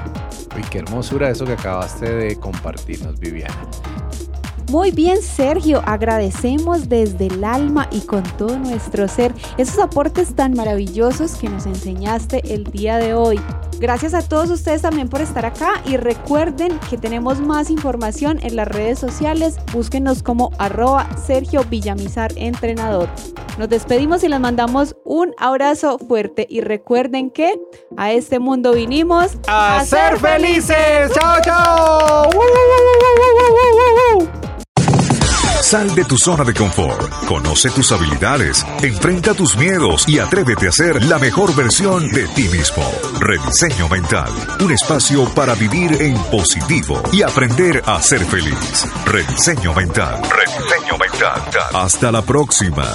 Uy, 0.56 0.62
qué 0.70 0.80
hermosura 0.80 1.30
eso 1.30 1.46
que 1.46 1.54
acabaste 1.54 2.14
de 2.14 2.36
compartirnos, 2.36 3.20
Viviana. 3.20 3.56
Muy 4.70 4.92
bien, 4.92 5.24
Sergio, 5.24 5.82
agradecemos 5.84 6.90
desde 6.90 7.26
el 7.26 7.44
alma 7.44 7.88
y 7.92 8.02
con 8.02 8.22
todo 8.38 8.60
nuestro 8.60 9.08
ser 9.08 9.34
esos 9.58 9.80
aportes 9.80 10.36
tan 10.36 10.54
maravillosos 10.54 11.34
que 11.38 11.50
nos 11.50 11.66
enseñaste 11.66 12.54
el 12.54 12.66
día 12.66 12.98
de 12.98 13.16
hoy. 13.16 13.42
Gracias 13.80 14.14
a 14.14 14.22
todos 14.22 14.52
ustedes 14.52 14.84
también 14.84 15.10
por 15.10 15.22
estar 15.22 15.44
acá 15.44 15.82
y 15.86 15.98
recuerden 15.98 16.80
que 16.88 17.00
tenemos 17.00 17.40
más 17.40 17.72
información 17.72 18.40
en 18.44 18.56
las 18.56 18.68
redes 18.68 19.00
sociales. 19.00 19.56
Búsquenos 19.74 20.22
como 20.22 20.52
arroba 20.60 21.10
Sergio 21.18 21.64
Villamizar 21.64 22.32
Entrenador. 22.36 23.10
Nos 23.58 23.70
despedimos 23.70 24.24
y 24.24 24.28
les 24.28 24.40
mandamos 24.40 24.96
un 25.04 25.34
abrazo 25.40 25.98
fuerte 25.98 26.46
y 26.48 26.62
recuerden 26.62 27.32
que 27.32 27.60
a 27.98 28.12
este 28.12 28.38
mundo 28.38 28.74
vinimos 28.74 29.32
a, 29.48 29.84
ser 29.84 30.20
felices. 30.20 31.12
¡Chao, 31.16 31.42
chao! 31.44 32.30
Sal 35.70 35.94
de 35.94 36.04
tu 36.04 36.18
zona 36.18 36.44
de 36.44 36.52
confort, 36.52 37.26
conoce 37.28 37.70
tus 37.70 37.92
habilidades, 37.92 38.66
enfrenta 38.82 39.36
tus 39.36 39.56
miedos 39.56 40.10
y 40.10 40.18
atrévete 40.18 40.68
a 40.68 40.72
ser 40.72 41.06
la 41.06 41.20
mejor 41.20 41.56
versión 41.56 42.10
de 42.12 42.28
ti 42.30 42.50
mismo. 42.50 42.84
Rediseño 43.20 43.88
mental, 43.88 44.32
un 44.62 44.72
espacio 44.72 45.26
para 45.36 45.54
vivir 45.54 46.02
en 46.02 46.18
positivo 46.32 47.00
y 47.14 47.22
aprender 47.22 47.84
a 47.86 48.02
ser 48.02 48.26
feliz. 48.26 48.88
Rediseño 49.06 49.72
mental, 49.76 50.20
rediseño 50.24 50.98
mental. 50.98 51.40
Hasta 51.72 52.12
la 52.12 52.24
próxima. 52.24 52.88